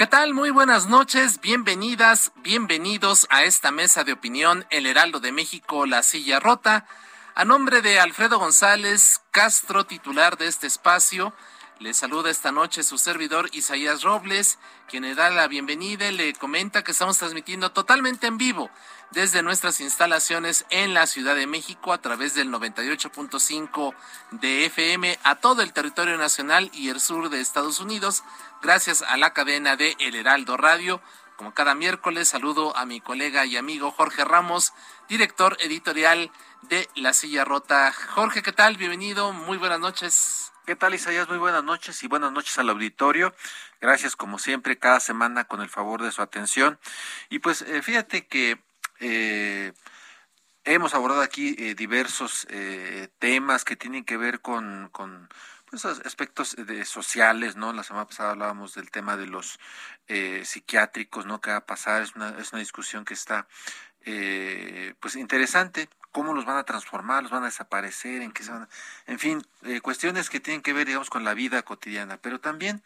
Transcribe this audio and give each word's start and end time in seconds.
¿Qué 0.00 0.06
tal? 0.06 0.32
Muy 0.32 0.48
buenas 0.48 0.86
noches, 0.86 1.42
bienvenidas, 1.42 2.32
bienvenidos 2.36 3.26
a 3.28 3.44
esta 3.44 3.70
mesa 3.70 4.02
de 4.02 4.14
opinión 4.14 4.64
El 4.70 4.86
Heraldo 4.86 5.20
de 5.20 5.30
México, 5.30 5.84
La 5.84 6.02
Silla 6.02 6.40
Rota. 6.40 6.86
A 7.34 7.44
nombre 7.44 7.82
de 7.82 8.00
Alfredo 8.00 8.38
González 8.38 9.20
Castro, 9.30 9.84
titular 9.84 10.38
de 10.38 10.46
este 10.46 10.66
espacio, 10.66 11.34
le 11.80 11.92
saluda 11.92 12.30
esta 12.30 12.50
noche 12.50 12.82
su 12.82 12.96
servidor 12.96 13.50
Isaías 13.52 14.02
Robles, 14.02 14.58
quien 14.88 15.02
le 15.02 15.14
da 15.14 15.28
la 15.28 15.48
bienvenida 15.48 16.08
y 16.08 16.16
le 16.16 16.32
comenta 16.34 16.82
que 16.84 16.92
estamos 16.92 17.18
transmitiendo 17.18 17.72
totalmente 17.72 18.26
en 18.26 18.38
vivo 18.38 18.70
desde 19.10 19.42
nuestras 19.42 19.80
instalaciones 19.80 20.66
en 20.70 20.94
la 20.94 21.06
Ciudad 21.06 21.34
de 21.34 21.46
México 21.46 21.92
a 21.92 22.00
través 22.00 22.34
del 22.34 22.50
98.5 22.50 23.94
de 24.32 24.66
FM 24.66 25.18
a 25.24 25.36
todo 25.36 25.62
el 25.62 25.72
territorio 25.72 26.16
nacional 26.18 26.70
y 26.74 26.90
el 26.90 27.00
sur 27.00 27.30
de 27.30 27.40
Estados 27.40 27.80
Unidos, 27.80 28.24
gracias 28.62 29.02
a 29.02 29.16
la 29.16 29.32
cadena 29.32 29.76
de 29.76 29.96
El 29.98 30.14
Heraldo 30.14 30.56
Radio. 30.56 31.00
Como 31.36 31.54
cada 31.54 31.74
miércoles, 31.74 32.28
saludo 32.28 32.76
a 32.76 32.84
mi 32.84 33.00
colega 33.00 33.46
y 33.46 33.56
amigo 33.56 33.90
Jorge 33.90 34.24
Ramos, 34.24 34.72
director 35.08 35.56
editorial 35.60 36.30
de 36.62 36.88
La 36.94 37.12
Silla 37.12 37.44
Rota. 37.44 37.92
Jorge, 37.92 38.42
¿qué 38.42 38.52
tal? 38.52 38.76
Bienvenido, 38.76 39.32
muy 39.32 39.56
buenas 39.56 39.80
noches. 39.80 40.52
¿Qué 40.66 40.76
tal, 40.76 40.94
Isaías? 40.94 41.28
Muy 41.28 41.38
buenas 41.38 41.64
noches 41.64 42.02
y 42.02 42.08
buenas 42.08 42.32
noches 42.32 42.58
al 42.58 42.68
auditorio. 42.68 43.34
Gracias, 43.80 44.16
como 44.16 44.38
siempre, 44.38 44.78
cada 44.78 45.00
semana 45.00 45.44
con 45.44 45.62
el 45.62 45.68
favor 45.68 46.02
de 46.02 46.12
su 46.12 46.20
atención. 46.20 46.78
Y 47.30 47.38
pues 47.38 47.62
eh, 47.62 47.82
fíjate 47.82 48.26
que 48.26 48.62
eh, 49.00 49.72
hemos 50.64 50.94
abordado 50.94 51.22
aquí 51.22 51.56
eh, 51.58 51.74
diversos 51.74 52.46
eh, 52.50 53.08
temas 53.18 53.64
que 53.64 53.76
tienen 53.76 54.04
que 54.04 54.16
ver 54.16 54.40
con, 54.40 54.88
con 54.92 55.28
pues, 55.70 55.84
aspectos 55.84 56.56
de, 56.56 56.84
sociales, 56.84 57.56
¿no? 57.56 57.72
La 57.72 57.84
semana 57.84 58.06
pasada 58.06 58.32
hablábamos 58.32 58.74
del 58.74 58.90
tema 58.90 59.16
de 59.16 59.26
los 59.26 59.58
eh, 60.08 60.42
psiquiátricos, 60.44 61.26
¿no? 61.26 61.40
¿Qué 61.40 61.50
va 61.50 61.58
a 61.58 61.66
pasar? 61.66 62.02
Es 62.02 62.16
una, 62.16 62.30
es 62.38 62.52
una 62.52 62.60
discusión 62.60 63.04
que 63.04 63.14
está, 63.14 63.46
eh, 64.02 64.94
pues, 65.00 65.16
interesante 65.16 65.88
cómo 66.12 66.34
los 66.34 66.44
van 66.44 66.56
a 66.56 66.64
transformar, 66.64 67.22
los 67.22 67.32
van 67.32 67.42
a 67.42 67.46
desaparecer, 67.46 68.22
en 68.22 68.32
qué 68.32 68.42
se 68.42 68.50
van, 68.50 68.62
a, 68.62 68.68
en 69.06 69.18
fin, 69.18 69.46
eh, 69.62 69.80
cuestiones 69.80 70.30
que 70.30 70.40
tienen 70.40 70.62
que 70.62 70.72
ver, 70.72 70.86
digamos, 70.86 71.10
con 71.10 71.24
la 71.24 71.34
vida 71.34 71.62
cotidiana. 71.62 72.16
Pero 72.16 72.40
también, 72.40 72.82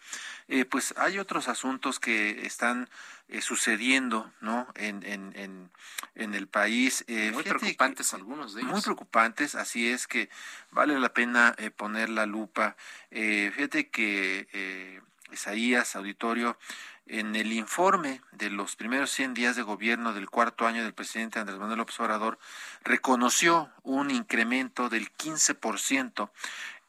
eh, 0.48 0.64
pues, 0.64 0.94
hay 0.96 1.18
otros 1.18 1.48
asuntos 1.48 2.00
que 2.00 2.46
están 2.46 2.88
eh, 3.28 3.40
sucediendo, 3.40 4.30
¿no? 4.40 4.66
En, 4.74 5.02
en, 5.02 5.32
en, 5.36 5.70
en 6.14 6.34
el 6.34 6.46
país. 6.46 7.04
Eh, 7.08 7.30
muy 7.32 7.42
preocupantes 7.42 8.10
que, 8.10 8.16
algunos 8.16 8.54
de 8.54 8.60
ellos. 8.60 8.72
Muy 8.72 8.82
preocupantes, 8.82 9.54
así 9.54 9.88
es 9.88 10.06
que 10.06 10.28
vale 10.70 10.98
la 10.98 11.12
pena 11.14 11.54
eh, 11.58 11.70
poner 11.70 12.10
la 12.10 12.26
lupa. 12.26 12.76
Eh, 13.10 13.50
fíjate 13.54 13.88
que 13.88 14.48
eh, 14.52 15.00
Isaías, 15.32 15.96
auditorio, 15.96 16.58
en 17.06 17.36
el 17.36 17.52
informe 17.52 18.22
de 18.32 18.50
los 18.50 18.76
primeros 18.76 19.10
100 19.10 19.34
días 19.34 19.56
de 19.56 19.62
gobierno 19.62 20.14
del 20.14 20.30
cuarto 20.30 20.66
año 20.66 20.82
del 20.82 20.94
presidente 20.94 21.38
Andrés 21.38 21.58
Manuel 21.58 21.78
López 21.78 21.98
Obrador, 22.00 22.38
reconoció 22.82 23.70
un 23.82 24.10
incremento 24.10 24.88
del 24.88 25.12
15% 25.12 26.30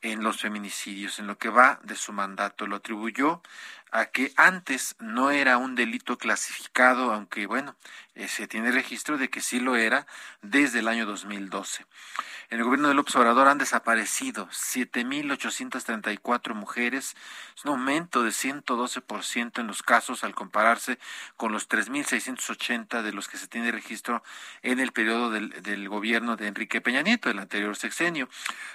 en 0.02 0.24
los 0.24 0.42
feminicidios, 0.42 1.20
en 1.20 1.28
lo 1.28 1.38
que 1.38 1.50
va 1.50 1.80
de 1.84 1.96
su 1.96 2.14
mandato. 2.14 2.68
Lo 2.68 2.78
atribuyó 2.78 3.42
a 3.96 4.08
que 4.08 4.34
antes 4.36 4.98
no 5.00 5.32
era 5.32 5.58
un 5.58 5.74
delito 5.74 6.18
clasificado, 6.18 7.14
aunque 7.14 7.46
bueno, 7.46 7.78
eh, 8.16 8.28
se 8.28 8.46
tiene 8.46 8.72
registro 8.72 9.18
de 9.18 9.30
que 9.30 9.40
sí 9.40 9.62
lo 9.62 9.78
era 9.78 10.06
desde 10.42 10.80
el 10.80 10.90
año 10.90 11.06
2012. 11.06 11.86
En 12.50 12.58
el 12.60 12.66
gobierno 12.66 12.90
de 12.90 12.94
López 12.94 13.16
Obrador 13.16 13.48
han 13.48 13.58
desaparecido 13.58 14.50
7.834 14.50 16.54
mujeres, 16.54 17.16
es 17.56 17.66
un 17.66 17.72
aumento 17.72 18.24
de 18.24 18.32
112% 18.32 19.60
en 19.60 19.68
los 19.68 19.82
casos 19.82 20.26
al 20.26 20.36
compararse 20.36 21.00
con 21.38 21.54
los 21.54 21.70
3.680 21.70 23.02
de 23.02 23.14
los 23.14 23.30
que 23.30 23.38
se 23.38 23.48
tiene 23.48 23.72
registro 23.72 24.24
en 24.62 24.82
el 24.82 24.92
periodo 24.92 25.30
del, 25.30 25.52
del 25.64 25.88
gobierno 25.88 26.36
de 26.36 26.48
Enrique 26.48 26.82
Peña 26.82 27.02
Nieto, 27.02 27.30
el 27.30 27.40
anterior 27.40 27.78
sexenio. 27.78 28.28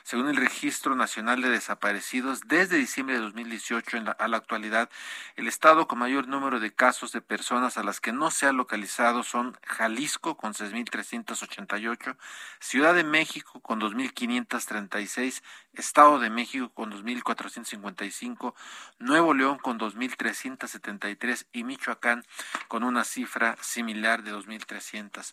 Según 0.03 0.29
el 0.29 0.37
Registro 0.37 0.97
Nacional 0.97 1.43
de 1.43 1.51
Desaparecidos, 1.51 2.41
desde 2.47 2.77
diciembre 2.77 3.17
de 3.17 3.23
2018 3.23 3.99
en 3.99 4.07
la, 4.07 4.13
a 4.13 4.29
la 4.29 4.39
actualidad, 4.39 4.89
el 5.37 5.49
estado 5.49 5.87
con 5.87 5.99
mayor 5.99 6.29
número 6.29 6.61
de 6.61 6.73
casos 6.73 7.13
de 7.13 7.21
personas 7.21 7.77
a 7.77 7.83
las 7.83 8.01
que 8.01 8.13
no 8.13 8.31
se 8.31 8.47
ha 8.47 8.53
localizado 8.53 9.23
son 9.23 9.57
Jalisco 9.67 10.37
con 10.37 10.55
6.388, 10.55 12.17
Ciudad 12.59 12.95
de 12.95 13.05
México 13.05 13.61
con 13.61 13.81
2.536, 13.81 15.43
Estado 15.75 16.19
de 16.19 16.31
México 16.31 16.71
con 16.75 16.93
2.455, 16.93 18.55
Nuevo 18.99 19.35
León 19.35 19.59
con 19.59 19.79
2.373 19.79 21.47
y 21.53 21.65
Michoacán 21.65 22.25
con 22.69 22.85
una 22.85 23.05
cifra 23.05 23.57
similar 23.61 24.23
de 24.23 24.33
2.300. 24.35 25.33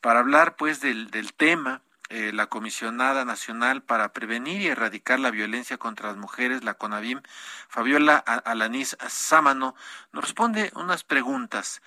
Para 0.00 0.20
hablar 0.20 0.56
pues 0.56 0.80
del, 0.80 1.10
del 1.10 1.32
tema, 1.32 1.82
eh, 2.10 2.32
la 2.32 2.46
Comisionada 2.46 3.24
Nacional 3.24 3.82
para 3.82 4.12
Prevenir 4.12 4.62
y 4.62 4.68
Erradicar 4.68 5.20
la 5.20 5.30
Violencia 5.30 5.76
contra 5.76 6.08
las 6.08 6.16
Mujeres, 6.16 6.64
la 6.64 6.74
CONAVIM, 6.74 7.20
Fabiola 7.68 8.16
Alanís 8.16 8.96
Sámano, 9.08 9.74
nos 10.12 10.24
responde 10.24 10.72
unas 10.74 11.04
preguntas. 11.04 11.82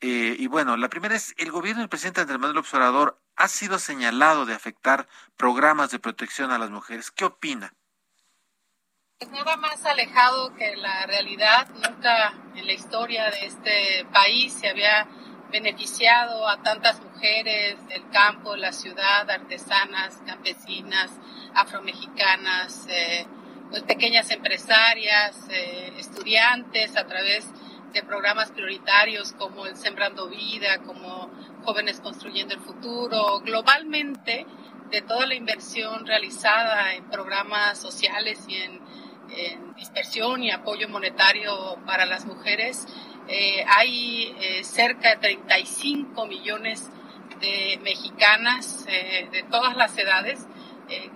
Eh, 0.00 0.36
y 0.38 0.46
bueno, 0.46 0.76
la 0.76 0.88
primera 0.88 1.14
es, 1.14 1.34
el 1.38 1.50
gobierno 1.50 1.80
del 1.80 1.88
presidente 1.88 2.20
Andrés 2.20 2.38
Manuel 2.38 2.58
Observador 2.58 3.18
ha 3.36 3.48
sido 3.48 3.78
señalado 3.78 4.44
de 4.46 4.54
afectar 4.54 5.08
programas 5.36 5.90
de 5.90 6.00
protección 6.00 6.50
a 6.50 6.58
las 6.58 6.70
mujeres. 6.70 7.10
¿Qué 7.10 7.24
opina? 7.24 7.72
Pues 9.18 9.30
nada 9.30 9.56
más 9.56 9.84
alejado 9.86 10.54
que 10.56 10.74
la 10.76 11.06
realidad. 11.06 11.68
Nunca 11.70 12.34
en 12.56 12.66
la 12.66 12.72
historia 12.72 13.30
de 13.30 13.46
este 13.46 14.04
país 14.12 14.52
se 14.52 14.68
había 14.68 15.06
beneficiado 15.52 16.48
a 16.48 16.62
tantas 16.62 17.00
mujeres 17.02 17.86
del 17.86 18.08
campo, 18.10 18.56
la 18.56 18.72
ciudad, 18.72 19.30
artesanas, 19.30 20.20
campesinas, 20.26 21.10
afromexicanas, 21.54 22.86
eh, 22.88 23.26
pues 23.70 23.82
pequeñas 23.82 24.30
empresarias, 24.30 25.46
eh, 25.50 25.92
estudiantes 25.98 26.96
a 26.96 27.06
través 27.06 27.48
de 27.92 28.02
programas 28.02 28.50
prioritarios 28.50 29.32
como 29.34 29.66
el 29.66 29.76
Sembrando 29.76 30.28
Vida, 30.28 30.78
como 30.78 31.30
Jóvenes 31.64 32.00
Construyendo 32.00 32.54
el 32.54 32.60
Futuro, 32.60 33.40
globalmente 33.40 34.46
de 34.90 35.02
toda 35.02 35.26
la 35.26 35.34
inversión 35.34 36.06
realizada 36.06 36.94
en 36.94 37.04
programas 37.10 37.78
sociales 37.78 38.44
y 38.48 38.56
en, 38.56 38.80
en 39.36 39.74
dispersión 39.74 40.42
y 40.42 40.50
apoyo 40.50 40.88
monetario 40.88 41.76
para 41.86 42.06
las 42.06 42.24
mujeres, 42.24 42.86
eh, 43.28 43.64
hay 43.68 44.34
eh, 44.40 44.64
cerca 44.64 45.10
de 45.10 45.16
35 45.16 46.26
millones 46.26 46.90
de 47.40 47.78
mexicanas 47.82 48.84
eh, 48.88 49.28
de 49.30 49.42
todas 49.44 49.76
las 49.76 49.96
edades 49.96 50.46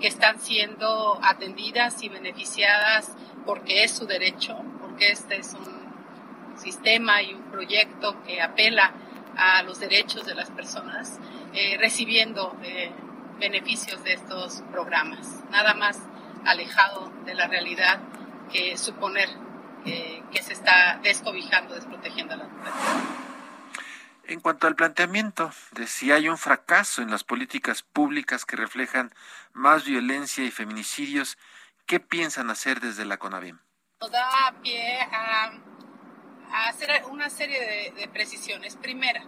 que 0.01 0.07
están 0.07 0.41
siendo 0.41 1.19
atendidas 1.23 2.03
y 2.03 2.09
beneficiadas 2.09 3.15
porque 3.45 3.85
es 3.85 3.91
su 3.91 4.07
derecho, 4.07 4.57
porque 4.81 5.11
este 5.11 5.37
es 5.37 5.53
un 5.53 6.57
sistema 6.57 7.21
y 7.21 7.35
un 7.35 7.43
proyecto 7.51 8.23
que 8.25 8.41
apela 8.41 8.95
a 9.37 9.63
los 9.65 9.79
derechos 9.79 10.25
de 10.25 10.35
las 10.35 10.51
personas, 10.51 11.21
recibiendo 11.79 12.57
beneficios 13.39 14.03
de 14.03 14.15
estos 14.15 14.63
programas. 14.73 15.45
Nada 15.51 15.75
más 15.75 16.01
alejado 16.47 17.13
de 17.27 17.35
la 17.35 17.47
realidad 17.47 18.01
que 18.51 18.79
suponer 18.79 19.29
eh, 19.87 20.23
que 20.33 20.43
se 20.43 20.53
está 20.53 20.99
descobijando, 21.03 21.75
desprotegiendo 21.75 22.35
a 22.35 22.39
las 22.39 22.49
mujeres. 22.49 22.75
En 24.25 24.41
cuanto 24.41 24.67
al 24.67 24.75
planteamiento 24.75 25.53
de 25.71 25.87
si 25.87 26.11
hay 26.11 26.29
un 26.29 26.37
fracaso 26.37 27.01
en 27.01 27.13
las 27.13 27.23
políticas 27.23 27.83
públicas 27.83 28.45
que 28.45 28.57
reflejan 28.57 29.15
más 29.53 29.85
violencia 29.85 30.43
y 30.45 30.51
feminicidios, 30.51 31.39
¿qué 31.87 32.01
piensan 32.01 32.51
hacer 32.51 32.81
desde 32.81 33.05
la 33.05 33.19
CONAVIM? 33.19 33.61
Nos 34.01 34.11
da 34.11 34.53
pie 34.61 34.99
a, 35.13 35.53
hacer 36.69 37.05
una 37.09 37.31
serie 37.31 37.93
de, 37.97 38.09
precisiones. 38.09 38.75
Primera, 38.75 39.23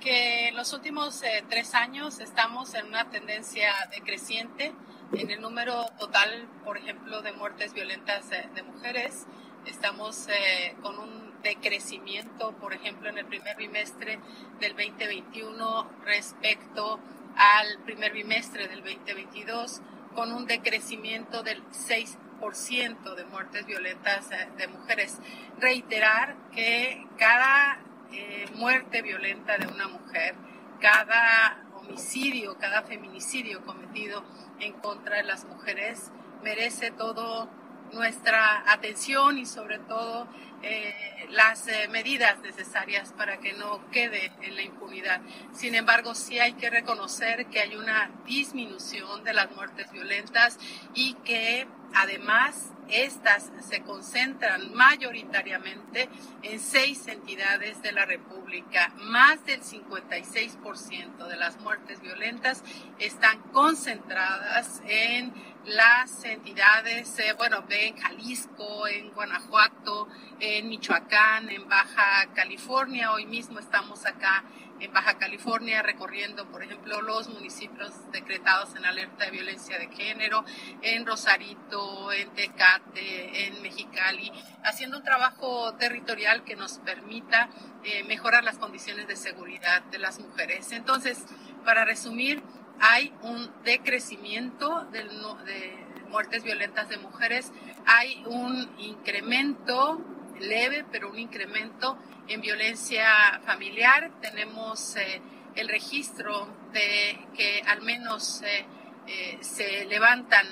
que 0.00 0.48
en 0.48 0.56
los 0.56 0.74
últimos 0.74 1.22
eh, 1.22 1.42
tres 1.48 1.74
años 1.74 2.20
estamos 2.20 2.74
en 2.74 2.86
una 2.86 3.08
tendencia 3.08 3.72
decreciente 3.90 4.74
en 5.12 5.30
el 5.30 5.40
número 5.40 5.86
total, 5.98 6.46
por 6.62 6.76
ejemplo, 6.76 7.22
de 7.22 7.32
muertes 7.32 7.72
violentas 7.72 8.28
de, 8.28 8.42
de 8.54 8.62
mujeres. 8.62 9.26
Estamos 9.66 10.28
eh, 10.28 10.76
con 10.80 10.96
un 10.98 11.42
de 11.42 11.56
crecimiento, 11.56 12.52
por 12.52 12.72
ejemplo, 12.72 13.08
en 13.08 13.18
el 13.18 13.26
primer 13.26 13.56
bimestre 13.56 14.20
del 14.60 14.76
2021 14.76 15.90
respecto 16.04 17.00
al 17.36 17.78
primer 17.84 18.12
bimestre 18.12 18.68
del 18.68 18.82
2022, 18.82 19.82
con 20.14 20.32
un 20.32 20.46
decrecimiento 20.46 21.42
del 21.42 21.64
6% 21.70 23.14
de 23.16 23.24
muertes 23.24 23.66
violentas 23.66 24.30
eh, 24.30 24.48
de 24.56 24.68
mujeres. 24.68 25.18
Reiterar 25.58 26.36
que 26.52 27.04
cada 27.18 27.80
eh, 28.12 28.46
muerte 28.54 29.02
violenta 29.02 29.58
de 29.58 29.66
una 29.66 29.88
mujer, 29.88 30.36
cada 30.80 31.66
homicidio, 31.74 32.56
cada 32.58 32.82
feminicidio 32.82 33.64
cometido 33.64 34.24
en 34.60 34.74
contra 34.74 35.16
de 35.16 35.24
las 35.24 35.44
mujeres 35.44 36.12
merece 36.42 36.92
todo 36.92 37.48
nuestra 37.96 38.70
atención 38.70 39.38
y 39.38 39.46
sobre 39.46 39.78
todo 39.80 40.28
eh, 40.62 40.94
las 41.30 41.66
eh, 41.68 41.88
medidas 41.88 42.38
necesarias 42.40 43.12
para 43.16 43.38
que 43.38 43.52
no 43.54 43.90
quede 43.90 44.32
en 44.42 44.54
la 44.54 44.62
impunidad. 44.62 45.20
Sin 45.52 45.74
embargo, 45.74 46.14
sí 46.14 46.38
hay 46.38 46.52
que 46.52 46.70
reconocer 46.70 47.46
que 47.46 47.60
hay 47.60 47.76
una 47.76 48.10
disminución 48.26 49.24
de 49.24 49.32
las 49.32 49.50
muertes 49.50 49.90
violentas 49.90 50.58
y 50.94 51.14
que 51.24 51.66
además 51.94 52.72
estas 52.88 53.50
se 53.68 53.82
concentran 53.82 54.72
mayoritariamente 54.74 56.08
en 56.42 56.60
seis 56.60 57.08
entidades 57.08 57.82
de 57.82 57.92
la 57.92 58.04
República. 58.04 58.92
Más 58.96 59.44
del 59.44 59.62
56% 59.62 61.26
de 61.26 61.36
las 61.36 61.58
muertes 61.60 62.00
violentas 62.00 62.62
están 62.98 63.40
concentradas 63.52 64.82
en 64.86 65.34
las 65.66 66.24
entidades, 66.24 67.18
eh, 67.18 67.34
bueno, 67.36 67.64
en 67.68 67.96
Jalisco, 67.96 68.86
en 68.86 69.10
Guanajuato, 69.10 70.08
en 70.38 70.68
Michoacán, 70.68 71.50
en 71.50 71.68
Baja 71.68 72.28
California. 72.34 73.12
Hoy 73.12 73.26
mismo 73.26 73.58
estamos 73.58 74.06
acá 74.06 74.44
en 74.78 74.92
Baja 74.92 75.18
California 75.18 75.82
recorriendo, 75.82 76.46
por 76.50 76.62
ejemplo, 76.62 77.00
los 77.02 77.28
municipios 77.28 77.92
decretados 78.12 78.76
en 78.76 78.84
alerta 78.84 79.24
de 79.24 79.30
violencia 79.32 79.78
de 79.78 79.88
género, 79.88 80.44
en 80.82 81.04
Rosarito, 81.04 82.12
en 82.12 82.32
Tecate, 82.34 83.46
en 83.46 83.60
Mexicali, 83.62 84.30
haciendo 84.62 84.98
un 84.98 85.02
trabajo 85.02 85.74
territorial 85.74 86.44
que 86.44 86.54
nos 86.54 86.78
permita 86.78 87.48
eh, 87.82 88.04
mejorar 88.04 88.44
las 88.44 88.58
condiciones 88.58 89.08
de 89.08 89.16
seguridad 89.16 89.82
de 89.84 89.98
las 89.98 90.20
mujeres. 90.20 90.70
Entonces, 90.70 91.24
para 91.64 91.84
resumir, 91.84 92.42
hay 92.80 93.12
un 93.22 93.50
decrecimiento 93.64 94.84
del, 94.92 95.08
de 95.44 95.86
muertes 96.08 96.42
violentas 96.42 96.88
de 96.88 96.98
mujeres, 96.98 97.52
hay 97.86 98.22
un 98.26 98.70
incremento 98.78 100.00
leve, 100.40 100.84
pero 100.90 101.10
un 101.10 101.18
incremento 101.18 101.98
en 102.28 102.40
violencia 102.40 103.40
familiar. 103.44 104.10
Tenemos 104.20 104.96
eh, 104.96 105.20
el 105.54 105.68
registro 105.68 106.48
de 106.72 107.18
que 107.34 107.62
al 107.66 107.82
menos 107.82 108.42
eh, 108.42 108.66
eh, 109.06 109.38
se 109.40 109.84
levantan 109.86 110.46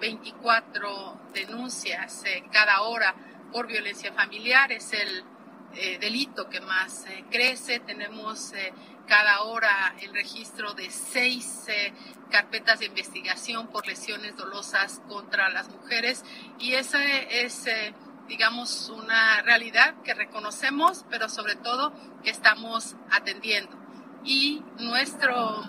24 0.00 1.20
denuncias 1.34 2.24
cada 2.50 2.80
hora 2.82 3.14
por 3.52 3.66
violencia 3.66 4.12
familiar. 4.12 4.72
Es 4.72 4.92
el 4.92 5.24
delito 6.00 6.48
que 6.48 6.60
más 6.60 7.04
crece. 7.30 7.80
Tenemos 7.80 8.52
cada 9.12 9.42
hora 9.42 9.94
el 10.00 10.14
registro 10.14 10.72
de 10.72 10.88
seis 10.88 11.66
carpetas 12.30 12.78
de 12.78 12.86
investigación 12.86 13.66
por 13.66 13.86
lesiones 13.86 14.38
dolosas 14.38 15.02
contra 15.06 15.50
las 15.50 15.68
mujeres 15.68 16.24
y 16.58 16.72
ese 16.72 17.44
es 17.44 17.68
digamos, 18.26 18.88
una 18.88 19.42
realidad 19.42 19.96
que 20.02 20.14
reconocemos, 20.14 21.04
pero 21.10 21.28
sobre 21.28 21.56
todo 21.56 21.92
que 22.22 22.30
estamos 22.30 22.96
atendiendo. 23.10 23.76
Y 24.24 24.62
nuestro, 24.78 25.62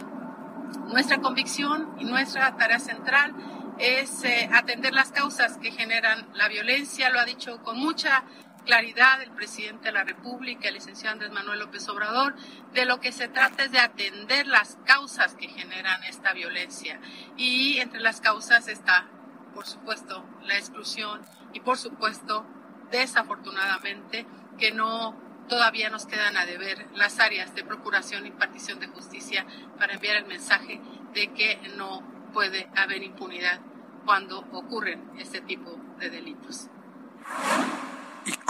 nuestra 0.87 1.17
convicción 1.17 1.97
y 1.99 2.05
nuestra 2.05 2.55
tarea 2.55 2.79
central 2.79 3.35
es 3.77 4.23
eh, 4.23 4.49
atender 4.53 4.93
las 4.93 5.11
causas 5.11 5.57
que 5.57 5.71
generan 5.71 6.29
la 6.33 6.47
violencia, 6.47 7.09
lo 7.09 7.19
ha 7.19 7.25
dicho 7.25 7.61
con 7.61 7.77
mucha 7.77 8.23
claridad 8.65 9.21
el 9.21 9.31
presidente 9.31 9.85
de 9.85 9.91
la 9.91 10.03
República, 10.03 10.67
el 10.67 10.75
licenciado 10.75 11.13
Andrés 11.13 11.31
Manuel 11.31 11.59
López 11.59 11.87
Obrador, 11.89 12.35
de 12.73 12.85
lo 12.85 12.99
que 12.99 13.11
se 13.11 13.27
trata 13.27 13.63
es 13.65 13.71
de 13.71 13.79
atender 13.79 14.47
las 14.47 14.77
causas 14.85 15.35
que 15.35 15.47
generan 15.47 16.03
esta 16.03 16.33
violencia. 16.33 16.99
Y 17.37 17.79
entre 17.79 17.99
las 17.99 18.21
causas 18.21 18.67
está, 18.67 19.07
por 19.53 19.65
supuesto, 19.65 20.25
la 20.43 20.57
exclusión 20.57 21.21
y, 21.53 21.59
por 21.59 21.77
supuesto, 21.77 22.45
desafortunadamente, 22.91 24.25
que 24.57 24.71
no 24.71 25.17
todavía 25.47 25.89
nos 25.89 26.05
quedan 26.05 26.37
a 26.37 26.45
deber 26.45 26.87
las 26.95 27.19
áreas 27.19 27.53
de 27.53 27.63
procuración 27.63 28.25
y 28.25 28.31
partición 28.31 28.79
de 28.79 28.87
justicia 28.87 29.45
para 29.77 29.93
enviar 29.93 30.15
el 30.15 30.25
mensaje 30.25 30.79
de 31.13 31.33
que 31.33 31.59
no 31.75 32.01
puede 32.33 32.69
haber 32.75 33.03
impunidad 33.03 33.59
cuando 34.05 34.39
ocurren 34.51 35.11
este 35.17 35.41
tipo 35.41 35.77
de 35.99 36.09
delitos. 36.09 36.69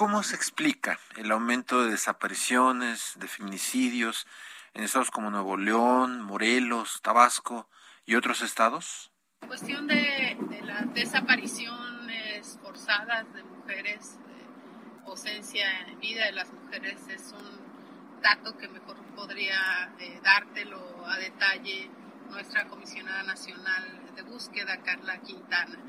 ¿Y 0.03 0.05
cómo 0.05 0.21
se 0.21 0.35
explica 0.35 0.99
el 1.15 1.31
aumento 1.31 1.81
de 1.81 1.91
desapariciones, 1.91 3.13
de 3.15 3.29
feminicidios 3.29 4.27
en 4.73 4.83
estados 4.83 5.09
como 5.09 5.31
Nuevo 5.31 5.55
León, 5.55 6.21
Morelos, 6.21 7.01
Tabasco 7.01 7.69
y 8.05 8.15
otros 8.15 8.41
estados? 8.41 9.13
La 9.43 9.47
cuestión 9.47 9.87
de, 9.87 10.37
las 10.63 10.93
desapariciones 10.93 12.59
forzadas 12.61 13.33
de 13.33 13.43
mujeres, 13.43 14.17
de 14.25 15.09
ausencia 15.09 15.67
en 15.87 15.97
vida 16.01 16.25
de 16.25 16.33
las 16.33 16.51
mujeres, 16.51 17.07
es 17.07 17.31
un 17.31 18.21
dato 18.21 18.57
que 18.57 18.67
mejor 18.67 18.97
podría 19.15 19.89
eh, 19.99 20.19
dártelo 20.21 21.07
a 21.07 21.17
detalle 21.17 21.89
nuestra 22.29 22.67
comisionada 22.67 23.23
nacional 23.23 24.01
de 24.17 24.21
búsqueda, 24.23 24.81
Carla 24.83 25.21
Quintana 25.21 25.79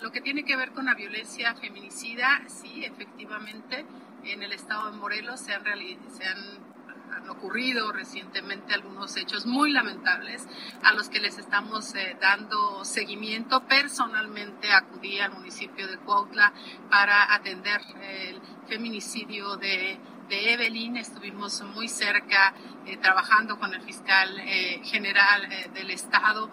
lo 0.00 0.10
que 0.10 0.20
tiene 0.20 0.44
que 0.44 0.56
ver 0.56 0.72
con 0.72 0.86
la 0.86 0.94
violencia 0.94 1.54
feminicida, 1.54 2.42
sí, 2.48 2.84
efectivamente, 2.84 3.84
en 4.24 4.42
el 4.42 4.52
estado 4.52 4.90
de 4.90 4.96
Morelos 4.96 5.40
se 5.40 5.52
han, 5.52 5.64
se 5.64 6.24
han 6.24 7.28
ocurrido 7.28 7.92
recientemente 7.92 8.74
algunos 8.74 9.16
hechos 9.16 9.46
muy 9.46 9.72
lamentables 9.72 10.46
a 10.82 10.92
los 10.92 11.08
que 11.08 11.20
les 11.20 11.38
estamos 11.38 11.94
eh, 11.94 12.16
dando 12.20 12.84
seguimiento. 12.84 13.66
Personalmente 13.66 14.72
acudí 14.72 15.18
al 15.18 15.32
municipio 15.32 15.86
de 15.86 15.98
Cuautla 15.98 16.52
para 16.90 17.34
atender 17.34 17.80
el 18.02 18.40
feminicidio 18.66 19.56
de 19.56 19.98
de 20.32 20.54
Evelyn, 20.54 20.96
estuvimos 20.96 21.60
muy 21.74 21.88
cerca 21.88 22.54
eh, 22.86 22.96
trabajando 22.96 23.58
con 23.58 23.74
el 23.74 23.82
fiscal 23.82 24.40
eh, 24.40 24.80
general 24.82 25.44
eh, 25.52 25.68
del 25.74 25.90
Estado, 25.90 26.50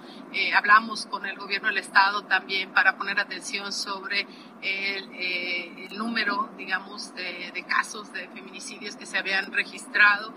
hablamos 0.53 1.05
con 1.05 1.25
el 1.25 1.38
gobierno 1.38 1.69
del 1.69 1.77
Estado 1.77 2.24
también 2.25 2.74
para 2.74 2.98
poner 2.98 3.21
atención 3.21 3.71
sobre 3.71 4.27
el, 4.62 5.98
número, 5.98 6.50
digamos, 6.57 7.15
de, 7.15 7.51
de, 7.53 7.63
casos 7.63 8.12
de 8.12 8.27
feminicidios 8.27 8.98
que 8.98 9.05
se 9.05 9.17
habían 9.17 9.51
registrado. 9.51 10.33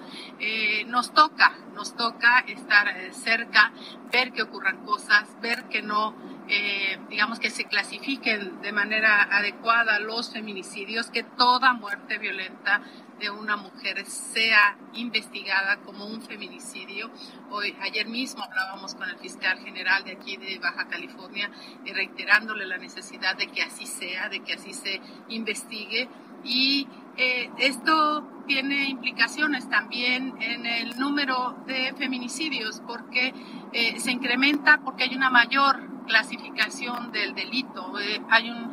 nos 0.87 1.13
toca, 1.13 1.53
nos 1.75 1.97
toca 1.97 2.41
estar 2.47 3.13
cerca, 3.13 3.73
ver 4.13 4.33
que 4.33 4.43
ocurran 4.43 4.85
cosas, 4.85 5.29
ver 5.41 5.65
que 5.69 5.83
no 5.83 6.15
digamos 7.09 7.39
que 7.39 7.51
se 7.51 7.65
clasifiquen 7.65 8.61
de 8.63 8.73
manera 8.73 9.23
adecuada 9.23 9.99
los 9.99 10.33
feminicidios, 10.33 11.11
que 11.11 11.23
toda 11.23 11.73
muerte 11.73 12.19
violenta 12.19 12.83
de 13.23 13.31
una 13.31 13.57
mujer 13.57 14.05
sea 14.05 14.77
investigada 14.95 15.77
como 15.85 16.07
un 16.07 16.23
feminicidio. 16.23 17.09
Hoy, 17.51 17.77
ayer 17.81 18.09
mismo 18.09 18.43
hablábamos 18.43 18.97
con 18.97 19.09
el 19.09 19.17
fiscal 19.17 19.61
general 19.61 20.03
de 20.05 20.13
aquí 20.13 20.37
de 20.37 20.59
Baja 20.59 20.89
California, 20.89 21.49
eh, 21.85 21.93
reiterándole 21.95 22.67
la 22.67 22.79
necesidad 22.79 23.37
de 23.37 23.47
que 23.47 23.63
así 23.63 23.87
sea, 23.87 24.29
de 24.29 24.41
que 24.41 24.55
así 24.55 24.75
se 24.75 25.01
investigue. 25.29 26.09
Y 26.43 26.89
eh, 27.17 27.49
esto 27.59 28.27
tiene 28.47 28.89
implicaciones 28.89 29.69
también 29.69 30.35
en 30.41 30.67
el 30.67 30.99
número 30.99 31.57
de 31.67 31.95
feminicidios, 31.97 32.83
porque 32.87 33.35
eh, 33.73 33.99
se 34.01 34.13
incrementa 34.13 34.81
porque 34.85 35.05
hay 35.05 35.15
una 35.15 35.31
mayor 35.31 35.89
clasificación 36.07 37.13
del 37.13 37.35
delito, 37.35 37.93
hay 38.29 38.51
un 38.51 38.73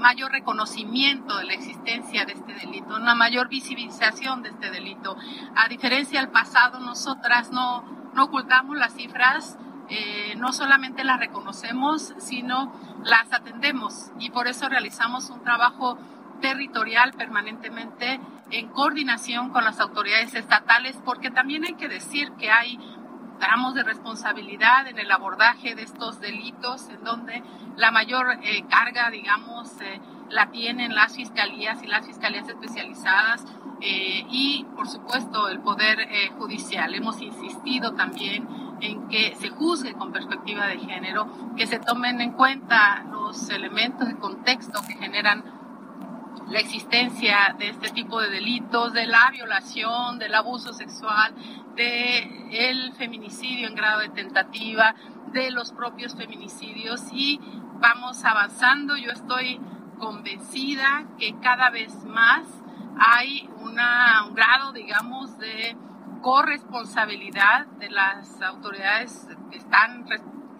mayor 0.00 0.32
reconocimiento 0.32 1.36
de 1.38 1.44
la 1.44 1.54
existencia 1.54 2.24
de 2.24 2.32
este 2.32 2.54
delito, 2.54 2.96
una 2.96 3.14
mayor 3.14 3.48
visibilización 3.48 4.42
de 4.42 4.50
este 4.50 4.70
delito. 4.70 5.16
A 5.54 5.68
diferencia 5.68 6.20
del 6.20 6.30
pasado, 6.30 6.80
nosotras 6.80 7.50
no, 7.52 7.82
no 8.14 8.24
ocultamos 8.24 8.76
las 8.76 8.94
cifras, 8.94 9.58
eh, 9.88 10.34
no 10.36 10.52
solamente 10.52 11.04
las 11.04 11.20
reconocemos, 11.20 12.14
sino 12.18 12.72
las 13.04 13.32
atendemos 13.32 14.10
y 14.18 14.30
por 14.30 14.48
eso 14.48 14.68
realizamos 14.68 15.30
un 15.30 15.42
trabajo 15.44 15.96
territorial 16.40 17.12
permanentemente 17.12 18.20
en 18.50 18.68
coordinación 18.68 19.50
con 19.50 19.64
las 19.64 19.80
autoridades 19.80 20.34
estatales, 20.34 20.98
porque 21.04 21.30
también 21.30 21.64
hay 21.64 21.74
que 21.74 21.88
decir 21.88 22.32
que 22.38 22.50
hay 22.50 22.78
tramos 23.38 23.74
de 23.74 23.82
responsabilidad 23.82 24.86
en 24.88 24.98
el 24.98 25.10
abordaje 25.10 25.74
de 25.74 25.82
estos 25.82 26.20
delitos, 26.20 26.88
en 26.88 27.04
donde 27.04 27.42
la 27.76 27.90
mayor 27.90 28.38
eh, 28.42 28.64
carga, 28.68 29.10
digamos, 29.10 29.80
eh, 29.80 30.00
la 30.30 30.50
tienen 30.50 30.94
las 30.94 31.14
fiscalías 31.14 31.82
y 31.82 31.86
las 31.86 32.06
fiscalías 32.06 32.48
especializadas 32.48 33.44
eh, 33.80 34.24
y, 34.30 34.66
por 34.74 34.88
supuesto, 34.88 35.48
el 35.48 35.60
Poder 35.60 36.08
Judicial. 36.38 36.94
Hemos 36.94 37.20
insistido 37.20 37.92
también 37.94 38.48
en 38.80 39.08
que 39.08 39.34
se 39.36 39.50
juzgue 39.50 39.94
con 39.94 40.12
perspectiva 40.12 40.66
de 40.66 40.78
género, 40.78 41.28
que 41.56 41.66
se 41.66 41.78
tomen 41.78 42.20
en 42.20 42.32
cuenta 42.32 43.04
los 43.10 43.48
elementos 43.50 44.08
de 44.08 44.16
contexto 44.16 44.80
que 44.86 44.94
generan 44.94 45.44
la 46.48 46.60
existencia 46.60 47.54
de 47.58 47.68
este 47.68 47.90
tipo 47.90 48.20
de 48.20 48.30
delitos, 48.30 48.92
de 48.92 49.06
la 49.06 49.30
violación, 49.32 50.18
del 50.18 50.34
abuso 50.34 50.72
sexual, 50.72 51.34
de 51.74 52.68
el 52.68 52.92
feminicidio 52.94 53.68
en 53.68 53.74
grado 53.74 54.00
de 54.00 54.08
tentativa, 54.10 54.94
de 55.32 55.50
los 55.50 55.72
propios 55.72 56.14
feminicidios 56.14 57.02
y 57.12 57.40
vamos 57.80 58.24
avanzando. 58.24 58.96
Yo 58.96 59.10
estoy 59.10 59.60
convencida 59.98 61.04
que 61.18 61.34
cada 61.40 61.70
vez 61.70 62.04
más 62.04 62.46
hay 62.98 63.48
una, 63.60 64.24
un 64.28 64.34
grado, 64.34 64.72
digamos, 64.72 65.36
de 65.38 65.76
corresponsabilidad 66.22 67.66
de 67.78 67.90
las 67.90 68.40
autoridades 68.40 69.28
que 69.50 69.58
están 69.58 70.06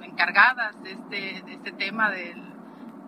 encargadas 0.02 0.80
de 0.82 0.92
este, 0.92 1.42
de 1.44 1.52
este 1.54 1.72
tema 1.72 2.10
del 2.10 2.45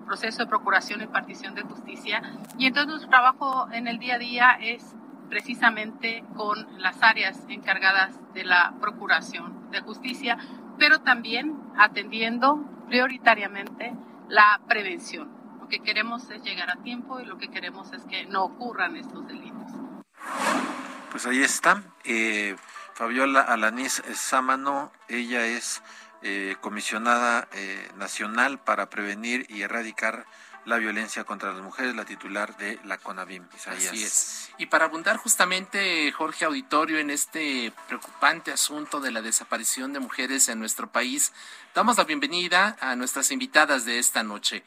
proceso 0.09 0.38
de 0.43 0.47
procuración 0.47 1.03
y 1.03 1.07
partición 1.07 1.55
de 1.55 1.62
justicia. 1.62 2.23
Y 2.59 2.67
entonces 2.67 2.88
nuestro 2.88 3.11
trabajo 3.11 3.69
en 3.71 3.87
el 3.87 3.99
día 3.99 4.15
a 4.15 4.19
día 4.19 4.59
es 4.61 4.97
precisamente 5.29 6.25
con 6.35 6.67
las 6.83 7.03
áreas 7.03 7.45
encargadas 7.49 8.19
de 8.33 8.45
la 8.45 8.75
procuración 8.81 9.71
de 9.71 9.81
justicia, 9.81 10.38
pero 10.79 11.00
también 11.00 11.55
atendiendo 11.77 12.65
prioritariamente 12.88 13.95
la 14.29 14.61
prevención. 14.67 15.29
Lo 15.61 15.69
que 15.69 15.81
queremos 15.81 16.31
es 16.31 16.43
llegar 16.43 16.71
a 16.71 16.77
tiempo 16.83 17.21
y 17.21 17.27
lo 17.27 17.37
que 17.37 17.49
queremos 17.49 17.93
es 17.93 18.03
que 18.05 18.25
no 18.27 18.45
ocurran 18.45 18.97
estos 18.97 19.27
delitos. 19.29 19.71
Pues 21.11 21.27
ahí 21.27 21.43
está. 21.43 21.83
Eh, 22.05 22.57
Fabiola 22.95 23.43
Alanís 23.43 24.03
Sámano, 24.15 24.91
ella 25.09 25.45
es 25.45 25.83
eh, 26.23 26.57
comisionada 26.61 27.49
eh, 27.53 27.91
nacional 27.97 28.59
para 28.59 28.91
prevenir 28.91 29.47
y 29.49 29.63
erradicar 29.63 30.27
la 30.65 30.77
violencia 30.77 31.25
contra 31.25 31.53
las 31.53 31.63
mujeres, 31.63 31.97
la 31.97 32.05
titular 32.05 32.57
de 32.59 32.79
la 32.85 32.99
CONAVIM. 32.99 33.47
Así 33.67 34.05
es. 34.05 34.51
Y 34.59 34.67
para 34.67 34.85
abundar 34.85 35.17
justamente, 35.17 36.13
Jorge 36.13 36.45
Auditorio, 36.45 36.99
en 36.99 37.11
este 37.11 37.73
preocupante 37.87 38.53
asunto 38.53 39.01
de 39.01 39.11
la 39.11 39.23
desaparición 39.23 39.93
de 39.93 40.01
mujeres 40.01 40.49
en 40.49 40.59
nuestro 40.59 40.91
país, 40.91 41.33
damos 41.75 41.97
la 41.97 42.05
bienvenida 42.05 42.77
a 42.81 42.97
nuestras 42.97 43.31
invitadas 43.31 43.85
de 43.87 43.99
esta 43.99 44.23
noche. 44.23 44.63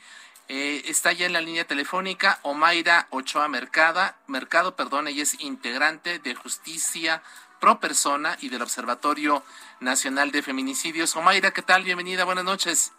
Eh, 0.47 0.89
está 0.89 1.13
ya 1.13 1.27
en 1.27 1.33
la 1.33 1.39
línea 1.39 1.65
telefónica 1.65 2.39
Omaira 2.41 3.07
Ochoa 3.11 3.47
Mercada, 3.47 4.17
Mercado, 4.27 4.75
perdón, 4.75 5.07
ella 5.07 5.23
es 5.23 5.39
integrante 5.39 6.19
de 6.19 6.35
Justicia 6.35 7.23
Pro 7.61 7.79
Persona 7.79 8.37
y 8.41 8.49
del 8.49 8.63
Observatorio 8.63 9.43
Nacional 9.79 10.31
de 10.31 10.41
Feminicidios. 10.41 11.15
Omaira, 11.15 11.51
¿qué 11.51 11.61
tal? 11.61 11.83
Bienvenida, 11.83 12.25
buenas 12.25 12.43
noches. 12.43 12.91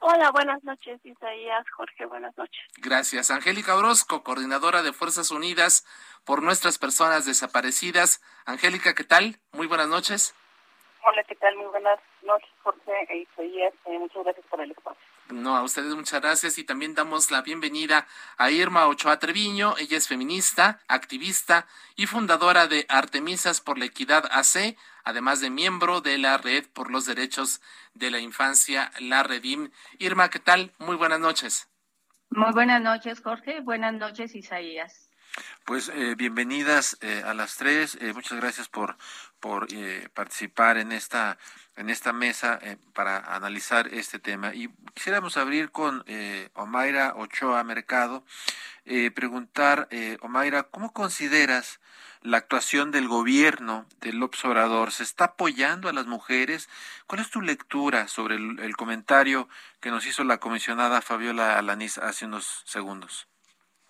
Hola, 0.00 0.30
buenas 0.30 0.64
noches, 0.64 0.98
Isaías, 1.04 1.66
Jorge, 1.76 2.06
buenas 2.06 2.34
noches. 2.38 2.64
Gracias. 2.78 3.30
Angélica 3.30 3.76
Orozco, 3.76 4.22
coordinadora 4.22 4.82
de 4.82 4.94
Fuerzas 4.94 5.30
Unidas 5.30 5.84
por 6.24 6.42
nuestras 6.42 6.78
personas 6.78 7.26
desaparecidas. 7.26 8.22
Angélica, 8.46 8.94
¿qué 8.94 9.04
tal? 9.04 9.36
Muy 9.52 9.66
buenas 9.66 9.88
noches. 9.88 10.34
Hola, 11.04 11.22
¿qué 11.24 11.34
tal? 11.34 11.54
Muy 11.56 11.66
buenas 11.66 12.00
noches, 12.22 12.48
Jorge 12.62 13.06
e 13.10 13.18
Isaías. 13.18 13.74
Eh, 13.84 13.98
muchas 13.98 14.24
gracias 14.24 14.46
por 14.46 14.60
el 14.62 14.70
espacio. 14.70 15.07
No, 15.30 15.56
a 15.56 15.62
ustedes 15.62 15.94
muchas 15.94 16.22
gracias 16.22 16.56
y 16.56 16.64
también 16.64 16.94
damos 16.94 17.30
la 17.30 17.42
bienvenida 17.42 18.06
a 18.38 18.50
Irma 18.50 18.86
Ochoa 18.86 19.18
Treviño. 19.18 19.76
Ella 19.76 19.98
es 19.98 20.08
feminista, 20.08 20.80
activista 20.88 21.66
y 21.96 22.06
fundadora 22.06 22.66
de 22.66 22.86
Artemisas 22.88 23.60
por 23.60 23.76
la 23.76 23.84
Equidad 23.84 24.24
AC, 24.32 24.76
además 25.04 25.40
de 25.40 25.50
miembro 25.50 26.00
de 26.00 26.16
la 26.16 26.38
Red 26.38 26.68
por 26.72 26.90
los 26.90 27.04
Derechos 27.04 27.60
de 27.92 28.10
la 28.10 28.20
Infancia, 28.20 28.90
la 29.00 29.22
Redim. 29.22 29.70
Irma, 29.98 30.30
¿qué 30.30 30.38
tal? 30.38 30.72
Muy 30.78 30.96
buenas 30.96 31.20
noches. 31.20 31.68
Muy 32.30 32.52
buenas 32.52 32.80
noches, 32.80 33.20
Jorge. 33.20 33.60
Buenas 33.60 33.92
noches, 33.92 34.34
Isaías. 34.34 35.07
Pues 35.64 35.90
eh, 35.90 36.14
bienvenidas 36.16 36.96
eh, 37.00 37.22
a 37.24 37.34
las 37.34 37.56
tres. 37.56 37.96
Eh, 38.00 38.12
muchas 38.12 38.38
gracias 38.38 38.68
por, 38.68 38.96
por 39.40 39.68
participar 40.14 40.78
en 40.78 40.92
esta 40.92 41.38
en 41.78 41.90
esta 41.90 42.12
mesa 42.12 42.58
eh, 42.60 42.76
para 42.92 43.18
analizar 43.18 43.86
este 43.88 44.18
tema. 44.18 44.52
Y 44.52 44.68
quisiéramos 44.94 45.36
abrir 45.36 45.70
con 45.70 46.02
eh, 46.06 46.50
Omaira 46.54 47.14
Ochoa 47.16 47.62
Mercado, 47.62 48.24
eh, 48.84 49.12
preguntar, 49.12 49.86
eh, 49.90 50.18
Omaira, 50.20 50.64
¿cómo 50.64 50.92
consideras 50.92 51.80
la 52.20 52.38
actuación 52.38 52.90
del 52.90 53.06
gobierno 53.06 53.86
del 54.00 54.20
observador? 54.24 54.90
¿Se 54.90 55.04
está 55.04 55.26
apoyando 55.26 55.88
a 55.88 55.92
las 55.92 56.06
mujeres? 56.06 56.68
¿Cuál 57.06 57.20
es 57.20 57.30
tu 57.30 57.40
lectura 57.40 58.08
sobre 58.08 58.34
el, 58.34 58.76
comentario 58.76 59.48
que 59.80 59.90
nos 59.90 60.04
hizo 60.04 60.24
la 60.24 60.38
comisionada 60.38 61.00
Fabiola 61.00 61.58
Alaniz 61.58 61.98
hace 61.98 62.26
unos 62.26 62.62
segundos? 62.66 63.28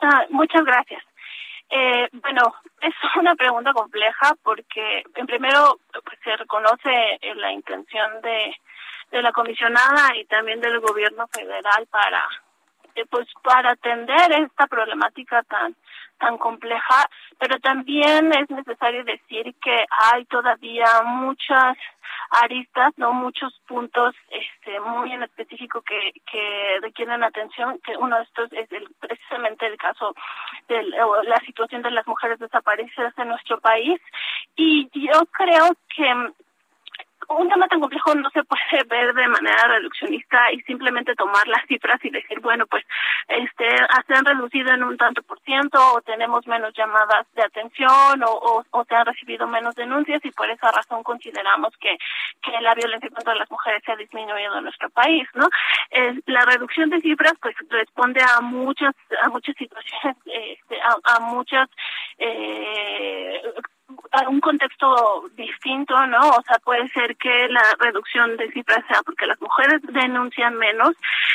Ah, 0.01 0.27
muchas 0.29 0.63
gracias. 0.63 1.03
Eh, 1.71 2.09
bueno, 2.13 2.55
es 2.81 2.95
una 3.17 3.35
pregunta 3.35 3.73
compleja 3.73 4.35
porque, 4.43 5.05
en 5.15 5.27
primero, 5.27 5.79
pues, 5.93 6.19
se 6.25 6.37
reconoce 6.37 7.19
eh, 7.21 7.35
la 7.35 7.53
intención 7.53 8.21
de, 8.23 8.55
de 9.11 9.23
la 9.23 9.33
comisionada 9.33 10.17
y 10.17 10.25
también 10.25 10.61
del 10.61 10.81
gobierno 10.81 11.27
federal 11.29 11.87
para, 11.91 12.25
eh, 12.95 13.05
pues, 13.11 13.29
para 13.43 13.73
atender 13.73 14.33
esta 14.33 14.67
problemática 14.67 15.43
tan 15.43 15.77
tan 16.19 16.39
compleja, 16.39 17.09
pero 17.39 17.59
también 17.61 18.33
es 18.33 18.51
necesario 18.51 19.05
decir 19.05 19.55
que 19.63 19.85
hay 20.13 20.25
todavía 20.27 20.87
muchas 21.05 21.77
aristas, 22.43 22.93
no 22.97 23.13
muchos 23.13 23.59
puntos 23.67 24.15
este 24.31 24.81
muy 24.81 25.13
en 25.13 25.23
específico 25.23 25.83
que, 25.83 26.13
que 26.31 26.79
requieren 26.83 27.23
atención, 27.23 27.79
que 27.85 27.97
uno 27.97 28.17
de 28.17 28.23
estos 28.25 28.53
es 28.53 28.71
el, 28.73 28.89
precisamente 29.01 29.67
el 29.67 29.77
caso 29.77 30.15
de 30.69 30.83
la 30.83 31.39
situación 31.47 31.83
de 31.83 31.91
las 31.91 32.07
mujeres 32.07 32.39
desaparecidas 32.39 33.17
en 33.19 33.29
nuestro 33.29 33.59
país. 33.61 34.01
Y 34.57 34.89
yo 34.93 35.25
creo 35.33 35.71
que 35.95 36.33
un 37.29 37.49
tema 37.49 37.69
tan 37.69 37.81
complejo 37.81 38.15
no 38.15 38.31
se 38.31 38.43
puede 38.45 38.85
ver 38.89 39.15
de 39.15 39.29
manera 39.29 39.69
reduccionista 39.69 40.53
y 40.53 40.61
simplemente 40.63 41.15
tomar 41.15 41.47
las 41.49 41.65
cifras 41.67 42.03
y 42.05 42.11
decir, 42.11 42.41
bueno, 42.41 42.67
pues 42.67 42.85
este 43.29 43.69
se 44.07 44.15
han 44.15 44.25
reducido 44.25 44.73
en 44.73 44.83
un 44.83 44.97
tanto 44.97 45.23
por 45.23 45.39
ciento 45.41 45.79
o 45.95 46.01
tenemos 46.01 46.47
menos 46.47 46.73
llamadas 46.75 47.27
de 47.35 47.43
atención 47.43 48.23
o, 48.25 48.65
o, 48.71 48.85
se 48.85 48.95
han 48.95 49.07
recibido 49.07 49.47
menos 49.47 49.75
denuncias 49.75 50.25
y 50.25 50.31
por 50.31 50.49
esa 50.49 50.71
razón 50.73 51.03
consideramos 51.03 51.77
que, 51.79 51.97
que 52.43 52.61
la 52.63 52.75
violencia 52.75 53.11
contra 53.11 53.35
las 53.35 53.51
mujeres 53.51 53.83
se 53.85 53.93
ha 53.93 53.97
disminuido 53.97 54.57
en 54.57 54.65
nuestro 54.65 54.89
país, 54.91 55.29
¿no? 55.35 55.49
la 56.27 56.45
reducción 56.45 56.91
de 56.91 57.01
cifras 57.01 57.35
pues 57.41 57.55
responde 57.69 58.21
a 58.23 58.41
muchas 58.41 58.95
a 59.23 59.29
muchas 59.29 59.55
situaciones, 59.57 60.17
este, 60.27 60.81
a, 60.81 61.17
a 61.17 61.21
muchas 61.21 61.69
eh, 62.19 63.43
un 64.29 64.41
contexto 64.41 65.29
distinto, 65.35 65.95
¿no? 66.07 66.31
O 66.31 66.43
sea, 66.43 66.59
puede 66.59 66.89
ser 66.89 67.17
que 67.17 67.49
la 67.49 67.63
reducción 67.79 68.37
de 68.37 68.51
cifras 68.53 68.85
sea 68.87 69.03
porque 69.05 69.27
las 69.27 69.41
mujeres 69.41 69.81
denuncian 69.83 70.57
menos 70.57 70.95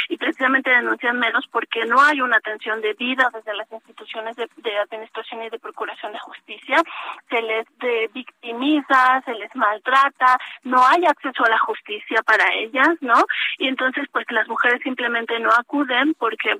y 0.10 0.18
precisamente 0.18 0.70
denuncian 0.70 1.20
menos 1.20 1.48
porque 1.52 1.86
no 1.86 2.02
hay 2.02 2.22
una 2.22 2.38
atención 2.38 2.82
debida 2.82 3.30
desde 3.34 3.54
las 3.56 3.72
instituciones 3.72 4.36
de, 4.36 4.78
administración 4.80 5.44
y 5.44 5.50
de 5.50 5.60
procuración 5.60 6.12
de 6.12 6.20
justicia, 6.20 6.82
se 7.30 7.42
les 7.42 7.68
victimiza, 8.14 9.22
se 9.26 9.34
les 9.36 9.56
maltrata, 9.56 10.38
no 10.64 10.86
hay 10.86 11.06
acceso 11.06 11.46
a 11.46 11.50
la 11.50 11.60
justicia 11.60 12.22
para 12.24 12.46
ellas, 12.54 12.90
¿no? 13.02 13.26
Y 13.58 13.68
entonces, 13.68 14.08
pues 14.12 14.26
las 14.30 14.48
mujeres 14.48 14.82
simplemente 14.84 15.40
no 15.40 15.50
acuden 15.50 16.14
porque 16.16 16.60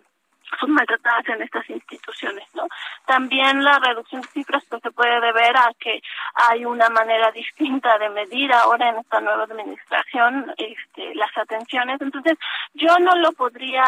son 0.60 0.72
maltratadas 0.72 1.28
en 1.30 1.42
estas 1.42 1.70
instituciones, 1.70 2.48
¿no? 2.56 2.68
También 3.06 3.64
la 3.64 3.80
reducción 3.80 4.22
de 4.22 4.28
cifras 4.30 4.64
pues 4.70 4.82
se 4.82 4.92
puede 4.92 5.20
deber 5.20 5.56
a 5.58 5.72
que 5.80 6.02
hay 6.50 6.66
una 6.66 6.90
manera 6.90 7.32
distinta 7.32 7.98
de 7.98 8.10
medir 8.10 8.52
ahora 8.54 8.90
en 8.90 8.98
esta 8.98 9.22
nueva 9.22 9.44
administración 9.44 10.54
este, 10.58 11.16
las 11.16 11.36
atenciones. 11.38 12.02
Entonces, 12.02 12.38
yo 12.74 12.98
no 13.00 13.16
lo 13.16 13.32
podría 13.34 13.84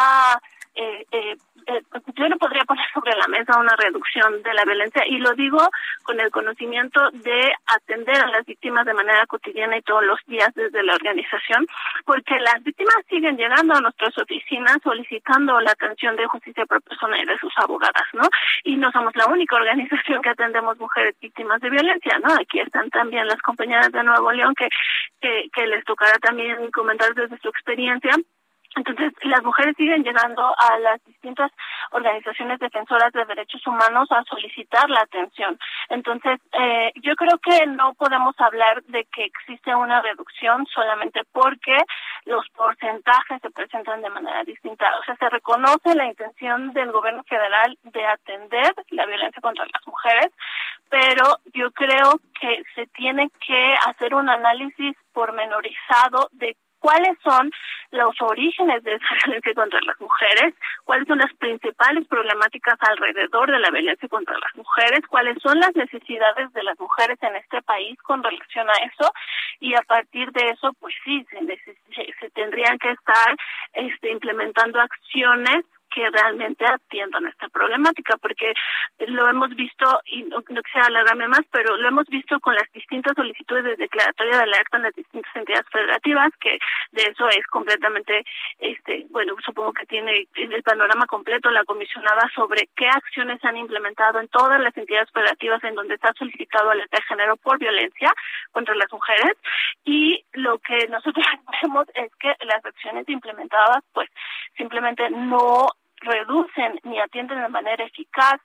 eh, 0.76 1.06
eh, 1.12 1.38
eh, 1.68 1.82
yo 2.16 2.30
no 2.30 2.38
podría 2.38 2.64
poner 2.64 2.86
sobre 2.94 3.16
la 3.16 3.28
mesa 3.28 3.60
una 3.60 3.76
reducción 3.76 4.42
de 4.44 4.54
la 4.54 4.64
violencia 4.66 5.04
y 5.08 5.18
lo 5.18 5.34
digo 5.34 5.60
con 6.04 6.20
el 6.20 6.32
conocimiento 6.32 7.10
de 7.12 7.54
atender 7.68 8.18
a 8.18 8.28
las 8.28 8.46
víctimas 8.46 8.86
de 8.86 8.94
manera 8.94 9.26
cotidiana 9.26 9.78
y 9.78 9.82
todos 9.82 10.04
los 10.04 10.20
días 10.28 10.54
desde 10.56 10.84
la 10.84 10.96
organización, 10.96 11.66
porque 12.06 12.40
las 12.40 12.64
víctimas 12.64 12.96
siguen 13.10 13.38
llegando 13.38 13.74
a 13.76 13.82
nuestras 13.82 14.18
oficinas 14.18 14.78
solicitando 14.84 15.60
la 15.62 15.72
atención 15.72 16.16
de 16.16 16.28
justicia 16.28 16.66
por 16.66 16.82
persona 16.82 17.22
y 17.22 17.26
de 17.26 17.38
sus 17.38 17.54
abogadas, 17.58 18.08
¿no? 18.14 18.24
Y 18.64 18.76
no 18.76 18.92
somos 18.92 19.16
la 19.16 19.28
única 19.28 19.56
organización 19.56 20.22
que 20.22 20.30
atendemos 20.30 20.78
mujeres 20.80 21.16
víctimas 21.20 21.60
de 21.62 21.70
violencia, 21.70 22.20
¿no? 22.20 22.34
Aquí 22.34 22.60
están 22.60 22.90
también 22.90 23.28
las 23.28 23.42
compañeras 23.42 23.92
de 23.92 24.04
Nuevo 24.04 24.32
León 24.32 24.54
que, 24.56 24.70
que, 25.22 25.50
que 25.54 25.68
les 25.68 25.84
tocará 25.86 26.18
también 26.20 26.72
comentar 26.72 27.14
desde 27.14 27.38
su 27.40 27.50
experiencia 27.50 28.12
entonces, 28.76 29.14
las 29.24 29.42
mujeres 29.44 29.76
siguen 29.78 30.04
llegando 30.04 30.44
a 30.58 30.80
las 30.80 31.04
distintas 31.06 31.52
organizaciones 31.92 32.60
defensoras 32.60 33.12
de 33.14 33.24
derechos 33.26 33.66
humanos 33.66 34.12
a 34.12 34.24
solicitar 34.24 34.90
la 34.90 35.02
atención. 35.02 35.58
Entonces, 35.90 36.40
eh, 36.52 36.92
yo 36.96 37.16
creo 37.16 37.38
que 37.40 37.66
no 37.68 37.94
podemos 37.94 38.36
hablar 38.40 38.84
de 38.84 39.06
que 39.06 39.24
existe 39.24 39.74
una 39.74 40.02
reducción 40.02 40.66
solamente 40.68 41.22
porque 41.32 41.78
los 42.26 42.48
porcentajes 42.50 43.42
se 43.42 43.50
presentan 43.52 44.02
de 44.02 44.10
manera 44.10 44.44
distinta. 44.44 44.92
O 45.00 45.04
sea, 45.04 45.16
se 45.16 45.30
reconoce 45.30 45.96
la 45.96 46.06
intención 46.06 46.74
del 46.74 46.92
gobierno 46.92 47.24
federal 47.24 47.78
de 47.84 48.06
atender 48.06 48.74
la 48.90 49.06
violencia 49.06 49.42
contra 49.42 49.66
las 49.66 49.88
mujeres, 49.88 50.32
pero 50.90 51.38
yo 51.54 51.72
creo 51.72 52.20
que 52.40 52.64
se 52.76 52.88
tiene 52.88 53.30
que 53.46 53.76
hacer 53.88 54.14
un 54.14 54.30
análisis 54.30 54.96
pormenorizado 55.14 56.28
de 56.34 56.58
cuáles 56.86 57.18
son 57.24 57.52
los 57.90 58.14
orígenes 58.22 58.84
de 58.84 58.94
esa 58.94 59.06
violencia 59.26 59.54
contra 59.56 59.80
las 59.82 60.00
mujeres, 60.00 60.54
cuáles 60.84 61.08
son 61.08 61.18
las 61.18 61.34
principales 61.34 62.08
problemáticas 62.08 62.76
alrededor 62.80 63.50
de 63.50 63.60
la 63.60 63.72
violencia 63.72 64.08
contra 64.08 64.38
las 64.38 64.56
mujeres, 64.56 65.00
cuáles 65.10 65.36
son 65.42 65.60
las 65.60 65.76
necesidades 65.76 66.54
de 66.54 66.62
las 66.62 66.80
mujeres 66.80 67.18
en 67.24 67.36
este 67.38 67.60
país 67.64 68.00
con 68.04 68.22
relación 68.22 68.70
a 68.70 68.78
eso. 68.86 69.12
Y 69.60 69.74
a 69.74 69.82
partir 69.82 70.32
de 70.32 70.50
eso 70.50 70.74
pues 70.80 70.94
sí 71.04 71.26
se, 71.32 72.14
se 72.20 72.30
tendrían 72.32 72.78
que 72.78 72.92
estar 72.92 73.36
este, 73.74 74.12
implementando 74.12 74.80
acciones 74.80 75.66
que 75.96 76.10
realmente 76.10 76.66
atiendan 76.66 77.26
esta 77.28 77.48
problemática, 77.48 78.18
porque 78.18 78.54
lo 79.08 79.30
hemos 79.30 79.50
visto, 79.56 79.86
y 80.06 80.24
no, 80.24 80.44
no 80.50 80.62
quisiera 80.62 80.88
alargarme 80.88 81.30
más, 81.30 81.40
pero 81.52 81.78
lo 81.78 81.88
hemos 81.88 82.06
visto 82.08 82.38
con 82.42 82.54
las 82.54 82.70
distintas 82.74 83.16
solicitudes 83.16 83.64
de 83.64 83.76
declaratoria 83.78 84.38
de 84.38 84.44
alerta 84.44 84.76
en 84.76 84.84
las 84.84 84.94
distintas 84.94 85.34
entidades 85.34 85.66
federativas, 85.72 86.32
que 86.42 86.60
de 86.92 87.04
eso 87.04 87.30
es 87.30 87.48
completamente, 87.48 88.26
este, 88.60 89.06
bueno, 89.10 89.36
supongo 89.46 89.72
que 89.72 89.86
tiene 89.86 90.28
el 90.36 90.64
panorama 90.64 91.08
completo 91.08 91.50
la 91.50 91.64
comisionada 91.64 92.30
sobre 92.36 92.68
qué 92.76 92.90
acciones 92.90 93.44
han 93.46 93.56
implementado 93.56 94.20
en 94.20 94.28
todas 94.28 94.60
las 94.60 94.76
entidades 94.76 95.10
federativas 95.12 95.64
en 95.64 95.76
donde 95.76 95.96
está 95.96 96.12
solicitado 96.18 96.72
alerta 96.72 96.98
de 96.98 97.04
género 97.04 97.38
por 97.38 97.58
violencia 97.58 98.12
contra 98.52 98.76
las 98.76 98.92
mujeres, 98.92 99.38
y 99.86 100.26
lo 100.34 100.58
que 100.60 100.88
nosotros 100.90 101.26
vemos 101.64 101.88
es 101.96 102.14
que 102.16 102.36
las 102.46 102.66
acciones 102.66 103.08
implementadas, 103.08 103.82
pues, 103.94 104.10
simplemente 104.58 105.10
no 105.10 105.70
reducen 106.06 106.80
ni 106.84 107.00
atienden 107.00 107.42
de 107.42 107.50
manera 107.50 107.84
eficaz 107.84 108.40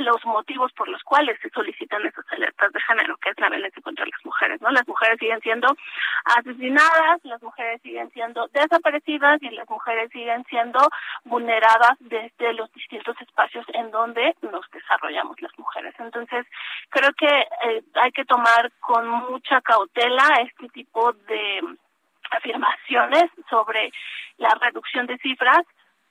los 0.00 0.24
motivos 0.24 0.72
por 0.72 0.88
los 0.88 1.02
cuales 1.02 1.38
se 1.40 1.48
solicitan 1.50 2.04
esas 2.04 2.24
alertas 2.30 2.72
de 2.72 2.80
género, 2.80 3.16
que 3.16 3.30
es 3.30 3.40
la 3.40 3.48
violencia 3.48 3.82
contra 3.82 4.04
las 4.04 4.24
mujeres, 4.24 4.60
¿no? 4.60 4.70
Las 4.70 4.86
mujeres 4.86 5.18
siguen 5.18 5.40
siendo 5.40 5.68
asesinadas, 6.24 7.20
las 7.24 7.42
mujeres 7.42 7.80
siguen 7.82 8.10
siendo 8.10 8.48
desaparecidas 8.48 9.42
y 9.42 9.50
las 9.50 9.68
mujeres 9.68 10.10
siguen 10.10 10.44
siendo 10.44 10.80
vulneradas 11.24 11.96
desde 12.00 12.52
los 12.54 12.70
distintos 12.72 13.18
espacios 13.20 13.64
en 13.72 13.90
donde 13.90 14.34
nos 14.42 14.68
desarrollamos 14.70 15.40
las 15.40 15.56
mujeres. 15.58 15.94
Entonces, 15.98 16.46
creo 16.90 17.12
que 17.14 17.26
eh, 17.26 17.82
hay 17.94 18.12
que 18.12 18.24
tomar 18.24 18.70
con 18.80 19.08
mucha 19.08 19.60
cautela 19.62 20.26
este 20.42 20.68
tipo 20.68 21.12
de 21.12 21.62
afirmaciones 22.30 23.24
sobre 23.48 23.90
la 24.38 24.54
reducción 24.60 25.06
de 25.06 25.18
cifras 25.18 25.62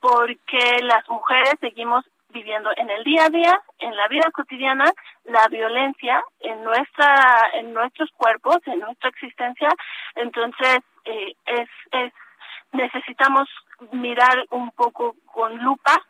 porque 0.01 0.81
las 0.81 1.07
mujeres 1.07 1.53
seguimos 1.61 2.03
viviendo 2.29 2.69
en 2.75 2.89
el 2.89 3.03
día 3.03 3.25
a 3.25 3.29
día, 3.29 3.61
en 3.79 3.95
la 3.95 4.07
vida 4.07 4.29
cotidiana, 4.31 4.91
la 5.25 5.47
violencia 5.47 6.23
en 6.39 6.63
nuestra, 6.63 7.51
en 7.53 7.73
nuestros 7.73 8.09
cuerpos, 8.17 8.57
en 8.65 8.79
nuestra 8.79 9.09
existencia. 9.09 9.69
Entonces, 10.15 10.79
eh, 11.05 11.35
es, 11.45 11.69
es, 11.91 12.13
necesitamos 12.71 13.47
mirar 13.91 14.45
un 14.49 14.71
poco 14.71 15.15
con 15.25 15.57
lupa 15.57 16.01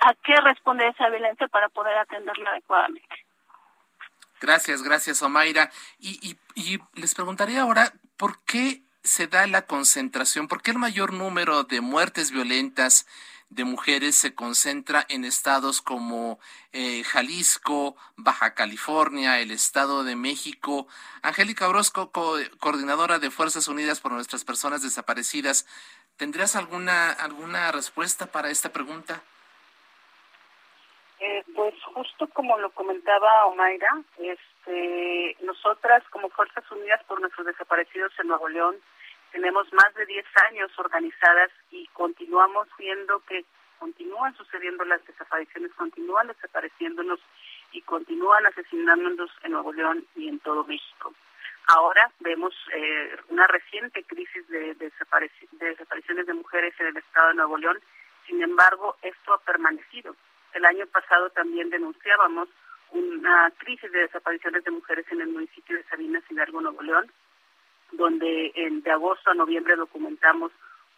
a 0.00 0.14
qué 0.22 0.36
responde 0.42 0.86
esa 0.88 1.08
violencia 1.08 1.48
para 1.48 1.68
poder 1.68 1.96
atenderla 1.98 2.50
adecuadamente. 2.50 3.26
Gracias, 4.40 4.82
gracias, 4.82 5.22
Omaira. 5.22 5.70
Y, 5.98 6.18
y, 6.22 6.38
y 6.54 6.78
les 7.00 7.14
preguntaría 7.14 7.62
ahora, 7.62 7.92
¿por 8.18 8.44
qué 8.44 8.85
se 9.06 9.26
da 9.28 9.46
la 9.46 9.66
concentración? 9.66 10.48
¿Por 10.48 10.62
qué 10.62 10.72
el 10.72 10.78
mayor 10.78 11.12
número 11.12 11.64
de 11.64 11.80
muertes 11.80 12.30
violentas 12.30 13.06
de 13.48 13.64
mujeres 13.64 14.16
se 14.16 14.34
concentra 14.34 15.06
en 15.08 15.24
estados 15.24 15.80
como 15.80 16.40
eh, 16.72 17.04
Jalisco, 17.04 17.96
Baja 18.16 18.54
California, 18.54 19.38
el 19.40 19.52
Estado 19.52 20.02
de 20.02 20.16
México? 20.16 20.88
Angélica 21.22 21.68
Orozco, 21.68 22.10
coordinadora 22.10 23.18
de 23.18 23.30
Fuerzas 23.30 23.68
Unidas 23.68 24.00
por 24.00 24.12
Nuestras 24.12 24.44
Personas 24.44 24.82
Desaparecidas, 24.82 25.66
¿tendrías 26.16 26.56
alguna, 26.56 27.12
alguna 27.12 27.70
respuesta 27.70 28.26
para 28.26 28.50
esta 28.50 28.72
pregunta? 28.72 29.22
Eh, 31.20 31.44
pues 31.54 31.74
justo 31.94 32.28
como 32.28 32.58
lo 32.58 32.70
comentaba 32.70 33.46
Omaira, 33.46 34.02
este, 34.18 35.36
nosotras 35.40 36.02
como 36.10 36.28
Fuerzas 36.30 36.64
Unidas 36.70 37.02
por 37.04 37.20
Nuestros 37.20 37.46
Desaparecidos 37.46 38.12
en 38.18 38.28
Nuevo 38.28 38.48
León 38.48 38.76
tenemos 39.32 39.72
más 39.72 39.94
de 39.94 40.06
10 40.06 40.24
años 40.50 40.70
organizadas 40.78 41.50
y 41.70 41.86
continuamos 41.88 42.68
viendo 42.78 43.20
que 43.26 43.44
continúan 43.78 44.34
sucediendo 44.36 44.84
las 44.84 45.04
desapariciones, 45.06 45.72
continúan 45.74 46.28
desapareciéndonos 46.28 47.20
y 47.72 47.82
continúan 47.82 48.46
asesinándonos 48.46 49.30
en 49.42 49.52
Nuevo 49.52 49.72
León 49.72 50.06
y 50.14 50.28
en 50.28 50.38
todo 50.40 50.64
México. 50.64 51.12
Ahora 51.68 52.10
vemos 52.20 52.54
eh, 52.72 53.16
una 53.28 53.46
reciente 53.48 54.04
crisis 54.04 54.46
de, 54.48 54.74
de 54.74 54.92
desapariciones 55.58 56.26
de 56.26 56.34
mujeres 56.34 56.74
en 56.78 56.86
el 56.86 56.96
estado 56.96 57.28
de 57.28 57.34
Nuevo 57.34 57.58
León. 57.58 57.80
Sin 58.26 58.40
embargo, 58.42 58.96
esto 59.02 59.34
ha 59.34 59.38
permanecido. 59.40 60.14
El 60.54 60.64
año 60.64 60.86
pasado 60.86 61.28
también 61.30 61.68
denunciábamos 61.70 62.48
una 62.92 63.50
crisis 63.58 63.90
de 63.90 64.00
desapariciones 64.00 64.64
de 64.64 64.70
mujeres 64.70 65.06
en 65.10 65.20
el 65.20 65.28
municipio 65.28 65.76
de 65.76 65.84
Sabinas, 65.84 66.22
Hidalgo, 66.30 66.60
Nuevo 66.60 66.82
León, 66.82 67.10
donde 67.92 68.52
en, 68.54 68.82
de 68.82 68.90
agosto 68.90 69.30
a 69.30 69.34
noviembre 69.34 69.76
documentamos 69.76 70.52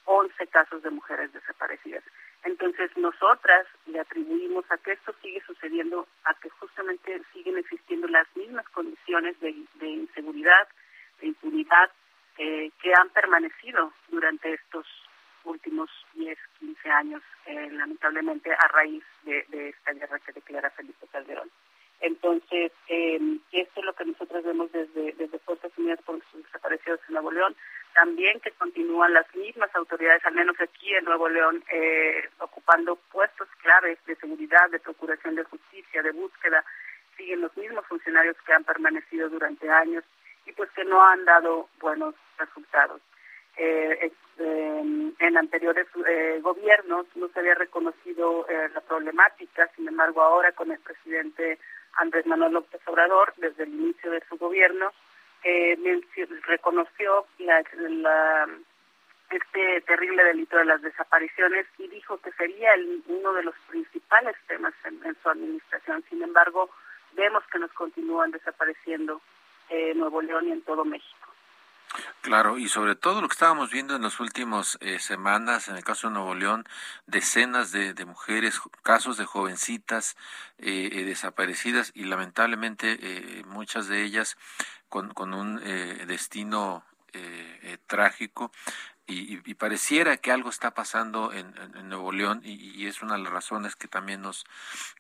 11 0.05 0.46
casos 0.48 0.83
de 0.83 0.90
mujeres 0.90 1.33
desaparecidas. 1.33 2.03
Entonces, 2.44 2.90
nosotras 2.96 3.66
le 3.87 4.01
atribuimos 4.01 4.64
a 4.70 4.79
que 4.79 4.92
esto 4.92 5.14
sigue 5.20 5.42
sucediendo, 5.46 6.07
a 6.24 6.35
que 6.35 6.48
justamente 6.51 7.20
siguen 7.33 7.59
existiendo 7.59 8.07
las 8.09 8.27
mismas 8.37 8.66
condiciones 8.70 9.38
de, 9.40 9.51
inseguridad, 9.81 10.68
de 11.20 11.29
impunidad, 11.29 11.90
eh, 12.38 12.70
que 12.81 12.92
han 12.94 13.11
permanecido 13.11 13.92
durante 14.09 14.55
estos 14.55 14.87
últimos 15.44 15.90
10, 16.14 16.38
15 16.61 16.90
años, 16.90 17.22
eh, 17.46 17.68
lamentablemente 17.72 18.53
a 18.53 18.68
raíz 18.68 19.05
de, 19.24 19.44
de 19.48 19.70
esta 19.70 19.92
guerra 19.92 20.18
que 20.20 20.33
declara 20.33 20.70
Felipe 20.70 21.07
Calderón. 21.11 21.51
Entonces, 22.01 22.73
eh, 22.89 23.19
esto 23.53 23.81
es 23.81 23.87
lo 23.87 23.93
que 23.93 24.05
nosotros 24.05 24.45
vemos 24.45 24.71
desde, 24.73 25.13
desde 25.13 25.39
Fuerzas 25.41 25.73
Unidas 25.77 26.01
por 26.03 26.17
los 26.17 26.45
desaparecidos 26.45 27.01
en 27.09 27.15
Nuevo 27.15 27.33
León. 27.33 27.57
También 27.95 28.39
que 28.41 28.53
continúan 28.53 29.13
las 29.15 29.27
mismas 29.35 29.75
autoridades, 29.75 30.25
al 30.25 30.35
menos 30.35 30.57
aquí 30.61 30.95
en 30.95 31.05
Nuevo 31.05 31.29
León, 31.29 31.65
eh, 31.73 32.29
ocupando 32.39 32.97
puestos 33.11 33.49
claves 33.63 33.99
de 34.07 34.15
seguridad, 34.17 34.71
de 34.71 34.79
procuración 34.79 35.35
de 35.35 35.45
justicia, 35.45 36.03
de 36.03 36.13
búsqueda. 36.13 36.65
Siguen 37.17 37.41
los 37.41 37.57
mismos 37.57 37.85
funcionarios 37.87 38.37
que 38.47 38.53
han 38.53 38.63
permanecido 38.63 39.29
durante 39.29 39.69
años 39.69 40.05
y 40.47 40.53
pues 40.53 40.71
que 40.71 40.85
no 40.85 41.03
han 41.03 41.25
dado 41.25 41.69
buenos 41.81 42.15
resultados. 42.39 43.01
Eh, 43.59 44.13
eh, 44.39 45.13
en 45.19 45.37
anteriores 45.37 45.89
eh, 46.07 46.39
gobiernos 46.41 47.07
no 47.17 47.29
se 47.29 47.41
había 47.41 47.57
reconocido 47.57 48.47
la 48.73 48.81
problemática, 48.83 49.69
sin 49.75 49.89
embargo 49.89 50.23
ahora 50.23 50.53
con 50.53 50.71
el 50.71 50.79
presidente 50.79 51.59
Andrés 51.99 52.27
Manuel 52.27 52.53
López 52.53 52.81
Obrador, 52.87 53.33
desde 53.37 53.65
el 53.65 53.75
inicio 53.75 54.11
de 54.11 54.23
su 54.29 54.37
gobierno, 54.37 54.93
eh, 55.45 55.77
reconoció 56.47 57.27
este 59.31 59.81
terrible 59.83 60.25
delito 60.25 60.57
de 60.57 60.65
las 60.65 60.83
desapariciones 60.83 61.67
y 61.79 61.89
dijo 61.89 62.19
que 62.19 62.33
sería 62.33 62.71
uno 63.07 63.33
de 63.35 63.43
los 63.43 63.55
principales 63.69 64.37
temas 64.47 64.75
en, 64.85 65.17
su 65.23 65.29
administración. 65.29 66.05
Sin 66.09 66.23
embargo, 66.23 66.71
vemos 67.13 67.45
que 67.53 67.59
nos 67.59 67.73
continúan 67.73 68.31
desapareciendo 68.31 69.21
en 69.69 69.99
Nuevo 69.99 70.23
León 70.23 70.49
y 70.49 70.53
en 70.53 70.63
todo 70.63 70.85
México. 70.85 71.28
Claro, 72.21 72.59
y 72.59 72.69
sobre 72.69 72.95
todo 72.95 73.23
lo 73.23 73.29
que 73.29 73.33
estábamos 73.33 73.71
viendo 73.71 73.97
en 73.97 74.03
las 74.03 74.21
últimas 74.21 74.77
eh, 74.81 74.99
semanas, 74.99 75.69
en 75.69 75.77
el 75.77 75.85
caso 75.85 76.09
de 76.09 76.15
Nuevo 76.15 76.35
León, 76.35 76.65
decenas 77.07 77.73
de, 77.73 77.95
mujeres, 78.05 78.61
casos 78.83 79.17
de 79.17 79.25
jovencitas 79.25 80.17
eh, 80.59 80.91
eh, 80.93 81.05
desaparecidas 81.05 81.93
y 81.95 82.05
lamentablemente 82.05 83.45
muchas 83.47 83.89
de 83.89 84.03
ellas 84.03 84.37
con, 84.89 85.15
con 85.15 85.33
un 85.33 85.57
destino 86.07 86.85
trágico 87.87 88.53
y, 89.09 89.55
pareciera 89.55 90.18
que 90.18 90.31
algo 90.31 90.51
está 90.51 90.75
pasando 90.75 91.33
en, 91.33 91.55
Nuevo 91.88 92.12
León 92.12 92.42
y, 92.44 92.87
es 92.87 93.01
una 93.01 93.16
de 93.16 93.23
las 93.23 93.33
razones 93.33 93.75
que 93.75 93.88
también 93.88 94.21
nos, 94.21 94.44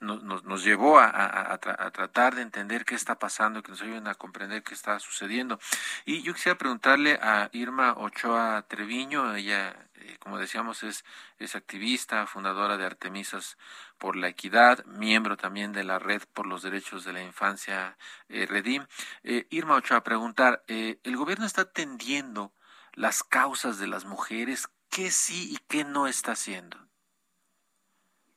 nos, 0.00 0.44
nos 0.44 0.64
llevó 0.64 0.98
a, 0.98 1.58
tratar 1.92 2.34
de 2.34 2.42
entender 2.42 2.86
qué 2.86 2.94
está 2.94 3.18
pasando, 3.18 3.62
que 3.62 3.70
nos 3.70 3.82
ayuden 3.82 4.08
a 4.08 4.14
comprender 4.14 4.62
qué 4.62 4.72
está 4.72 4.98
sucediendo. 4.98 5.60
Y 6.06 6.22
yo 6.22 6.32
quisiera 6.32 6.56
preguntarle 6.56 7.18
a 7.22 7.50
Irma 7.52 7.92
Ochoa 7.98 8.64
Treviño, 8.66 9.34
ella, 9.34 9.76
eh, 9.96 10.16
como 10.20 10.38
decíamos, 10.38 10.82
es, 10.84 11.04
es 11.38 11.54
activista, 11.54 12.26
fundadora 12.26 12.78
de 12.78 12.86
Artemisas 12.86 13.58
por 13.98 14.16
la 14.16 14.28
Equidad, 14.28 14.84
miembro 14.86 15.36
también 15.36 15.72
de 15.72 15.84
la 15.84 15.98
Red 15.98 16.22
por 16.32 16.46
los 16.46 16.62
Derechos 16.62 17.04
de 17.04 17.12
la 17.12 17.22
Infancia, 17.22 17.98
eh, 18.30 18.46
Redim. 18.46 18.86
Eh, 19.22 19.46
Irma 19.50 19.74
Ochoa, 19.74 20.02
preguntar, 20.02 20.64
¿el 20.66 21.16
gobierno 21.16 21.44
está 21.44 21.62
atendiendo 21.62 22.52
las 22.98 23.22
causas 23.22 23.78
de 23.78 23.86
las 23.86 24.04
mujeres, 24.04 24.68
qué 24.90 25.10
sí 25.10 25.54
y 25.54 25.58
qué 25.68 25.84
no 25.84 26.08
está 26.08 26.32
haciendo. 26.32 26.76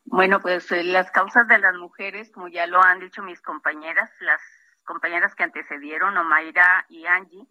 Bueno, 0.06 0.40
pues 0.40 0.72
eh, 0.72 0.84
las 0.84 1.10
causas 1.10 1.48
de 1.48 1.58
las 1.58 1.76
mujeres, 1.76 2.32
como 2.32 2.48
ya 2.48 2.68
lo 2.68 2.80
han 2.84 3.00
dicho 3.00 3.24
mis 3.24 3.42
compañeras, 3.42 4.12
las 4.20 4.42
compañeras 4.84 5.34
que 5.34 5.44
antecedieron, 5.44 6.16
Omaira 6.16 6.86
y 6.90 7.08
Angie, 7.08 7.48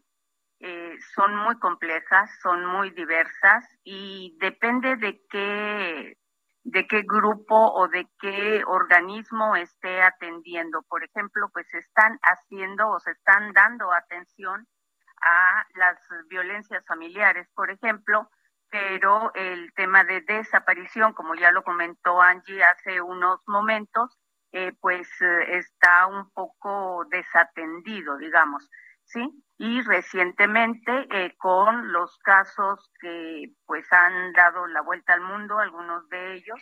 eh, 0.61 0.97
son 1.15 1.35
muy 1.35 1.59
complejas, 1.59 2.31
son 2.43 2.65
muy 2.65 2.91
diversas 2.91 3.65
y 3.83 4.37
depende 4.41 4.97
de 4.97 5.21
qué 5.29 6.17
de 6.63 6.87
qué 6.87 7.03
grupo 7.03 7.73
o 7.73 7.89
de 7.89 8.07
qué 8.21 8.63
organismo 8.67 9.57
esté 9.57 10.03
atendiendo. 10.03 10.83
Por 10.83 11.03
ejemplo, 11.03 11.49
pues 11.53 11.67
están 11.75 12.21
haciendo 12.23 12.89
o 12.91 13.01
se 13.01 13.13
están 13.13 13.53
dando 13.53 13.91
atención 13.93 14.69
a 15.21 15.67
las 15.75 15.99
violencias 16.29 16.85
familiares, 16.87 17.49
por 17.55 17.71
ejemplo, 17.71 18.31
pero 18.71 19.33
el 19.35 19.73
tema 19.75 20.05
de 20.05 20.21
desaparición, 20.21 21.13
como 21.13 21.35
ya 21.35 21.51
lo 21.51 21.65
comentó 21.65 22.23
Angie 22.23 22.63
hace 22.63 23.01
unos 23.01 23.41
momentos, 23.47 24.17
eh, 24.53 24.73
pues 24.81 25.09
eh, 25.21 25.59
está 25.59 26.07
un 26.07 26.31
poco 26.31 27.05
desatendido, 27.11 28.17
digamos, 28.17 28.69
¿sí? 29.05 29.45
Y 29.59 29.81
recientemente 29.83 31.07
eh, 31.11 31.37
con 31.37 31.93
los 31.93 32.17
casos 32.19 32.91
que 33.01 33.53
pues 33.67 33.93
han 33.93 34.33
dado 34.33 34.67
la 34.67 34.81
vuelta 34.83 35.15
al 35.15 35.21
mundo, 35.21 35.59
algunos 35.59 36.09
de 36.09 36.35
ellos, 36.35 36.61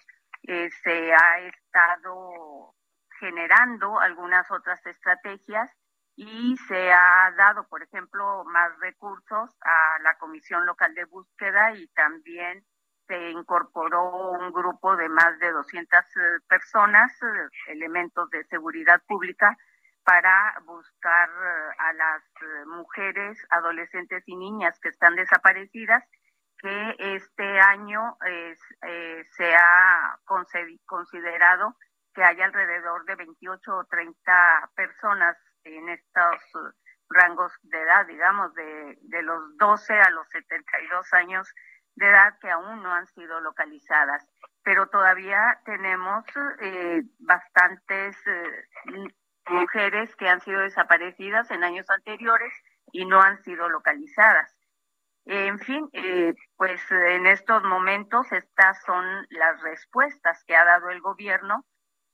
se 0.83 1.12
ha 1.12 1.40
estado 1.40 2.75
generando 3.21 3.99
algunas 3.99 4.51
otras 4.51 4.85
estrategias 4.87 5.71
y 6.20 6.57
se 6.66 6.92
ha 6.92 7.33
dado, 7.37 7.68
por 7.68 7.81
ejemplo, 7.81 8.42
más 8.46 8.76
recursos 8.81 9.57
a 9.61 10.02
la 10.02 10.18
Comisión 10.18 10.66
Local 10.66 10.92
de 10.94 11.04
Búsqueda 11.04 11.76
y 11.76 11.87
también 11.94 12.64
se 13.07 13.31
incorporó 13.31 14.33
un 14.33 14.50
grupo 14.50 14.96
de 14.96 15.09
más 15.09 15.38
de 15.38 15.52
200 15.52 15.96
eh, 16.00 16.20
personas, 16.48 17.12
eh, 17.22 17.48
elementos 17.68 18.28
de 18.31 18.42
seguridad 18.46 19.00
pública, 19.07 19.57
para 20.02 20.61
buscar 20.66 21.28
eh, 21.28 21.74
a 21.78 21.92
las 21.92 22.22
mujeres, 22.66 23.38
adolescentes 23.50 24.24
y 24.26 24.35
niñas 24.35 24.76
que 24.81 24.88
están 24.88 25.14
desaparecidas, 25.14 26.02
que 26.59 26.96
este 26.98 27.61
año 27.61 28.16
se 29.37 29.54
ha 29.54 30.18
considerado 30.85 31.76
que 32.12 32.24
hay 32.24 32.40
alrededor 32.40 33.04
de 33.04 33.14
28 33.14 33.76
o 33.76 33.85
30 33.85 34.70
personas 34.74 35.37
en 35.76 35.88
estos 35.88 36.37
rangos 37.11 37.52
de 37.62 37.81
edad, 37.81 38.07
digamos, 38.07 38.54
de, 38.54 38.98
de 39.02 39.22
los 39.22 39.57
12 39.57 39.94
a 39.94 40.11
los 40.11 40.28
72 40.31 41.12
años 41.14 41.48
de 41.98 42.07
edad 42.07 42.38
que 42.40 42.50
aún 42.50 42.83
no 42.83 42.92
han 42.92 43.07
sido 43.09 43.40
localizadas. 43.40 44.26
Pero 44.62 44.88
todavía 44.88 45.61
tenemos 45.64 46.24
eh, 46.61 47.02
bastantes 47.18 48.16
eh, 48.26 48.64
mujeres 49.48 50.14
que 50.16 50.28
han 50.28 50.40
sido 50.40 50.61
desaparecidas 50.61 51.50
en 51.50 51.64
años 51.64 51.88
anteriores 51.90 52.52
y 52.92 53.04
no 53.04 53.20
han 53.20 53.42
sido 53.42 53.68
localizadas. 53.68 54.54
En 55.24 55.59
fin, 55.59 55.88
eh, 55.92 56.35
pues 56.57 56.81
en 56.90 57.26
estos 57.26 57.62
momentos 57.62 58.31
estas 58.33 58.83
son 58.85 59.04
las 59.31 59.61
respuestas 59.62 60.42
que 60.44 60.57
ha 60.57 60.64
dado 60.64 60.88
el 60.90 61.00
gobierno 61.00 61.66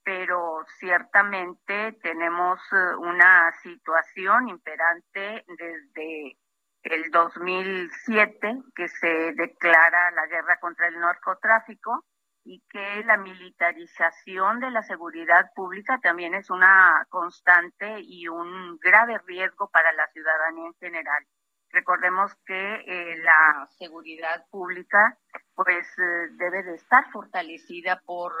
pero 0.05 0.63
ciertamente 0.79 1.93
tenemos 2.03 2.59
eh, 2.71 2.95
una 2.99 3.51
situación 3.63 4.49
imperante 4.49 5.43
desde 5.47 6.37
el 6.83 7.09
2007 7.09 8.61
que 8.75 8.87
se 8.87 9.33
declara 9.33 10.11
la 10.11 10.27
guerra 10.27 10.59
contra 10.59 10.87
el 10.87 10.99
narcotráfico 10.99 12.05
y 12.43 12.61
que 12.69 13.03
la 13.05 13.17
militarización 13.17 14.59
de 14.59 14.69
la 14.69 14.83
seguridad 14.83 15.51
pública 15.55 15.99
también 16.03 16.35
es 16.35 16.51
una 16.51 17.03
constante 17.09 17.99
y 18.01 18.27
un 18.27 18.77
grave 18.77 19.17
riesgo 19.25 19.67
para 19.71 19.91
la 19.93 20.07
ciudadanía 20.09 20.67
en 20.67 20.75
general. 20.75 21.25
Recordemos 21.71 22.31
que 22.45 22.75
eh, 22.85 23.17
la 23.17 23.67
seguridad 23.79 24.45
pública 24.51 25.17
pues 25.55 25.87
eh, 25.97 26.27
debe 26.33 26.61
de 26.61 26.75
estar 26.75 27.11
fortalecida 27.11 27.99
por 28.05 28.31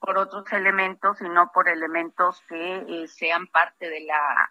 por 0.00 0.18
otros 0.18 0.52
elementos 0.52 1.20
y 1.20 1.28
no 1.28 1.50
por 1.52 1.68
elementos 1.68 2.42
que 2.48 2.84
eh, 2.88 3.08
sean 3.08 3.46
parte 3.48 3.88
de 3.88 4.00
la 4.00 4.50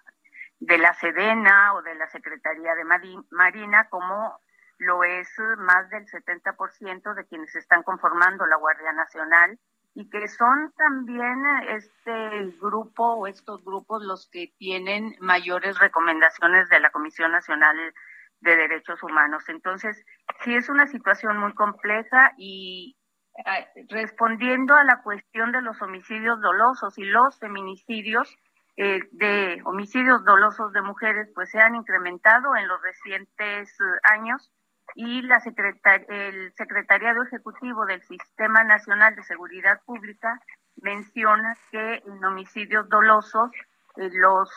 de 0.60 0.78
la 0.78 0.94
Sedena 0.96 1.76
o 1.76 1.82
de 1.84 1.96
la 1.96 2.08
Secretaría 2.10 2.74
de 2.74 2.84
Marina, 3.30 3.88
como 3.90 4.40
lo 4.80 5.04
es 5.04 5.30
más 5.58 5.90
del 5.90 6.06
70% 6.06 7.14
de 7.14 7.26
quienes 7.28 7.56
están 7.56 7.84
conformando 7.84 8.46
la 8.46 8.58
Guardia 8.58 8.92
Nacional 8.94 9.60
y 9.94 10.10
que 10.10 10.28
son 10.28 10.72
también 10.78 11.44
este 11.70 12.52
grupo 12.62 13.16
o 13.16 13.28
estos 13.28 13.64
grupos 13.64 14.04
los 14.04 14.30
que 14.30 14.54
tienen 14.60 15.16
mayores 15.20 15.80
recomendaciones 15.80 16.70
de 16.70 16.80
la 16.80 16.92
Comisión 16.92 17.32
Nacional 17.32 17.76
de 18.42 18.56
Derechos 18.56 19.02
Humanos. 19.02 19.50
Entonces, 19.50 20.06
sí 20.44 20.54
es 20.56 20.70
una 20.70 20.86
situación 20.86 21.38
muy 21.38 21.54
compleja 21.56 22.34
y, 22.38 22.97
respondiendo 23.90 24.76
a 24.76 24.84
la 24.84 25.02
cuestión 25.02 25.52
de 25.52 25.62
los 25.62 25.82
homicidios 25.82 26.42
dolosos 26.42 26.98
y 26.98 27.04
los 27.06 27.38
feminicidios 27.40 28.36
eh, 28.80 29.00
de 29.12 29.60
homicidios 29.66 30.24
dolosos 30.24 30.72
de 30.72 30.84
mujeres, 30.84 31.28
pues 31.34 31.50
se 31.50 31.60
han 31.60 31.76
incrementado 31.76 32.56
en 32.56 32.68
los 32.68 32.80
recientes 32.82 33.70
eh, 33.72 33.84
años 34.04 34.52
y 34.94 35.24
la 35.24 35.42
el 36.10 36.54
Secretariado 36.54 37.24
Ejecutivo 37.24 37.88
del 37.88 38.02
Sistema 38.04 38.64
Nacional 38.64 39.16
de 39.16 39.24
Seguridad 39.24 39.82
Pública 39.84 40.40
menciona 40.76 41.58
que 41.72 42.04
en 42.06 42.24
homicidios 42.24 42.88
dolosos 42.88 43.52
eh, 43.96 44.10
los 44.14 44.50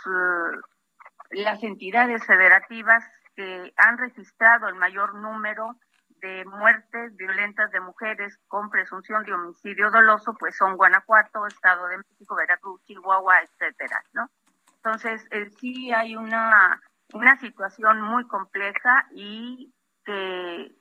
las 1.31 1.62
entidades 1.62 2.25
federativas 2.27 3.05
que 3.37 3.73
han 3.77 3.97
registrado 3.97 4.69
el 4.69 4.75
mayor 4.75 5.14
número 5.14 5.77
de 6.20 6.44
muertes 6.44 7.16
violentas 7.16 7.70
de 7.70 7.80
mujeres 7.80 8.38
con 8.48 8.70
presunción 8.70 9.24
de 9.24 9.33
homicidio 9.33 9.90
doloso, 9.90 10.35
pues 10.38 10.56
son 10.56 10.76
Guanajuato, 10.76 11.46
Estado 11.46 11.87
de 11.88 11.98
México, 11.98 12.35
Veracruz, 12.35 12.83
Chihuahua, 12.85 13.42
etcétera, 13.42 14.02
¿no? 14.12 14.28
Entonces, 14.76 15.26
eh, 15.30 15.50
sí 15.59 15.92
hay 15.92 16.16
una, 16.16 16.80
una 17.12 17.38
situación 17.38 18.00
muy 18.00 18.26
compleja 18.26 19.06
y 19.12 19.74
que 20.04 20.74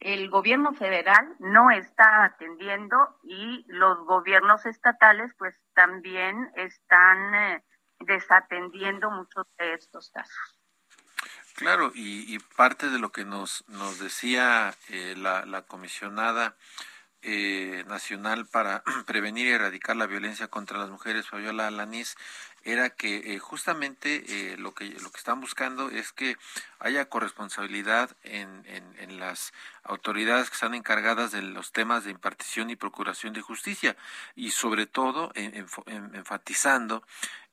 el 0.00 0.28
gobierno 0.28 0.74
federal 0.74 1.34
no 1.38 1.70
está 1.70 2.24
atendiendo 2.24 3.18
y 3.22 3.64
los 3.68 4.04
gobiernos 4.04 4.66
estatales 4.66 5.32
pues 5.38 5.58
también 5.72 6.50
están 6.56 7.34
eh, 7.34 7.64
desatendiendo 8.00 9.10
muchos 9.10 9.46
de 9.56 9.74
estos 9.74 10.10
casos. 10.10 10.60
Claro, 11.54 11.92
y, 11.94 12.38
parte 12.56 12.90
de 12.90 12.98
lo 12.98 13.12
que 13.12 13.24
nos, 13.24 13.64
nos 13.68 14.00
decía 14.00 14.74
eh, 14.88 15.14
la, 15.16 15.46
la, 15.46 15.62
comisionada 15.62 16.56
eh, 17.26 17.84
nacional 17.88 18.44
para 18.44 18.82
prevenir 19.06 19.46
y 19.46 19.50
erradicar 19.52 19.96
la 19.96 20.06
violencia 20.06 20.48
contra 20.48 20.76
las 20.76 20.90
mujeres, 20.90 21.26
Fabiola 21.26 21.68
Alanís, 21.68 22.18
era 22.64 22.90
que 22.90 23.34
eh, 23.34 23.38
justamente 23.38 24.24
eh, 24.28 24.58
lo 24.58 24.74
que 24.74 24.90
lo 24.90 25.10
que 25.10 25.16
están 25.16 25.40
buscando 25.40 25.88
es 25.88 26.12
que 26.12 26.36
haya 26.80 27.08
corresponsabilidad 27.08 28.14
en, 28.24 28.62
en, 28.66 28.84
en, 28.98 29.18
las 29.18 29.54
autoridades 29.84 30.50
que 30.50 30.54
están 30.54 30.74
encargadas 30.74 31.32
de 31.32 31.40
los 31.40 31.72
temas 31.72 32.04
de 32.04 32.10
impartición 32.10 32.68
y 32.68 32.76
procuración 32.76 33.32
de 33.32 33.40
justicia. 33.40 33.96
Y 34.34 34.50
sobre 34.50 34.84
todo 34.84 35.32
enfatizando 35.34 37.04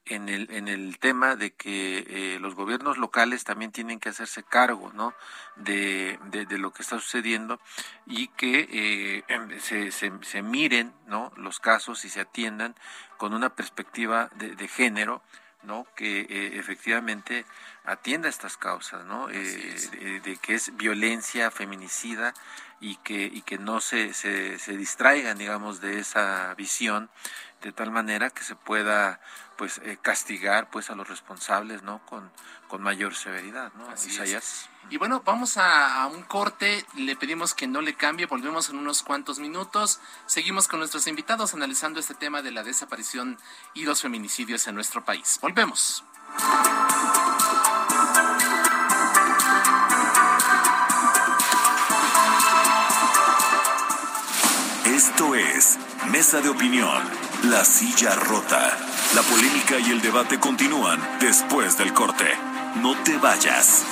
en 0.05 0.29
el, 0.29 0.49
en 0.51 0.67
el 0.67 0.97
tema 0.99 1.35
de 1.35 1.51
que 1.53 2.05
eh, 2.07 2.39
los 2.39 2.55
gobiernos 2.55 2.97
locales 2.97 3.43
también 3.43 3.71
tienen 3.71 3.99
que 3.99 4.09
hacerse 4.09 4.43
cargo 4.43 4.91
¿no? 4.93 5.13
de, 5.57 6.19
de, 6.31 6.57
lo 6.57 6.73
que 6.73 6.81
está 6.81 6.99
sucediendo 6.99 7.59
y 8.05 8.27
que 8.29 8.67
eh, 8.71 9.23
em, 9.27 9.59
se, 9.59 9.91
se, 9.91 10.11
se, 10.21 10.41
miren 10.41 10.93
¿no? 11.05 11.31
los 11.35 11.59
casos 11.59 12.03
y 12.05 12.09
se 12.09 12.21
atiendan 12.21 12.75
con 13.17 13.33
una 13.33 13.55
perspectiva 13.55 14.29
de, 14.35 14.55
de 14.55 14.67
género 14.67 15.21
¿no? 15.63 15.85
que 15.95 16.21
eh, 16.21 16.57
efectivamente 16.57 17.45
atienda 17.83 18.29
estas 18.29 18.57
causas, 18.57 19.05
¿no? 19.05 19.27
de, 19.27 20.21
de, 20.23 20.37
que 20.37 20.55
es 20.55 20.75
violencia 20.77 21.51
feminicida 21.51 22.33
y 22.79 22.95
que, 22.97 23.25
y 23.25 23.43
que 23.43 23.59
no 23.59 23.79
se, 23.79 24.13
se, 24.13 24.57
se 24.57 24.75
distraigan, 24.75 25.37
digamos, 25.37 25.81
de 25.81 25.99
esa 25.99 26.53
visión 26.55 27.09
de 27.62 27.71
tal 27.71 27.91
manera 27.91 28.30
que 28.30 28.43
se 28.43 28.56
pueda 28.56 29.19
pues 29.58 29.80
eh, 29.84 29.97
castigar 30.02 30.69
pues 30.69 30.89
a 30.89 30.95
los 30.95 31.08
responsables 31.08 31.84
no 31.84 32.04
con, 32.06 32.32
con 32.67 32.82
mayor 32.82 33.13
severidad 33.15 33.71
no 33.74 33.93
Isaías. 33.93 34.69
y 34.89 34.97
bueno 34.97 35.21
vamos 35.24 35.58
a, 35.58 36.02
a, 36.02 36.08
un 36.08 36.24
corte 36.24 36.86
le 36.95 37.15
pedimos 37.15 37.54
que 37.54 37.67
no 37.67 37.82
le 37.82 37.93
cambie 37.93 38.26
volvemos 38.26 38.69
en 38.69 38.78
unos 38.78 39.04
cuantos 39.04 39.39
minutos. 39.39 40.00
Seguimos 40.26 40.67
con 40.67 40.80
nuestros 40.80 41.08
invitados 41.08 41.54
analizando 41.54 42.00
este 42.00 42.13
tema 42.13 42.41
de 42.41 42.52
la 42.52 42.63
desaparición 42.63 43.38
y 43.74 43.84
los 43.84 44.02
feminicidios 44.02 44.67
en 44.67 44.76
nuestro 44.76 45.04
país. 45.04 45.38
Volvemos. 45.41 46.04
Esto 54.86 55.36
es 55.36 55.78
Mesa 56.10 56.41
de 56.41 56.50
Opinión 56.50 57.31
la 57.43 57.63
silla 57.63 58.15
rota. 58.15 58.77
La 59.15 59.21
polémica 59.23 59.80
y 59.80 59.91
el 59.91 60.01
debate 60.01 60.39
continúan 60.39 60.99
después 61.19 61.77
del 61.77 61.93
corte. 61.93 62.25
No 62.82 62.95
te 63.04 63.17
vayas. 63.17 63.84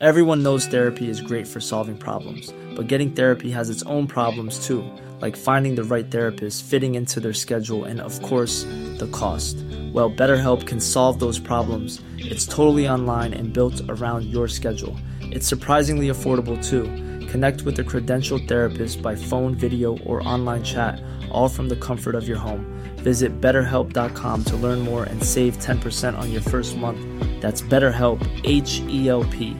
Everyone 0.00 0.42
knows 0.42 0.66
therapy 0.66 1.08
is 1.08 1.20
great 1.20 1.46
for 1.46 1.60
solving 1.60 1.96
problems, 1.96 2.52
but 2.74 2.88
getting 2.88 3.12
therapy 3.12 3.50
has 3.50 3.70
its 3.70 3.84
own 3.84 4.08
problems 4.08 4.66
too, 4.66 4.84
like 5.20 5.36
finding 5.36 5.76
the 5.76 5.84
right 5.84 6.10
therapist, 6.10 6.64
fitting 6.64 6.96
into 6.96 7.20
their 7.20 7.32
schedule, 7.32 7.84
and 7.84 8.00
of 8.00 8.20
course, 8.22 8.64
the 8.98 9.08
cost. 9.12 9.56
Well, 9.92 10.10
BetterHelp 10.10 10.66
can 10.66 10.80
solve 10.80 11.20
those 11.20 11.38
problems. 11.38 12.00
It's 12.18 12.46
totally 12.46 12.88
online 12.88 13.32
and 13.32 13.52
built 13.52 13.80
around 13.88 14.24
your 14.24 14.48
schedule. 14.48 14.96
It's 15.20 15.46
surprisingly 15.46 16.08
affordable 16.08 16.58
too. 16.68 16.90
Connect 17.32 17.62
with 17.62 17.78
a 17.78 17.82
credentialed 17.82 18.46
therapist 18.46 19.00
by 19.00 19.16
phone, 19.16 19.54
video, 19.54 19.96
or 20.04 20.20
online 20.28 20.62
chat, 20.62 21.02
all 21.30 21.48
from 21.48 21.66
the 21.66 21.76
comfort 21.76 22.14
of 22.14 22.28
your 22.28 22.36
home. 22.36 22.66
Visit 22.96 23.40
betterhelp.com 23.40 24.44
to 24.44 24.56
learn 24.56 24.80
more 24.80 25.04
and 25.04 25.24
save 25.24 25.56
10% 25.56 26.18
on 26.18 26.30
your 26.30 26.42
first 26.42 26.76
month. 26.76 27.00
That's 27.40 27.62
BetterHelp, 27.62 28.20
H 28.44 28.82
E 28.86 29.08
L 29.08 29.24
P. 29.24 29.56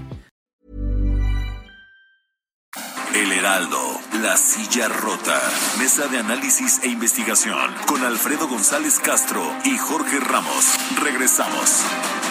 El 3.15 3.33
Heraldo, 3.33 3.81
La 4.23 4.37
Silla 4.37 4.89
Rota, 4.89 5.41
Mesa 5.79 6.09
de 6.09 6.19
Análisis 6.19 6.79
e 6.85 6.89
Investigación, 6.89 7.73
con 7.87 8.05
Alfredo 8.05 8.49
González 8.49 8.99
Castro 8.99 9.41
y 9.65 9.79
Jorge 9.79 10.21
Ramos. 10.21 10.77
Regresamos. 11.03 12.22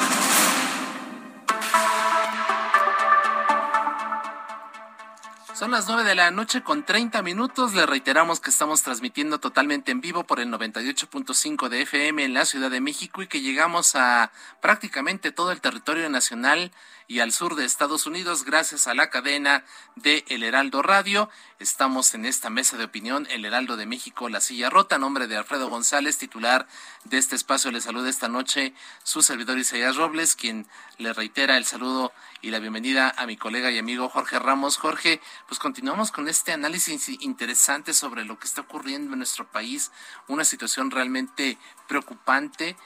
Son 5.61 5.69
las 5.69 5.87
9 5.87 6.03
de 6.05 6.15
la 6.15 6.31
noche 6.31 6.63
con 6.63 6.83
30 6.83 7.21
minutos. 7.21 7.75
Le 7.75 7.85
reiteramos 7.85 8.39
que 8.39 8.49
estamos 8.49 8.81
transmitiendo 8.81 9.39
totalmente 9.39 9.91
en 9.91 10.01
vivo 10.01 10.23
por 10.23 10.39
el 10.39 10.49
98.5 10.49 11.69
de 11.69 11.83
FM 11.83 12.23
en 12.23 12.33
la 12.33 12.45
Ciudad 12.45 12.71
de 12.71 12.81
México 12.81 13.21
y 13.21 13.27
que 13.27 13.41
llegamos 13.41 13.95
a 13.95 14.31
prácticamente 14.59 15.31
todo 15.31 15.51
el 15.51 15.61
territorio 15.61 16.09
nacional 16.09 16.71
y 17.11 17.19
al 17.19 17.33
sur 17.33 17.55
de 17.55 17.65
Estados 17.65 18.05
Unidos 18.05 18.45
gracias 18.45 18.87
a 18.87 18.93
la 18.93 19.09
cadena 19.09 19.65
de 19.97 20.23
El 20.29 20.43
Heraldo 20.43 20.81
Radio. 20.81 21.29
Estamos 21.59 22.13
en 22.13 22.23
esta 22.23 22.49
mesa 22.49 22.77
de 22.77 22.85
opinión, 22.85 23.27
El 23.29 23.43
Heraldo 23.43 23.75
de 23.75 23.85
México, 23.85 24.29
La 24.29 24.39
Silla 24.39 24.69
Rota, 24.69 24.97
nombre 24.97 25.27
de 25.27 25.35
Alfredo 25.35 25.69
González, 25.69 26.17
titular 26.17 26.67
de 27.03 27.17
este 27.17 27.35
espacio. 27.35 27.69
Le 27.69 27.81
saluda 27.81 28.09
esta 28.09 28.29
noche 28.29 28.73
su 29.03 29.21
servidor 29.23 29.59
Isaías 29.59 29.97
Robles, 29.97 30.37
quien 30.37 30.67
le 30.99 31.11
reitera 31.11 31.57
el 31.57 31.65
saludo 31.65 32.13
y 32.41 32.49
la 32.51 32.59
bienvenida 32.59 33.13
a 33.17 33.25
mi 33.25 33.35
colega 33.35 33.71
y 33.71 33.77
amigo 33.77 34.07
Jorge 34.07 34.39
Ramos. 34.39 34.77
Jorge, 34.77 35.19
pues 35.49 35.59
continuamos 35.59 36.11
con 36.11 36.29
este 36.29 36.53
análisis 36.53 37.09
interesante 37.09 37.93
sobre 37.93 38.23
lo 38.23 38.39
que 38.39 38.47
está 38.47 38.61
ocurriendo 38.61 39.11
en 39.11 39.19
nuestro 39.19 39.51
país, 39.51 39.91
una 40.29 40.45
situación 40.45 40.91
realmente 40.91 41.57
preocupante 41.89 42.77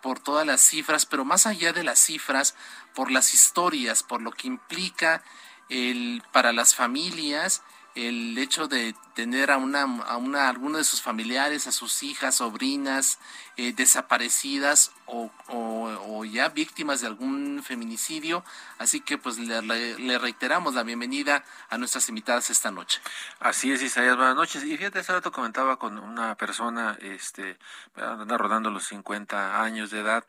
por 0.00 0.20
todas 0.20 0.46
las 0.46 0.60
cifras, 0.60 1.06
pero 1.06 1.24
más 1.24 1.46
allá 1.46 1.72
de 1.72 1.84
las 1.84 1.98
cifras, 1.98 2.54
por 2.98 3.12
las 3.12 3.32
historias, 3.32 4.02
por 4.02 4.22
lo 4.22 4.32
que 4.32 4.48
implica 4.48 5.22
el, 5.68 6.20
para 6.32 6.52
las 6.52 6.74
familias 6.74 7.62
el 7.94 8.36
hecho 8.36 8.66
de 8.66 8.92
tener 9.18 9.50
a 9.50 9.56
una, 9.56 9.82
a 9.82 10.16
una 10.16 10.48
alguno 10.48 10.78
de 10.78 10.84
sus 10.84 11.02
familiares, 11.02 11.66
a 11.66 11.72
sus 11.72 12.04
hijas, 12.04 12.36
sobrinas 12.36 13.18
eh, 13.56 13.72
desaparecidas 13.72 14.92
o, 15.06 15.32
o, 15.48 16.24
ya 16.24 16.50
víctimas 16.50 17.00
de 17.00 17.08
algún 17.08 17.64
feminicidio. 17.64 18.44
Así 18.78 19.00
que 19.00 19.18
pues 19.18 19.36
le, 19.38 20.18
reiteramos 20.18 20.74
la 20.74 20.84
bienvenida 20.84 21.44
a 21.68 21.78
nuestras 21.78 22.08
invitadas 22.08 22.50
esta 22.50 22.70
noche. 22.70 23.00
Así 23.40 23.72
es, 23.72 23.82
Isaías, 23.82 24.16
buenas 24.16 24.36
noches. 24.36 24.62
Y 24.62 24.76
fíjate, 24.76 25.00
hace 25.00 25.12
rato 25.12 25.32
comentaba 25.32 25.80
con 25.80 25.98
una 25.98 26.36
persona, 26.36 26.96
este, 27.00 27.58
anda 27.96 28.38
rodando 28.38 28.70
los 28.70 28.84
50 28.84 29.60
años 29.60 29.90
de 29.90 29.98
edad, 29.98 30.24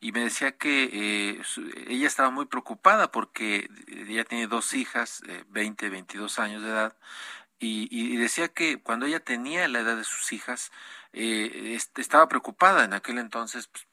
y 0.00 0.12
me 0.12 0.20
decía 0.20 0.52
que 0.52 0.88
eh, 0.90 1.42
ella 1.88 2.06
estaba 2.06 2.30
muy 2.30 2.46
preocupada 2.46 3.12
porque 3.12 3.68
ella 3.86 4.24
tiene 4.24 4.46
dos 4.46 4.72
hijas, 4.72 5.22
eh, 5.28 5.44
20, 5.50 5.90
22 5.90 6.38
años 6.38 6.62
de 6.62 6.70
edad, 6.70 6.96
y, 7.60 7.88
y, 7.90 8.16
decía 8.16 8.48
que 8.48 8.80
cuando 8.82 9.06
ella 9.06 9.20
tenía 9.20 9.68
la 9.68 9.80
edad 9.80 9.96
de 9.96 10.04
sus 10.04 10.32
hijas, 10.32 10.72
eh, 11.12 11.78
estaba 11.96 12.28
preocupada 12.28 12.84
en 12.84 12.94
aquel 12.94 13.18
entonces 13.18 13.68
pues, 13.68 13.86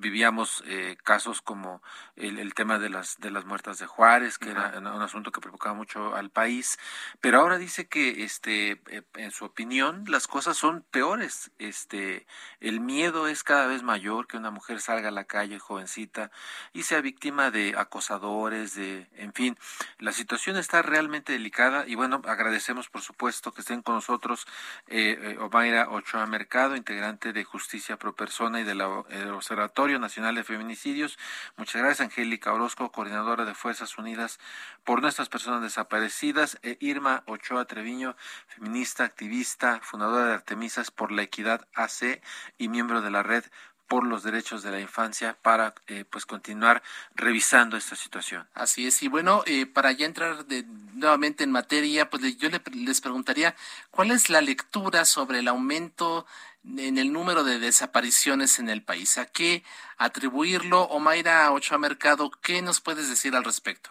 vivíamos 0.00 0.62
eh, 0.66 0.96
casos 1.04 1.42
como 1.42 1.82
el, 2.16 2.38
el, 2.38 2.54
tema 2.54 2.78
de 2.78 2.88
las 2.88 3.18
de 3.18 3.30
las 3.30 3.44
muertas 3.44 3.78
de 3.78 3.86
Juárez 3.86 4.38
que 4.38 4.50
era 4.50 4.78
un 4.78 5.02
asunto 5.02 5.30
que 5.30 5.40
preocupaba 5.40 5.74
mucho 5.74 6.14
al 6.14 6.30
país 6.30 6.78
pero 7.20 7.40
ahora 7.40 7.58
dice 7.58 7.86
que 7.86 8.24
este 8.24 8.80
eh, 8.88 9.02
en 9.14 9.30
su 9.30 9.44
opinión 9.44 10.04
las 10.08 10.26
cosas 10.26 10.56
son 10.56 10.84
peores 10.90 11.50
este 11.58 12.26
el 12.60 12.80
miedo 12.80 13.28
es 13.28 13.44
cada 13.44 13.66
vez 13.66 13.82
mayor 13.82 14.26
que 14.26 14.36
una 14.36 14.50
mujer 14.50 14.80
salga 14.80 15.08
a 15.08 15.12
la 15.12 15.24
calle 15.24 15.58
jovencita 15.58 16.30
y 16.72 16.82
sea 16.84 17.00
víctima 17.00 17.50
de 17.50 17.74
acosadores 17.76 18.74
de 18.74 19.08
en 19.14 19.32
fin 19.32 19.58
la 19.98 20.12
situación 20.12 20.56
está 20.56 20.82
realmente 20.82 21.32
delicada 21.32 21.86
y 21.86 21.94
bueno 21.94 22.22
agradecemos 22.26 22.88
por 22.88 23.02
supuesto 23.02 23.52
que 23.52 23.60
estén 23.60 23.82
con 23.82 23.96
nosotros 23.96 24.46
eh, 24.86 25.18
eh 25.20 25.38
Omaira 25.38 25.90
Ochoa 25.90 26.26
Mercado 26.26 26.76
integrante 26.76 27.32
de 27.32 27.44
Justicia 27.44 27.96
Pro 27.96 28.14
Persona 28.14 28.60
y 28.60 28.64
del 28.64 28.80
Observatorio 28.80 29.89
Nacional 29.98 30.34
de 30.34 30.44
Feminicidios. 30.44 31.18
Muchas 31.56 31.82
gracias, 31.82 32.00
Angélica 32.00 32.52
Orozco, 32.52 32.92
coordinadora 32.92 33.44
de 33.44 33.54
Fuerzas 33.54 33.98
Unidas 33.98 34.38
por 34.84 35.02
Nuestras 35.02 35.28
Personas 35.28 35.62
Desaparecidas. 35.62 36.58
E 36.62 36.76
Irma 36.80 37.22
Ochoa 37.26 37.64
Treviño, 37.64 38.16
feminista, 38.46 39.04
activista, 39.04 39.80
fundadora 39.82 40.26
de 40.26 40.34
Artemisas 40.34 40.90
por 40.90 41.12
la 41.12 41.22
Equidad 41.22 41.66
AC 41.74 42.22
y 42.58 42.68
miembro 42.68 43.00
de 43.00 43.10
la 43.10 43.22
red 43.22 43.44
por 43.90 44.06
los 44.06 44.22
derechos 44.22 44.62
de 44.62 44.70
la 44.70 44.78
infancia 44.78 45.36
para 45.42 45.74
eh, 45.88 46.04
pues 46.08 46.24
continuar 46.24 46.80
revisando 47.16 47.76
esta 47.76 47.96
situación. 47.96 48.48
Así 48.54 48.86
es, 48.86 49.02
y 49.02 49.08
bueno, 49.08 49.42
eh, 49.46 49.66
para 49.66 49.90
ya 49.90 50.06
entrar 50.06 50.46
de, 50.46 50.64
nuevamente 50.94 51.42
en 51.42 51.50
materia, 51.50 52.08
pues 52.08 52.36
yo 52.38 52.48
le, 52.50 52.62
les 52.72 53.00
preguntaría, 53.00 53.56
¿cuál 53.90 54.12
es 54.12 54.30
la 54.30 54.42
lectura 54.42 55.04
sobre 55.04 55.40
el 55.40 55.48
aumento 55.48 56.24
en 56.64 56.98
el 56.98 57.12
número 57.12 57.44
de 57.44 57.58
desapariciones 57.58 58.58
en 58.58 58.68
el 58.68 58.82
país. 58.82 59.18
¿A 59.18 59.26
qué 59.26 59.62
atribuirlo? 59.98 60.82
Omaira 60.82 61.50
Ochoa 61.52 61.78
Mercado, 61.78 62.30
¿qué 62.42 62.62
nos 62.62 62.80
puedes 62.80 63.08
decir 63.08 63.34
al 63.34 63.44
respecto? 63.44 63.90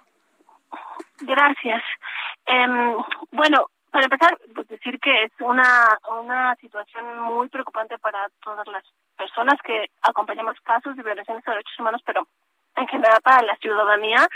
Gracias. 1.22 1.84
Eh, 2.46 2.96
bueno, 3.32 3.68
para 3.92 4.06
empezar, 4.06 4.38
pues 4.54 4.68
decir 4.68 5.00
que 5.00 5.24
es 5.24 5.32
una, 5.40 5.98
una 6.22 6.56
situación 6.56 7.20
muy 7.22 7.50
preocupante 7.50 7.98
para 7.98 8.28
todas 8.44 8.68
las 8.68 8.84
personas 9.18 9.56
que 9.64 9.90
acompañamos 10.02 10.56
casos 10.62 10.96
de 10.96 11.04
violaciones 11.04 11.44
de 11.44 11.52
derechos 11.52 11.80
humanos, 11.80 12.02
pero 12.06 12.28
en 12.80 12.88
general 12.88 13.20
para 13.22 13.44
la 13.44 13.56
ciudadanía. 13.58 14.28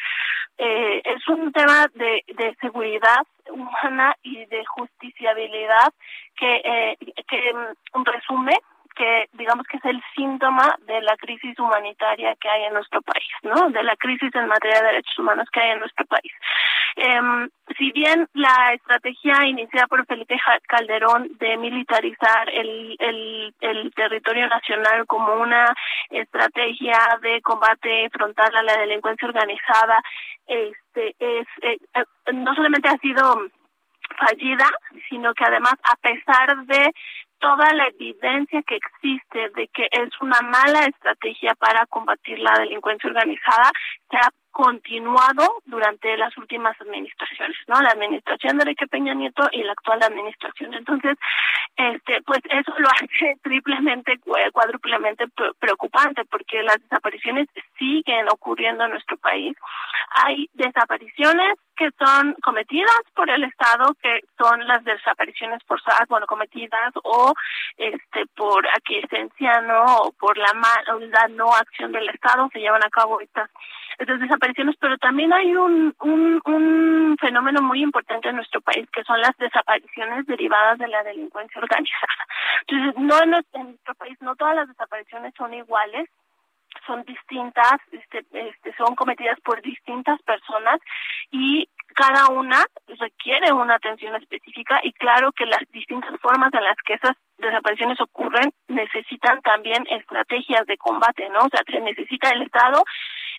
Eh, 0.58 1.02
es 1.04 1.28
un 1.28 1.52
tema 1.52 1.88
de, 1.96 2.24
de 2.28 2.56
seguridad 2.62 3.26
humana 3.50 4.16
y 4.22 4.46
de 4.46 4.64
justiciabilidad 4.66 5.92
que, 6.38 6.62
eh, 6.64 6.98
que 7.28 7.54
um, 7.94 8.04
resume 8.06 8.54
que 8.96 9.28
digamos 9.34 9.66
que 9.66 9.78
es 9.78 9.86
el 9.86 10.00
síntoma 10.16 10.76
de 10.86 11.02
la 11.02 11.18
crisis 11.18 11.58
humanitaria 11.58 12.36
que 12.36 12.48
hay 12.48 12.66
en 12.66 12.74
nuestro 12.74 13.02
país, 13.02 13.28
¿no? 13.42 13.72
De 13.72 13.82
la 13.82 13.96
crisis 13.96 14.30
en 14.36 14.48
materia 14.48 14.82
de 14.82 14.88
derechos 14.88 15.18
humanos 15.18 15.48
que 15.52 15.60
hay 15.62 15.72
en 15.72 15.80
nuestro 15.80 16.06
país. 16.06 16.32
Eh, 16.96 17.48
si 17.78 17.92
bien 17.92 18.28
la 18.34 18.74
estrategia 18.74 19.48
iniciada 19.48 19.88
por 19.88 20.06
Felipe 20.06 20.38
Calderón 20.68 21.30
de 21.40 21.58
militarizar 21.58 22.50
el, 22.50 22.96
el, 23.00 23.56
el, 23.62 23.94
territorio 23.94 24.48
nacional 24.48 25.06
como 25.08 25.34
una 25.36 25.74
estrategia 26.12 27.00
de 27.22 27.42
combate 27.42 28.10
frontal 28.12 28.56
a 28.56 28.64
la 28.64 28.78
delincuencia 28.78 29.28
organizada, 29.28 30.02
este 30.46 31.16
es 31.20 31.48
eh, 31.62 31.78
eh, 31.96 32.34
no 32.34 32.54
solamente 32.54 32.90
ha 32.90 32.98
sido 32.98 33.42
fallida, 34.18 34.70
sino 35.10 35.34
que 35.34 35.46
además 35.46 35.74
a 35.84 35.96
pesar 35.96 36.66
de 36.66 36.94
toda 37.40 37.74
la 37.74 37.88
evidencia 37.88 38.62
que 38.64 38.76
existe 38.76 39.50
de 39.56 39.68
que 39.68 39.88
es 39.92 40.10
una 40.22 40.40
mala 40.42 40.86
estrategia 40.86 41.54
para 41.56 41.86
combatir 41.88 42.40
la 42.40 42.54
delincuencia 42.60 43.10
organizada, 43.10 43.72
se 44.10 44.18
ha 44.18 44.30
continuado 44.54 45.62
durante 45.66 46.16
las 46.16 46.38
últimas 46.38 46.80
administraciones, 46.80 47.58
¿no? 47.68 47.82
La 47.82 47.90
administración 47.90 48.56
de 48.58 48.62
Enrique 48.62 48.88
Peña 48.88 49.16
Nieto 49.16 49.50
y 49.52 49.64
la 49.64 49.74
actual 49.74 50.02
administración. 50.04 50.76
Entonces, 50.76 51.18
este, 51.76 52.22
pues 52.22 52.40
eso 52.50 52.72
lo 52.78 52.88
hace 53.02 53.36
triplemente, 53.42 54.20
cuádruplemente 54.54 55.26
preocupante 55.60 56.24
porque 56.26 56.62
las 56.62 56.78
desapariciones 56.82 57.50
siguen 57.80 58.30
ocurriendo 58.30 58.86
en 58.86 58.92
nuestro 58.92 59.18
país. 59.18 59.58
Hay 60.24 60.48
desapariciones 60.54 61.58
que 61.76 61.90
son 61.98 62.36
cometidas 62.44 63.02
por 63.16 63.30
el 63.32 63.44
Estado, 63.46 63.96
que 64.04 64.22
son 64.38 64.68
las 64.68 64.84
desapariciones 64.84 65.64
forzadas, 65.66 66.08
bueno, 66.08 66.28
cometidas 66.28 66.94
o 67.04 67.34
este 67.78 68.28
por 68.36 68.68
aquiescencia, 68.68 69.62
¿no? 69.62 69.84
O 69.98 70.12
por 70.12 70.38
la, 70.38 70.54
la 71.00 71.28
no 71.30 71.52
acción 71.56 71.92
del 71.92 72.08
Estado, 72.10 72.48
se 72.54 72.60
llevan 72.60 72.84
a 72.86 72.90
cabo 72.92 73.20
estas 73.20 73.50
estas 73.98 74.20
desapariciones, 74.20 74.76
pero 74.80 74.98
también 74.98 75.34
hay 75.34 75.56
un, 75.56 75.96
un, 76.02 76.42
un 76.46 77.18
fenómeno 77.20 77.62
muy 77.62 77.82
importante 77.82 78.30
en 78.30 78.38
nuestro 78.38 78.62
país, 78.62 78.88
que 78.92 79.04
son 79.04 79.20
las 79.22 79.36
desapariciones 79.38 80.26
derivadas 80.26 80.80
de 80.80 80.88
la 80.88 81.04
delincuencia 81.04 81.62
organizada. 81.62 82.28
Entonces, 82.68 83.02
no 83.02 83.22
en 83.24 83.32
nuestro 83.32 83.96
país, 83.96 84.18
no 84.22 84.36
todas 84.36 84.56
las 84.56 84.68
desapariciones 84.68 85.34
son 85.38 85.54
iguales, 85.54 86.10
son 86.86 87.04
distintas, 87.04 87.80
este, 87.92 88.26
este, 88.34 88.74
son 88.76 88.96
cometidas 88.96 89.40
por 89.42 89.62
distintas 89.62 90.22
personas 90.24 90.80
y 91.32 91.68
cada 91.96 92.28
una 92.28 92.66
requiere 93.00 93.54
una 93.54 93.76
atención 93.76 94.16
específica 94.16 94.80
y 94.84 94.92
claro 94.94 95.32
que 95.32 95.46
las 95.46 95.62
distintas 95.72 96.20
formas 96.20 96.54
en 96.54 96.64
las 96.64 96.76
que 96.86 96.96
esas 96.96 97.16
desapariciones 97.38 98.00
ocurren 98.02 98.52
necesitan 98.68 99.42
también 99.42 99.86
estrategias 99.90 100.66
de 100.66 100.78
combate, 100.78 101.30
¿no? 101.30 101.40
O 101.40 101.50
sea, 101.50 101.62
se 101.66 101.80
necesita 101.80 102.30
el 102.30 102.44
Estado 102.44 102.84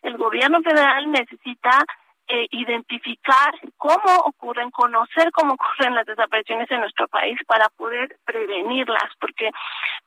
el 0.04 0.16
gobierno 0.16 0.60
federal 0.62 1.10
necesita 1.10 1.84
eh, 2.26 2.46
identificar 2.52 3.52
cómo 3.76 4.16
ocurren, 4.24 4.70
conocer 4.70 5.30
cómo 5.32 5.54
ocurren 5.54 5.94
las 5.94 6.06
desapariciones 6.06 6.70
en 6.70 6.80
nuestro 6.80 7.06
país 7.08 7.38
para 7.46 7.68
poder 7.76 8.16
prevenirlas, 8.24 9.12
porque 9.20 9.50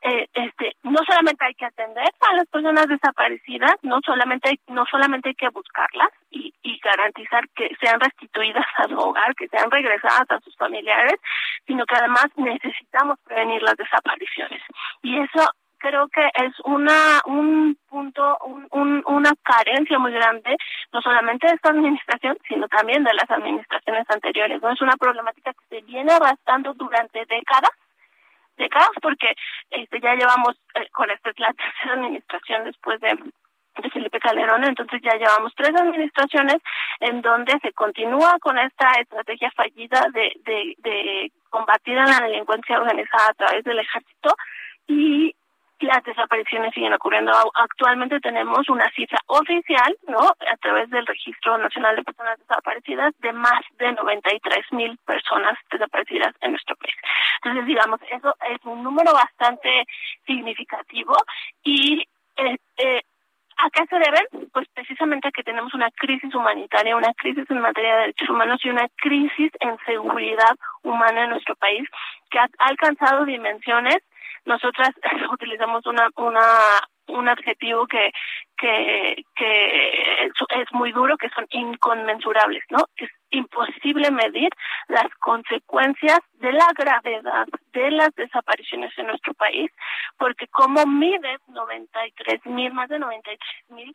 eh, 0.01 0.27
este 0.33 0.75
no 0.81 0.99
solamente 1.05 1.45
hay 1.45 1.53
que 1.53 1.65
atender 1.65 2.09
a 2.21 2.35
las 2.35 2.47
personas 2.47 2.87
desaparecidas, 2.87 3.75
no 3.83 3.99
solamente 4.03 4.49
hay, 4.49 4.59
no 4.67 4.85
solamente 4.89 5.29
hay 5.29 5.35
que 5.35 5.49
buscarlas 5.49 6.09
y, 6.31 6.51
y 6.63 6.79
garantizar 6.79 7.47
que 7.55 7.69
sean 7.79 7.99
restituidas 7.99 8.65
a 8.77 8.87
su 8.87 8.97
hogar, 8.97 9.35
que 9.35 9.47
sean 9.49 9.69
regresadas 9.69 10.29
a 10.31 10.39
sus 10.39 10.55
familiares, 10.55 11.19
sino 11.67 11.85
que 11.85 11.95
además 11.97 12.25
necesitamos 12.35 13.19
prevenir 13.25 13.61
las 13.61 13.77
desapariciones. 13.77 14.63
Y 15.03 15.19
eso 15.19 15.51
creo 15.77 16.07
que 16.09 16.25
es 16.45 16.53
una 16.63 17.21
un 17.25 17.77
punto, 17.89 18.37
un, 18.71 19.03
una 19.05 19.31
carencia 19.43 19.99
muy 19.99 20.11
grande, 20.11 20.57
no 20.91 21.01
solamente 21.01 21.47
de 21.47 21.53
esta 21.53 21.69
administración, 21.69 22.37
sino 22.47 22.67
también 22.67 23.03
de 23.03 23.13
las 23.13 23.29
administraciones 23.29 24.05
anteriores. 24.09 24.61
Es 24.61 24.81
una 24.81 24.97
problemática 24.97 25.53
que 25.53 25.77
se 25.77 25.81
viene 25.85 26.11
arrastrando 26.13 26.73
durante 26.73 27.19
décadas, 27.25 27.71
décadas, 28.57 28.91
porque 29.01 29.33
este 29.69 29.99
ya 29.99 30.15
llevamos 30.15 30.55
eh, 30.75 30.87
con 30.91 31.09
esta 31.09 31.29
es 31.29 31.39
la 31.39 31.53
tercera 31.53 31.93
administración 31.93 32.63
después 32.65 32.99
de 33.01 33.17
de 33.81 33.89
Felipe 33.91 34.19
Calderón, 34.19 34.63
entonces 34.63 35.01
ya 35.03 35.15
llevamos 35.17 35.53
tres 35.55 35.69
administraciones 35.75 36.57
en 36.99 37.21
donde 37.21 37.53
se 37.61 37.71
continúa 37.73 38.37
con 38.39 38.57
esta 38.57 38.91
estrategia 38.99 39.51
fallida 39.51 40.07
de, 40.13 40.31
de, 40.43 40.75
de 40.79 41.31
combatir 41.49 41.97
a 41.97 42.05
la 42.05 42.27
delincuencia 42.27 42.79
organizada 42.79 43.29
a 43.29 43.33
través 43.33 43.63
del 43.63 43.79
ejército 43.79 44.35
y 44.87 45.35
las 45.79 46.03
desapariciones 46.03 46.73
siguen 46.73 46.93
ocurriendo. 46.93 47.31
Actualmente 47.53 48.19
tenemos 48.19 48.67
una 48.69 48.89
cifra 48.91 49.19
oficial, 49.27 49.95
¿no? 50.07 50.19
A 50.19 50.57
través 50.61 50.89
del 50.89 51.05
Registro 51.05 51.57
Nacional 51.57 51.95
de 51.95 52.03
Personas 52.03 52.39
Desaparecidas 52.39 53.13
de 53.19 53.33
más 53.33 53.61
de 53.77 53.91
93 53.93 54.65
mil 54.71 54.97
personas 55.05 55.57
desaparecidas 55.71 56.33
en 56.41 56.51
nuestro 56.51 56.75
país. 56.75 56.95
Entonces, 57.43 57.65
digamos, 57.65 57.99
eso 58.09 58.35
es 58.49 58.57
un 58.65 58.83
número 58.83 59.13
bastante 59.13 59.85
significativo 60.25 61.15
y 61.63 62.07
eh, 62.37 62.57
eh, 62.77 63.01
¿A 63.59 63.69
qué 63.71 63.85
se 63.87 63.97
deben? 63.97 64.49
Pues 64.53 64.67
precisamente 64.73 65.27
a 65.27 65.31
que 65.31 65.43
tenemos 65.43 65.73
una 65.73 65.89
crisis 65.91 66.33
humanitaria, 66.35 66.95
una 66.95 67.13
crisis 67.13 67.49
en 67.49 67.59
materia 67.59 67.95
de 67.95 68.01
derechos 68.01 68.29
humanos 68.29 68.59
y 68.63 68.69
una 68.69 68.87
crisis 68.97 69.51
en 69.59 69.77
seguridad 69.85 70.55
humana 70.83 71.23
en 71.23 71.31
nuestro 71.31 71.55
país 71.55 71.87
que 72.29 72.39
ha 72.39 72.47
alcanzado 72.59 73.25
dimensiones 73.25 73.97
nosotras 74.47 74.89
utilizamos 75.31 75.85
una, 75.85 76.07
una, 76.15 76.41
un 77.07 77.29
adjetivo 77.29 77.85
que, 77.85 78.11
que, 78.57 79.23
que 79.35 80.25
es 80.25 80.71
muy 80.71 80.91
duro, 80.91 81.17
que 81.17 81.29
son 81.29 81.45
inconmensurables, 81.51 82.63
¿no? 82.69 82.79
Imposible 83.31 84.11
medir 84.11 84.49
las 84.87 85.07
consecuencias 85.19 86.19
de 86.33 86.53
la 86.53 86.67
gravedad 86.75 87.47
de 87.73 87.91
las 87.91 88.13
desapariciones 88.15 88.91
en 88.97 89.07
nuestro 89.07 89.33
país, 89.33 89.71
porque 90.17 90.47
como 90.47 90.85
mides 90.85 91.39
93 91.47 92.45
mil, 92.45 92.73
más 92.73 92.89
de 92.89 92.99
93 92.99 93.71
mil 93.71 93.93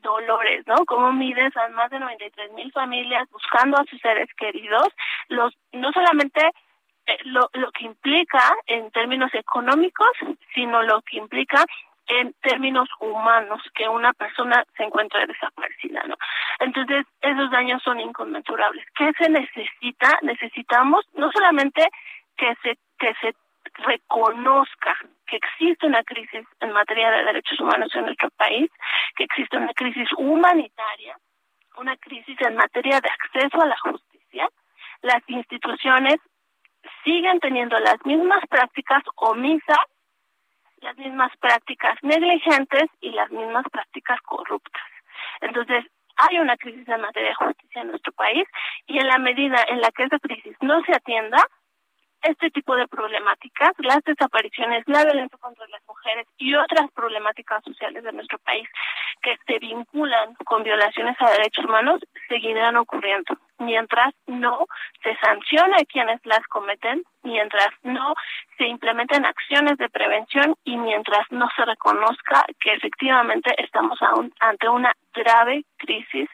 dolores, 0.00 0.66
¿no? 0.66 0.84
Como 0.86 1.12
mides 1.12 1.56
a 1.56 1.68
más 1.68 1.90
de 1.90 2.00
93 2.00 2.52
mil 2.52 2.72
familias 2.72 3.28
buscando 3.30 3.78
a 3.78 3.84
sus 3.84 4.00
seres 4.00 4.28
queridos, 4.36 4.88
los, 5.28 5.56
no 5.72 5.92
solamente 5.92 6.40
eh, 7.06 7.18
lo 7.24 7.48
que 7.72 7.84
implica 7.84 8.54
en 8.66 8.90
términos 8.90 9.32
económicos, 9.34 10.10
sino 10.54 10.82
lo 10.82 11.02
que 11.02 11.16
implica 11.18 11.64
en 12.06 12.34
términos 12.42 12.88
humanos 13.00 13.62
que 13.74 13.88
una 13.88 14.12
persona 14.12 14.64
se 14.76 14.84
encuentra 14.84 15.26
desaparecida, 15.26 16.02
¿no? 16.06 16.16
Entonces, 16.58 17.06
esos 17.20 17.50
daños 17.50 17.82
son 17.82 18.00
inconmensurables. 18.00 18.84
¿Qué 18.96 19.12
se 19.18 19.28
necesita? 19.30 20.18
Necesitamos 20.22 21.04
no 21.14 21.30
solamente 21.32 21.88
que 22.36 22.54
se 22.62 22.78
que 22.98 23.14
se 23.20 23.34
reconozca 23.84 24.96
que 25.26 25.36
existe 25.36 25.86
una 25.86 26.02
crisis 26.04 26.46
en 26.60 26.72
materia 26.72 27.10
de 27.10 27.24
derechos 27.24 27.58
humanos 27.58 27.90
en 27.94 28.04
nuestro 28.04 28.30
país, 28.30 28.70
que 29.16 29.24
existe 29.24 29.56
una 29.56 29.72
crisis 29.72 30.08
humanitaria, 30.18 31.16
una 31.78 31.96
crisis 31.96 32.36
en 32.40 32.54
materia 32.54 33.00
de 33.00 33.08
acceso 33.08 33.62
a 33.62 33.66
la 33.66 33.78
justicia, 33.78 34.48
las 35.00 35.22
instituciones 35.26 36.16
siguen 37.04 37.40
teniendo 37.40 37.78
las 37.78 38.04
mismas 38.04 38.44
prácticas 38.48 39.02
omisas, 39.16 39.78
las 40.82 40.96
mismas 40.98 41.32
prácticas 41.38 41.96
negligentes 42.02 42.90
y 43.00 43.10
las 43.10 43.30
mismas 43.30 43.64
prácticas 43.70 44.20
corruptas. 44.22 44.82
Entonces, 45.40 45.84
hay 46.16 46.38
una 46.38 46.56
crisis 46.56 46.86
en 46.88 47.00
materia 47.00 47.30
de 47.30 47.34
justicia 47.34 47.82
en 47.82 47.88
nuestro 47.88 48.12
país 48.12 48.46
y 48.86 48.98
en 48.98 49.06
la 49.06 49.18
medida 49.18 49.64
en 49.68 49.80
la 49.80 49.90
que 49.90 50.04
esa 50.04 50.18
crisis 50.18 50.56
no 50.60 50.82
se 50.82 50.94
atienda, 50.94 51.38
este 52.22 52.50
tipo 52.50 52.76
de 52.76 52.86
problemáticas, 52.86 53.72
las 53.78 54.02
desapariciones, 54.04 54.84
la 54.86 55.04
violencia 55.04 55.38
contra 55.38 55.66
las 55.68 55.82
mujeres 55.88 56.26
y 56.38 56.54
otras 56.54 56.90
problemáticas 56.92 57.64
sociales 57.64 58.04
de 58.04 58.12
nuestro 58.12 58.38
país 58.38 58.68
que 59.22 59.36
se 59.46 59.58
vinculan 59.58 60.34
con 60.44 60.62
violaciones 60.62 61.16
a 61.20 61.30
derechos 61.30 61.64
humanos 61.64 62.00
seguirán 62.28 62.76
ocurriendo 62.76 63.36
mientras 63.64 64.14
no 64.26 64.66
se 65.02 65.16
sancione 65.16 65.76
a 65.80 65.84
quienes 65.84 66.20
las 66.24 66.46
cometen, 66.48 67.02
mientras 67.22 67.70
no 67.82 68.14
se 68.58 68.66
implementen 68.66 69.24
acciones 69.24 69.78
de 69.78 69.88
prevención 69.88 70.54
y 70.64 70.76
mientras 70.76 71.26
no 71.30 71.48
se 71.56 71.64
reconozca 71.64 72.44
que 72.60 72.72
efectivamente 72.72 73.54
estamos 73.58 74.00
aún 74.02 74.32
ante 74.40 74.68
una 74.68 74.92
grave 75.14 75.64
crisis 75.78 76.28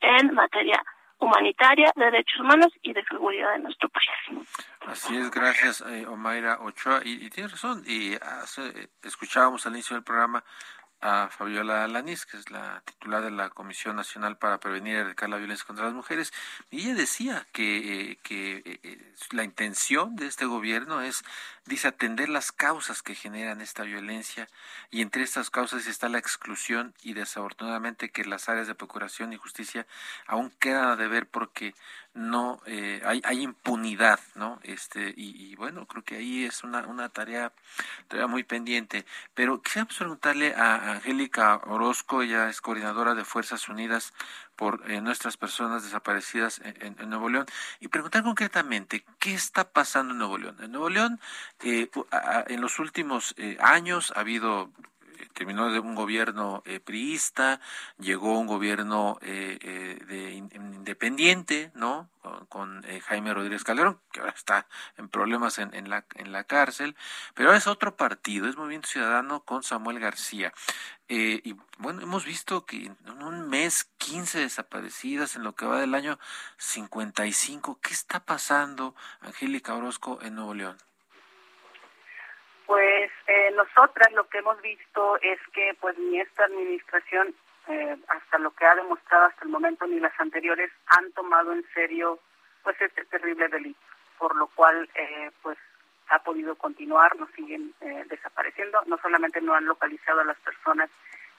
en 0.00 0.34
materia 0.34 0.82
humanitaria, 1.20 1.90
de 1.96 2.04
derechos 2.04 2.40
humanos 2.40 2.72
y 2.82 2.92
de 2.92 3.04
seguridad 3.04 3.52
de 3.52 3.58
nuestro 3.60 3.88
país. 3.88 4.46
Así 4.86 5.16
es, 5.16 5.30
gracias 5.30 5.80
eh, 5.80 6.06
Omaira 6.06 6.58
Ochoa. 6.60 7.00
Y, 7.04 7.26
y 7.26 7.30
tiene 7.30 7.48
razón, 7.48 7.82
y 7.86 8.16
escuchábamos 9.02 9.66
al 9.66 9.72
inicio 9.72 9.96
del 9.96 10.04
programa 10.04 10.44
a 11.00 11.28
Fabiola 11.28 11.86
Lanís, 11.86 12.26
que 12.26 12.36
es 12.36 12.50
la 12.50 12.82
titular 12.84 13.22
de 13.22 13.30
la 13.30 13.50
Comisión 13.50 13.96
Nacional 13.96 14.36
para 14.36 14.58
Prevenir 14.58 14.94
y 14.94 14.96
Erradicar 14.96 15.28
la 15.28 15.36
Violencia 15.36 15.66
contra 15.66 15.84
las 15.84 15.94
Mujeres, 15.94 16.32
y 16.70 16.80
ella 16.82 16.94
decía 16.94 17.46
que, 17.52 18.10
eh, 18.10 18.18
que 18.22 18.62
eh, 18.82 19.12
la 19.30 19.44
intención 19.44 20.16
de 20.16 20.26
este 20.26 20.46
gobierno 20.46 21.00
es, 21.00 21.24
dice, 21.68 21.88
atender 21.88 22.28
las 22.28 22.50
causas 22.50 23.02
que 23.02 23.14
generan 23.14 23.60
esta 23.60 23.82
violencia, 23.84 24.48
y 24.90 25.02
entre 25.02 25.22
estas 25.22 25.50
causas 25.50 25.86
está 25.86 26.08
la 26.08 26.18
exclusión 26.18 26.94
y 27.02 27.12
desafortunadamente 27.12 28.10
que 28.10 28.24
las 28.24 28.48
áreas 28.48 28.66
de 28.66 28.74
procuración 28.74 29.32
y 29.32 29.36
justicia 29.36 29.86
aún 30.26 30.50
quedan 30.58 30.88
a 30.88 30.96
deber 30.96 31.26
porque 31.26 31.74
no 32.14 32.60
eh, 32.66 33.00
hay, 33.04 33.20
hay 33.24 33.42
impunidad, 33.42 34.18
¿no? 34.34 34.58
Este, 34.64 35.14
y, 35.16 35.54
bueno, 35.54 35.86
creo 35.86 36.02
que 36.02 36.16
ahí 36.16 36.44
es 36.44 36.64
una, 36.64 36.80
una 36.86 37.08
tarea, 37.08 37.52
tarea 38.08 38.26
muy 38.26 38.42
pendiente. 38.42 39.04
Pero 39.34 39.62
quisiera 39.62 39.86
preguntarle 39.86 40.54
a 40.54 40.92
Angélica 40.92 41.60
Orozco, 41.66 42.22
ella 42.22 42.48
es 42.48 42.60
coordinadora 42.60 43.14
de 43.14 43.24
Fuerzas 43.24 43.68
Unidas 43.68 44.12
por 44.58 44.90
eh, 44.90 45.00
nuestras 45.00 45.36
personas 45.36 45.84
desaparecidas 45.84 46.60
en, 46.64 47.08
Nuevo 47.08 47.28
León 47.28 47.46
y 47.78 47.86
preguntar 47.86 48.24
concretamente 48.24 49.04
qué 49.20 49.32
está 49.32 49.70
pasando 49.70 50.12
en 50.12 50.18
Nuevo 50.18 50.36
León. 50.36 50.56
En 50.60 50.72
Nuevo 50.72 50.90
León, 50.90 51.20
eh, 51.62 51.88
en 52.48 52.60
los 52.60 52.80
últimos 52.80 53.36
eh, 53.38 53.56
años 53.60 54.12
ha 54.16 54.20
habido 54.20 54.72
terminó 55.38 55.70
de 55.70 55.78
un 55.78 55.94
gobierno 55.94 56.62
eh, 56.66 56.80
priista, 56.80 57.60
llegó 57.98 58.38
un 58.38 58.48
gobierno 58.48 59.18
eh, 59.22 59.58
eh, 59.62 60.04
de 60.06 60.32
independiente, 60.32 61.70
¿no? 61.74 62.08
Con, 62.48 62.82
Jaime 63.06 63.32
Rodríguez 63.32 63.64
Calderón, 63.64 64.00
que 64.12 64.20
ahora 64.20 64.34
está 64.36 64.66
en 64.98 65.08
problemas 65.08 65.58
en, 65.58 65.88
la, 65.88 66.04
en 66.16 66.32
la 66.32 66.44
cárcel, 66.44 66.94
pero 67.34 67.54
es 67.54 67.66
otro 67.66 67.96
partido, 67.96 68.48
es 68.48 68.56
Movimiento 68.56 68.88
Ciudadano 68.88 69.44
con 69.44 69.62
Samuel 69.62 69.98
García. 69.98 70.52
Y 71.08 71.56
bueno, 71.78 72.02
hemos 72.02 72.24
visto 72.24 72.66
que 72.66 72.76
en 72.76 73.22
un 73.22 73.48
mes 73.48 73.84
15 73.98 74.40
desaparecidas, 74.40 75.36
en 75.36 75.44
lo 75.44 75.54
que 75.54 75.66
va 75.66 75.80
del 75.80 75.94
año 75.94 76.18
55. 76.58 77.78
¿Qué 77.82 77.94
está 77.94 78.20
pasando, 78.20 78.94
Angélica 79.20 79.74
Orozco, 79.74 80.18
en 80.22 80.34
Nuevo 80.34 80.54
León? 80.54 80.76
Pues 82.66 83.10
eh, 83.26 83.50
nosotras 83.56 84.12
lo 84.12 84.28
que 84.28 84.38
hemos 84.38 84.60
visto 84.60 85.18
es 85.22 85.38
que 85.54 85.74
pues 85.80 85.96
ni 85.96 86.20
esta 86.20 86.44
administración, 86.44 87.34
eh, 87.68 87.96
hasta 88.08 88.38
lo 88.38 88.50
que 88.50 88.66
ha 88.66 88.74
demostrado 88.74 89.24
hasta 89.24 89.44
el 89.44 89.50
momento, 89.50 89.86
ni 89.86 89.98
las 90.00 90.12
anteriores 90.20 90.70
han 90.88 91.10
tomado 91.12 91.52
en 91.52 91.64
serio 91.72 92.18
pues 92.62 92.78
este 92.80 93.06
terrible 93.06 93.48
delito, 93.48 93.80
por 94.18 94.36
lo 94.36 94.48
cual 94.48 94.86
eh, 94.94 95.30
pues 95.42 95.56
ha 96.10 96.18
podido 96.20 96.54
continuar, 96.56 97.16
nos 97.16 97.30
siguen 97.32 97.74
eh, 97.80 98.04
desapareciendo, 98.08 98.80
no 98.86 98.98
solamente 98.98 99.40
no 99.40 99.54
han 99.54 99.66
localizado 99.66 100.20
a 100.20 100.24
las 100.24 100.38
personas 100.38 100.90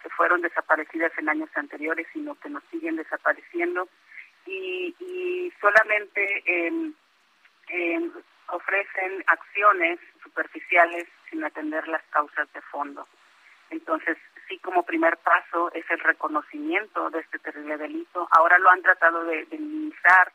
que 0.02 0.10
fueron 0.10 0.42
desaparecidas 0.42 1.12
en 1.18 1.30
años 1.30 1.50
anteriores, 1.56 2.08
sino 2.14 2.36
que 2.36 2.50
nos 2.50 2.64
siguen 2.72 2.96
desapareciendo 2.96 3.90
y, 4.46 4.96
y 5.00 5.54
solamente 5.60 6.44
eh, 6.46 8.12
ofrecen 8.52 9.24
acciones 9.28 10.00
superficiales 10.24 11.08
sin 11.30 11.44
atender 11.44 11.88
las 11.88 12.04
causas 12.10 12.52
de 12.54 12.62
fondo. 12.62 13.08
Entonces, 13.70 14.18
sí 14.48 14.58
como 14.60 14.84
primer 14.84 15.18
paso 15.18 15.72
es 15.74 15.86
el 15.92 16.00
reconocimiento 16.00 17.10
de 17.12 17.20
este 17.20 17.40
terrible 17.40 17.78
delito. 17.78 18.28
Ahora 18.32 18.58
lo 18.58 18.70
han 18.70 18.82
tratado 18.82 19.24
de, 19.26 19.48
minimizar, 19.52 20.32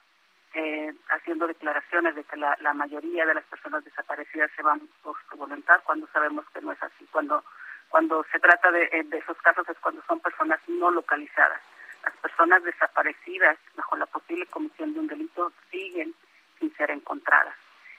eh, 0.54 0.94
haciendo 1.10 1.46
declaraciones 1.46 2.14
de 2.14 2.24
que 2.24 2.36
la, 2.36 2.56
mayoría 2.74 3.26
de 3.26 3.34
las 3.34 3.44
personas 3.44 3.84
desaparecidas 3.84 4.50
se 4.56 4.62
van 4.62 4.80
por 5.02 5.16
su 5.28 5.36
voluntad, 5.36 5.80
cuando 5.84 6.06
sabemos 6.12 6.44
que 6.52 6.60
no 6.60 6.72
es 6.72 6.82
así. 6.82 7.06
Cuando, 7.10 7.44
cuando 7.88 8.24
se 8.30 8.38
trata 8.38 8.70
de, 8.70 8.84
eh, 8.92 9.02
de 9.04 9.18
esos 9.18 9.36
casos 9.38 9.68
es 9.68 9.78
cuando 9.78 10.02
son 10.06 10.20
personas 10.20 10.60
no 10.68 10.90
localizadas. 10.90 11.60
Las 12.04 12.14
personas 12.18 12.62
desaparecidas 12.62 13.58
bajo 13.76 13.96
la 13.96 14.06
posible 14.06 14.46
comisión 14.46 14.92
de 14.94 15.00
un 15.00 15.06
delito 15.06 15.52
siguen 15.70 16.14
sin 16.58 16.74
ser 16.76 16.90
encontradas. 16.90 17.56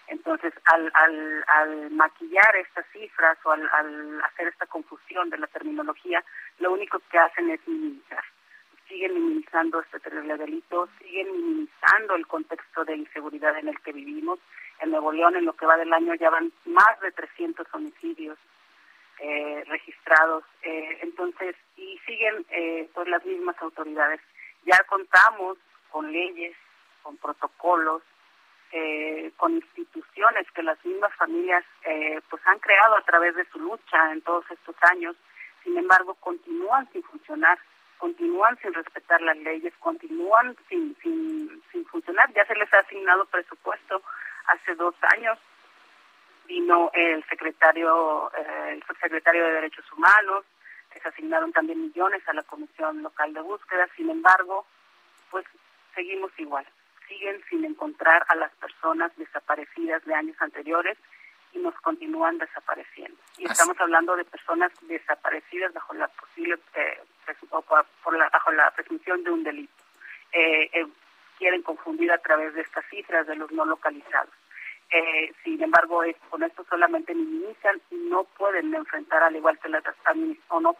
Entonces, 0.07 0.53
al, 0.65 0.91
al, 0.93 1.45
al 1.47 1.91
maquillar 1.91 2.55
estas 2.57 2.85
cifras 2.93 3.37
o 3.43 3.51
al, 3.51 3.67
al 3.73 4.23
hacer 4.23 4.47
esta 4.47 4.67
confusión 4.67 5.29
de 5.29 5.39
la 5.39 5.47
terminología, 5.47 6.23
lo 6.59 6.73
único 6.73 7.01
que 7.09 7.17
hacen 7.17 7.49
es 7.49 7.67
minimizar. 7.67 8.23
Siguen 8.87 9.13
minimizando 9.13 9.81
este 9.81 9.99
terrible 9.99 10.37
delito, 10.37 10.87
siguen 10.99 11.31
minimizando 11.31 12.15
el 12.15 12.27
contexto 12.27 12.85
de 12.85 12.97
inseguridad 12.97 13.57
en 13.57 13.69
el 13.69 13.79
que 13.81 13.91
vivimos. 13.91 14.39
En 14.79 14.91
Nuevo 14.91 15.11
León, 15.11 15.35
en 15.35 15.45
lo 15.45 15.53
que 15.53 15.65
va 15.65 15.77
del 15.77 15.93
año, 15.93 16.13
ya 16.15 16.29
van 16.29 16.51
más 16.65 16.99
de 17.01 17.11
300 17.11 17.65
homicidios 17.73 18.37
eh, 19.19 19.63
registrados. 19.67 20.43
Eh, 20.63 20.99
entonces, 21.01 21.55
y 21.77 21.97
siguen 22.05 22.45
eh, 22.49 22.89
pues 22.93 23.07
las 23.07 23.25
mismas 23.25 23.55
autoridades. 23.61 24.21
Ya 24.65 24.77
contamos 24.87 25.57
con 25.89 26.11
leyes, 26.11 26.55
con 27.01 27.17
protocolos, 27.17 28.01
eh, 28.71 29.31
con 29.37 29.53
instituciones 29.53 30.45
que 30.53 30.63
las 30.63 30.83
mismas 30.83 31.13
familias 31.15 31.63
eh, 31.85 32.19
pues 32.29 32.41
han 32.45 32.59
creado 32.59 32.97
a 32.97 33.01
través 33.03 33.35
de 33.35 33.45
su 33.45 33.59
lucha 33.59 34.11
en 34.11 34.21
todos 34.21 34.43
estos 34.51 34.75
años, 34.91 35.15
sin 35.63 35.77
embargo 35.77 36.15
continúan 36.15 36.89
sin 36.91 37.01
funcionar, 37.03 37.57
continúan 37.97 38.57
sin 38.61 38.73
respetar 38.73 39.21
las 39.21 39.37
leyes, 39.37 39.73
continúan 39.79 40.55
sin, 40.69 40.95
sin, 41.01 41.61
sin 41.71 41.85
funcionar, 41.85 42.31
ya 42.33 42.45
se 42.45 42.55
les 42.55 42.71
ha 42.73 42.79
asignado 42.79 43.25
presupuesto 43.25 44.01
hace 44.47 44.75
dos 44.75 44.95
años, 45.15 45.37
vino 46.47 46.91
el 46.93 47.23
secretario, 47.27 48.31
eh, 48.37 48.73
el 48.73 48.83
secretario 49.01 49.45
de 49.45 49.53
Derechos 49.53 49.85
Humanos, 49.91 50.45
les 50.93 51.05
asignaron 51.05 51.51
también 51.51 51.81
millones 51.81 52.21
a 52.27 52.33
la 52.33 52.43
Comisión 52.43 53.01
Local 53.01 53.33
de 53.33 53.41
Búsqueda, 53.41 53.87
sin 53.95 54.09
embargo, 54.09 54.65
pues 55.29 55.45
seguimos 55.93 56.31
igual. 56.37 56.65
Siguen 57.07 57.43
sin 57.49 57.65
encontrar 57.65 58.25
a 58.29 58.35
las 58.35 58.51
personas 58.55 59.11
desaparecidas 59.17 60.03
de 60.05 60.15
años 60.15 60.35
anteriores 60.39 60.97
y 61.53 61.59
nos 61.59 61.75
continúan 61.81 62.37
desapareciendo. 62.37 63.17
Y 63.37 63.45
estamos 63.45 63.79
hablando 63.79 64.15
de 64.15 64.25
personas 64.25 64.71
desaparecidas 64.81 65.73
bajo 65.73 65.93
la 65.93 66.07
posible 66.07 66.57
eh, 66.75 66.99
por 68.03 68.17
la, 68.17 68.29
bajo 68.29 68.51
la 68.51 68.71
presunción 68.71 69.23
de 69.23 69.31
un 69.31 69.43
delito. 69.43 69.83
Eh, 70.31 70.69
eh, 70.73 70.87
quieren 71.37 71.61
confundir 71.61 72.11
a 72.11 72.17
través 72.17 72.53
de 72.53 72.61
estas 72.61 72.85
cifras 72.89 73.27
de 73.27 73.35
los 73.35 73.51
no 73.51 73.65
localizados. 73.65 74.33
sin 75.43 75.61
embargo, 75.61 76.01
con 76.29 76.43
esto 76.43 76.65
solamente 76.69 77.13
minimizan 77.13 77.81
y 77.91 77.95
no 77.95 78.23
pueden 78.23 78.73
enfrentar 78.73 79.23
al 79.23 79.35
igual 79.35 79.59
que 79.59 79.69
las 79.69 79.83
o 80.49 80.59
no 80.59 80.75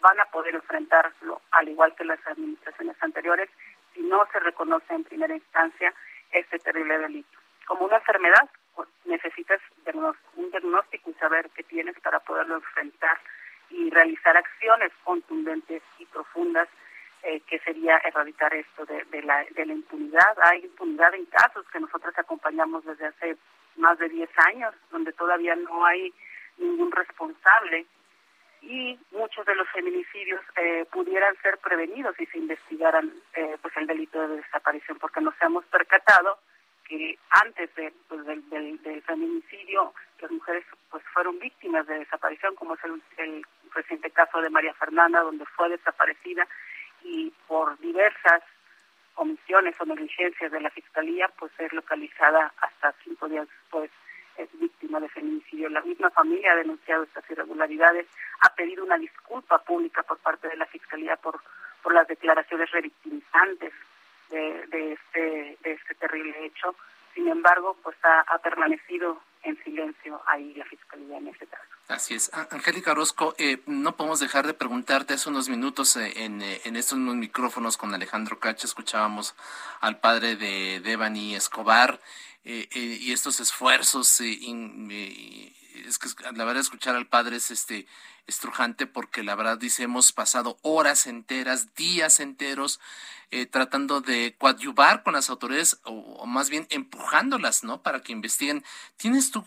van 0.00 0.20
a 0.20 0.24
poder 0.26 0.54
enfrentarlo 0.54 1.42
al 1.50 1.68
igual 1.68 1.94
que 1.94 2.04
las 2.04 2.24
administraciones 2.26 2.96
anteriores 3.02 3.50
si 3.94 4.00
no 4.02 4.26
se 4.32 4.38
reconoce 4.40 4.94
en 4.94 5.04
primera 5.04 5.34
instancia 5.34 5.92
este 6.30 6.58
terrible 6.58 6.98
delito. 6.98 7.38
Como 7.66 7.86
una 7.86 7.96
enfermedad, 7.96 8.48
pues, 8.74 8.88
necesitas 9.04 9.60
un 10.36 10.50
diagnóstico 10.50 11.10
y 11.10 11.14
saber 11.14 11.50
qué 11.54 11.62
tienes 11.64 11.98
para 12.00 12.20
poderlo 12.20 12.56
enfrentar 12.56 13.18
y 13.70 13.90
realizar 13.90 14.36
acciones 14.36 14.92
contundentes 15.04 15.82
y 15.98 16.06
profundas 16.06 16.68
eh, 17.22 17.40
que 17.40 17.58
sería 17.60 17.98
erradicar 17.98 18.54
esto 18.54 18.86
de, 18.86 19.22
la, 19.22 19.44
de 19.50 19.66
la 19.66 19.72
impunidad. 19.72 20.36
Hay 20.42 20.64
impunidad 20.64 21.14
en 21.14 21.26
casos 21.26 21.66
que 21.72 21.80
nosotros 21.80 22.14
acompañamos 22.16 22.84
desde 22.84 23.06
hace 23.06 23.36
más 23.76 23.98
de 23.98 24.08
10 24.08 24.30
años, 24.46 24.74
donde 24.90 25.12
todavía 25.12 25.56
no 25.56 25.84
hay 25.84 26.12
ningún 26.58 26.92
responsable 26.92 27.86
y 28.60 28.98
muchos 29.12 29.46
de 29.46 29.54
los 29.54 29.68
feminicidios 29.70 30.40
eh, 30.56 30.84
pudieran 30.90 31.34
ser 31.42 31.58
prevenidos 31.58 32.16
si 32.16 32.26
se 32.26 32.38
investigaran 32.38 33.12
eh, 33.34 33.56
pues 33.62 33.76
el 33.76 33.86
delito 33.86 34.20
de 34.26 34.36
desaparición, 34.36 34.98
porque 34.98 35.20
nos 35.20 35.34
hemos 35.40 35.64
percatado 35.66 36.38
que 36.84 37.18
antes 37.30 37.72
de, 37.76 37.92
pues, 38.08 38.24
del, 38.24 38.48
del, 38.50 39.02
feminicidio 39.02 39.92
las 40.20 40.30
mujeres 40.30 40.64
pues 40.90 41.02
fueron 41.12 41.38
víctimas 41.38 41.86
de 41.86 41.98
desaparición, 41.98 42.54
como 42.56 42.74
es 42.74 42.80
el, 42.84 43.02
el 43.18 43.46
reciente 43.74 44.10
caso 44.10 44.40
de 44.40 44.50
María 44.50 44.74
Fernanda, 44.74 45.20
donde 45.20 45.44
fue 45.46 45.68
desaparecida 45.68 46.46
y 47.02 47.32
por 47.46 47.78
diversas 47.78 48.42
omisiones 49.14 49.74
o 49.80 49.84
negligencias 49.84 50.52
de 50.52 50.60
la 50.60 50.70
fiscalía, 50.70 51.28
pues 51.38 51.52
es 51.58 51.72
localizada 51.72 52.52
hasta 52.60 52.94
cinco 53.04 53.28
días 53.28 53.48
después 53.48 53.90
es 54.38 54.48
víctima 54.58 55.00
de 55.00 55.08
feminicidio. 55.08 55.68
La 55.68 55.82
misma 55.82 56.10
familia 56.10 56.52
ha 56.52 56.56
denunciado 56.56 57.02
estas 57.02 57.28
irregularidades, 57.30 58.06
ha 58.40 58.54
pedido 58.54 58.84
una 58.84 58.96
disculpa 58.96 59.58
pública 59.58 60.02
por 60.04 60.18
parte 60.18 60.48
de 60.48 60.56
la 60.56 60.66
Fiscalía 60.66 61.16
por, 61.16 61.40
por 61.82 61.92
las 61.92 62.06
declaraciones 62.06 62.70
revictimizantes 62.70 63.72
de, 64.30 64.92
este, 64.92 65.58
de 65.62 65.72
este 65.72 65.94
terrible 65.96 66.46
hecho. 66.46 66.74
Sin 67.14 67.28
embargo, 67.28 67.76
pues 67.82 67.96
ha, 68.04 68.38
permanecido 68.38 69.20
en 69.42 69.62
silencio 69.64 70.20
ahí 70.26 70.54
la 70.54 70.64
Fiscalía 70.64 71.18
en 71.18 71.28
ese 71.28 71.46
caso. 71.46 71.64
Así 72.18 72.30
es. 72.32 72.50
Angélica 72.50 72.90
Orozco, 72.90 73.34
eh, 73.38 73.62
no 73.66 73.96
podemos 73.96 74.18
dejar 74.18 74.44
de 74.44 74.52
preguntarte 74.52 75.14
hace 75.14 75.28
unos 75.28 75.48
minutos 75.48 75.94
eh, 75.94 76.24
en, 76.24 76.42
eh, 76.42 76.60
en, 76.64 76.74
estos 76.74 76.98
micrófonos 76.98 77.76
con 77.76 77.94
Alejandro 77.94 78.40
Cacho, 78.40 78.66
escuchábamos 78.66 79.36
al 79.80 80.00
padre 80.00 80.34
de 80.34 80.80
Devani 80.80 81.36
Escobar 81.36 82.00
eh, 82.50 82.66
y 82.72 83.12
estos 83.12 83.40
esfuerzos 83.40 84.22
eh, 84.22 84.38
es 85.88 85.98
que 85.98 86.08
la 86.22 86.44
verdad 86.44 86.60
escuchar 86.60 86.94
al 86.94 87.08
padre 87.08 87.36
es 87.36 87.50
este 87.50 87.86
estrujante 88.26 88.86
porque 88.86 89.22
la 89.22 89.34
verdad 89.34 89.58
dice 89.58 89.84
hemos 89.84 90.12
pasado 90.12 90.58
horas 90.62 91.06
enteras, 91.06 91.74
días 91.74 92.20
enteros 92.20 92.80
tratando 93.50 94.00
de 94.00 94.36
coadyuvar 94.38 95.02
con 95.02 95.12
las 95.12 95.28
autoridades 95.28 95.80
o, 95.84 96.24
más 96.26 96.48
bien 96.48 96.66
empujándolas, 96.70 97.62
¿no? 97.62 97.82
Para 97.82 98.00
que 98.02 98.12
investiguen. 98.12 98.64
¿Tienes 98.96 99.30
tú 99.30 99.44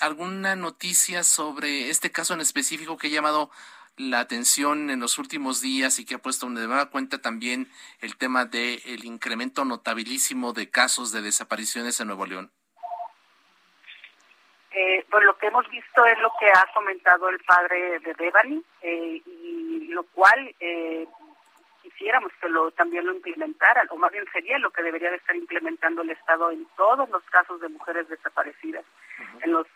alguna 0.00 0.56
noticia 0.56 1.22
sobre 1.22 1.90
este 1.90 2.10
caso 2.10 2.34
en 2.34 2.40
específico 2.40 2.96
que 2.96 3.06
ha 3.06 3.10
llamado 3.10 3.50
la 3.96 4.20
atención 4.20 4.90
en 4.90 5.00
los 5.00 5.18
últimos 5.18 5.60
días 5.60 5.98
y 5.98 6.04
que 6.04 6.14
ha 6.14 6.22
puesto 6.22 6.46
de 6.46 6.66
nueva 6.66 6.90
cuenta 6.90 7.20
también 7.20 7.70
el 8.00 8.16
tema 8.16 8.46
del 8.46 8.80
el 8.84 9.04
incremento 9.04 9.64
notabilísimo 9.64 10.52
de 10.52 10.70
casos 10.70 11.12
de 11.12 11.22
desapariciones 11.22 12.00
en 12.00 12.08
Nuevo 12.08 12.26
León? 12.26 12.50
Eh, 14.72 15.04
pues 15.10 15.24
lo 15.24 15.36
que 15.36 15.48
hemos 15.48 15.68
visto 15.68 16.04
es 16.06 16.18
lo 16.20 16.32
que 16.38 16.46
ha 16.46 16.64
comentado 16.72 17.28
el 17.28 17.40
padre 17.40 17.98
de 18.00 18.14
Devani 18.14 18.62
eh, 18.82 19.20
y 19.26 19.88
lo 19.88 20.04
cual 20.04 20.54
eh, 20.60 21.08
quisiéramos 21.82 22.32
que 22.40 22.48
lo 22.48 22.70
también 22.70 23.04
lo 23.04 23.14
implementaran 23.14 23.88
o 23.90 23.96
más 23.96 24.12
bien 24.12 24.24
sería 24.32 24.58
lo 24.58 24.70
que 24.70 24.82
debería 24.82 25.10
de 25.10 25.16
estar 25.16 25.34
implementando 25.34 26.02
el 26.02 26.10
Estado 26.10 26.52
en 26.52 26.64
todos 26.76 27.08
los 27.10 27.22
casos 27.24 27.60
de 27.60 27.68
mujeres 27.68 28.08
desaparecidas, 28.08 28.84
en 29.42 29.52
los 29.52 29.66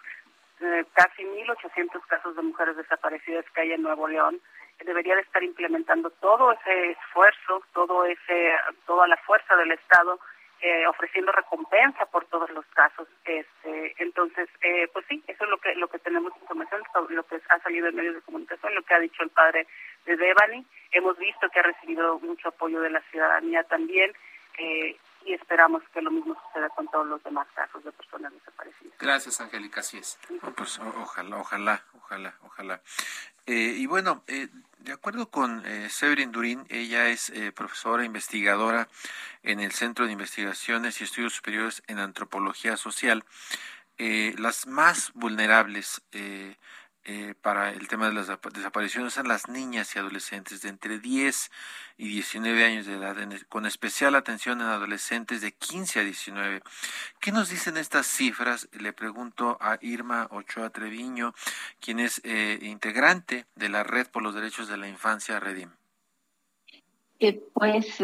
eh, 0.60 0.84
casi 0.92 1.24
1.800 1.24 2.00
casos 2.06 2.36
de 2.36 2.42
mujeres 2.42 2.76
desaparecidas 2.76 3.44
que 3.52 3.62
hay 3.62 3.72
en 3.72 3.82
Nuevo 3.82 4.06
León, 4.06 4.40
debería 4.84 5.16
de 5.16 5.22
estar 5.22 5.42
implementando 5.42 6.10
todo 6.10 6.52
ese 6.52 6.92
esfuerzo, 6.92 7.62
todo 7.72 8.04
ese, 8.04 8.52
toda 8.86 9.08
la 9.08 9.16
fuerza 9.18 9.56
del 9.56 9.72
Estado, 9.72 10.20
eh, 10.60 10.86
ofreciendo 10.86 11.32
recompensa 11.32 12.06
por 12.06 12.24
todos 12.26 12.50
los 12.50 12.64
casos. 12.66 13.08
Este, 13.24 13.94
entonces, 13.98 14.48
eh, 14.62 14.88
pues 14.92 15.04
sí, 15.08 15.22
eso 15.26 15.44
es 15.44 15.50
lo 15.50 15.58
que 15.58 15.74
lo 15.74 15.88
que 15.88 15.98
tenemos 15.98 16.32
información, 16.40 16.82
lo 17.10 17.22
que 17.24 17.40
ha 17.48 17.58
salido 17.60 17.88
en 17.88 17.96
medios 17.96 18.14
de 18.14 18.22
comunicación, 18.22 18.74
lo 18.74 18.82
que 18.82 18.94
ha 18.94 19.00
dicho 19.00 19.22
el 19.22 19.30
padre 19.30 19.66
de 20.06 20.16
Devani. 20.16 20.64
Hemos 20.92 21.18
visto 21.18 21.48
que 21.50 21.60
ha 21.60 21.64
recibido 21.64 22.18
mucho 22.20 22.48
apoyo 22.48 22.80
de 22.80 22.90
la 22.90 23.00
ciudadanía 23.10 23.64
también. 23.64 24.12
Eh, 24.58 24.96
y 25.24 25.34
esperamos 25.34 25.82
que 25.92 26.02
lo 26.02 26.10
mismo 26.10 26.36
suceda 26.46 26.68
con 26.70 26.88
todos 26.88 27.06
los 27.06 27.22
demás 27.22 27.46
casos 27.54 27.82
de 27.84 27.92
personas 27.92 28.32
desaparecidas. 28.32 28.98
Gracias, 28.98 29.40
Angélica, 29.40 29.80
así 29.80 29.98
es. 29.98 30.18
pues 30.56 30.78
ojalá, 30.78 31.36
ojalá, 31.38 31.82
ojalá, 31.94 32.34
ojalá. 32.42 32.80
Eh, 33.46 33.74
y 33.76 33.86
bueno, 33.86 34.22
eh, 34.26 34.48
de 34.78 34.92
acuerdo 34.92 35.30
con 35.30 35.64
eh, 35.66 35.88
Severin 35.90 36.32
Durín, 36.32 36.64
ella 36.70 37.08
es 37.08 37.30
eh, 37.30 37.52
profesora 37.52 38.04
investigadora 38.04 38.88
en 39.42 39.60
el 39.60 39.72
Centro 39.72 40.06
de 40.06 40.12
Investigaciones 40.12 41.00
y 41.00 41.04
Estudios 41.04 41.34
Superiores 41.34 41.82
en 41.86 41.98
Antropología 41.98 42.76
Social. 42.76 43.24
las 43.96 44.66
más 44.66 45.12
vulnerables 45.14 46.02
eh, 47.06 47.34
para 47.42 47.70
el 47.70 47.86
tema 47.86 48.08
de 48.08 48.14
las 48.14 48.30
desapariciones 48.54 49.12
son 49.12 49.28
las 49.28 49.48
niñas 49.48 49.94
y 49.94 49.98
adolescentes 49.98 50.62
de 50.62 50.70
entre 50.70 50.98
10 50.98 51.50
y 51.98 52.08
19 52.08 52.64
años 52.64 52.86
de 52.86 52.94
edad, 52.94 53.16
con 53.50 53.66
especial 53.66 54.14
atención 54.14 54.62
en 54.62 54.68
adolescentes 54.68 55.42
de 55.42 55.52
15 55.52 56.00
a 56.00 56.04
19. 56.04 56.62
¿Qué 57.20 57.30
nos 57.30 57.50
dicen 57.50 57.76
estas 57.76 58.06
cifras? 58.06 58.70
Le 58.72 58.94
pregunto 58.94 59.58
a 59.60 59.78
Irma 59.82 60.28
Ochoa 60.30 60.70
Treviño, 60.70 61.34
quien 61.78 62.00
es 62.00 62.22
eh, 62.24 62.58
integrante 62.62 63.44
de 63.54 63.68
la 63.68 63.84
Red 63.84 64.06
por 64.08 64.22
los 64.22 64.34
Derechos 64.34 64.68
de 64.68 64.78
la 64.78 64.88
Infancia, 64.88 65.38
Redim. 65.38 65.70
Eh, 67.20 67.38
pues 67.52 67.98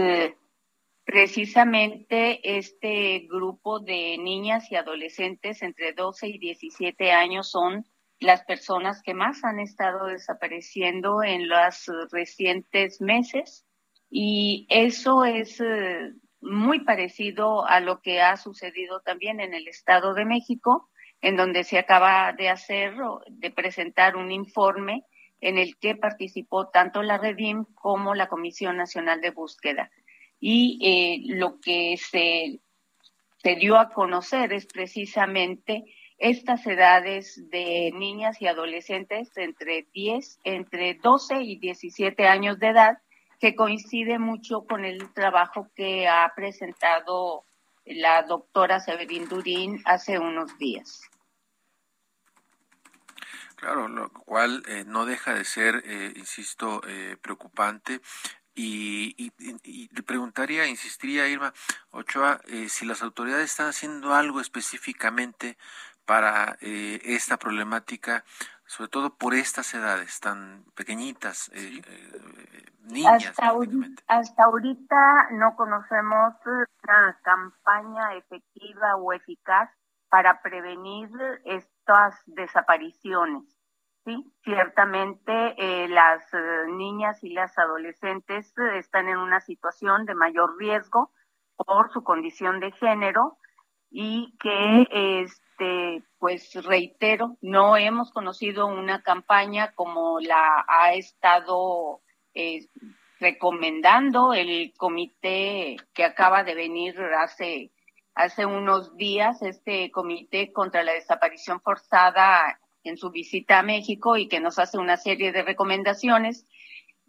precisamente 1.04 2.58
este 2.58 3.26
grupo 3.30 3.80
de 3.80 4.18
niñas 4.18 4.70
y 4.70 4.76
adolescentes 4.76 5.62
entre 5.62 5.94
12 5.94 6.28
y 6.28 6.38
17 6.38 7.12
años 7.12 7.50
son 7.50 7.86
las 8.20 8.44
personas 8.44 9.02
que 9.02 9.14
más 9.14 9.42
han 9.44 9.58
estado 9.58 10.06
desapareciendo 10.06 11.22
en 11.22 11.48
los 11.48 11.90
recientes 12.12 13.00
meses 13.00 13.66
y 14.10 14.66
eso 14.68 15.24
es 15.24 15.60
eh, 15.60 16.12
muy 16.40 16.80
parecido 16.84 17.66
a 17.66 17.80
lo 17.80 18.00
que 18.00 18.20
ha 18.20 18.36
sucedido 18.36 19.00
también 19.00 19.40
en 19.40 19.54
el 19.54 19.68
Estado 19.68 20.14
de 20.14 20.24
México, 20.24 20.90
en 21.20 21.36
donde 21.36 21.64
se 21.64 21.78
acaba 21.78 22.32
de 22.32 22.48
hacer, 22.48 22.94
de 23.28 23.50
presentar 23.50 24.16
un 24.16 24.32
informe 24.32 25.04
en 25.40 25.58
el 25.58 25.76
que 25.78 25.94
participó 25.94 26.68
tanto 26.68 27.02
la 27.02 27.18
Redim 27.18 27.64
como 27.74 28.14
la 28.14 28.28
Comisión 28.28 28.76
Nacional 28.76 29.20
de 29.20 29.30
Búsqueda. 29.30 29.90
Y 30.40 30.78
eh, 30.82 31.34
lo 31.36 31.60
que 31.60 31.96
se, 31.96 32.60
se 33.38 33.56
dio 33.56 33.78
a 33.78 33.90
conocer 33.90 34.52
es 34.52 34.66
precisamente 34.66 35.84
estas 36.20 36.66
edades 36.66 37.50
de 37.50 37.90
niñas 37.94 38.40
y 38.40 38.46
adolescentes 38.46 39.30
entre 39.36 39.88
10, 39.94 40.40
entre 40.44 40.94
12 40.94 41.40
y 41.42 41.56
17 41.58 42.28
años 42.28 42.58
de 42.58 42.68
edad, 42.68 42.98
que 43.40 43.56
coincide 43.56 44.18
mucho 44.18 44.66
con 44.66 44.84
el 44.84 45.12
trabajo 45.14 45.68
que 45.74 46.06
ha 46.06 46.30
presentado 46.36 47.44
la 47.86 48.22
doctora 48.22 48.80
Severin 48.80 49.28
Durín 49.28 49.82
hace 49.86 50.18
unos 50.18 50.56
días. 50.58 51.10
Claro, 53.56 53.88
lo 53.88 54.10
cual 54.10 54.62
eh, 54.68 54.84
no 54.86 55.06
deja 55.06 55.34
de 55.34 55.44
ser, 55.44 55.82
eh, 55.86 56.12
insisto, 56.16 56.82
eh, 56.86 57.16
preocupante. 57.20 58.00
Y, 58.54 59.14
y, 59.16 59.88
le 59.94 60.02
preguntaría, 60.02 60.66
insistiría 60.66 61.28
Irma 61.28 61.54
Ochoa, 61.90 62.40
si 62.68 62.84
las 62.84 63.00
autoridades 63.00 63.50
están 63.52 63.68
haciendo 63.68 64.12
algo 64.12 64.40
específicamente 64.40 65.56
para 66.10 66.56
eh, 66.60 67.00
esta 67.04 67.36
problemática, 67.36 68.24
sobre 68.66 68.88
todo 68.88 69.16
por 69.16 69.32
estas 69.32 69.72
edades 69.74 70.18
tan 70.18 70.64
pequeñitas, 70.74 71.52
eh, 71.54 71.80
eh, 71.86 72.72
niñas. 72.82 73.26
Hasta, 73.26 73.52
hasta 74.08 74.42
ahorita 74.42 75.28
no 75.30 75.54
conocemos 75.54 76.34
una 76.44 77.16
campaña 77.22 78.14
efectiva 78.14 78.96
o 78.96 79.12
eficaz 79.12 79.70
para 80.08 80.42
prevenir 80.42 81.08
estas 81.44 82.20
desapariciones. 82.26 83.44
Sí, 84.04 84.34
ciertamente 84.42 85.86
las 85.86 86.24
niñas 86.70 87.22
y 87.22 87.28
las 87.28 87.56
adolescentes 87.56 88.52
están 88.74 89.06
en 89.06 89.18
una 89.18 89.38
situación 89.38 90.06
de 90.06 90.16
mayor 90.16 90.56
riesgo 90.58 91.12
por 91.54 91.92
su 91.92 92.02
condición 92.02 92.58
de 92.58 92.72
género 92.72 93.38
y 93.90 94.34
que 94.38 95.22
este 95.22 96.02
pues 96.18 96.54
reitero 96.64 97.36
no 97.40 97.76
hemos 97.76 98.12
conocido 98.12 98.66
una 98.66 99.02
campaña 99.02 99.72
como 99.74 100.20
la 100.20 100.64
ha 100.68 100.94
estado 100.94 102.00
eh, 102.34 102.66
recomendando 103.18 104.32
el 104.32 104.72
comité 104.76 105.76
que 105.92 106.04
acaba 106.04 106.44
de 106.44 106.54
venir 106.54 106.98
hace 107.18 107.72
hace 108.14 108.46
unos 108.46 108.96
días 108.96 109.42
este 109.42 109.90
comité 109.90 110.52
contra 110.52 110.82
la 110.82 110.92
desaparición 110.92 111.60
forzada 111.60 112.60
en 112.84 112.96
su 112.96 113.10
visita 113.10 113.58
a 113.58 113.62
México 113.62 114.16
y 114.16 114.28
que 114.28 114.40
nos 114.40 114.58
hace 114.58 114.78
una 114.78 114.96
serie 114.96 115.32
de 115.32 115.42
recomendaciones 115.42 116.46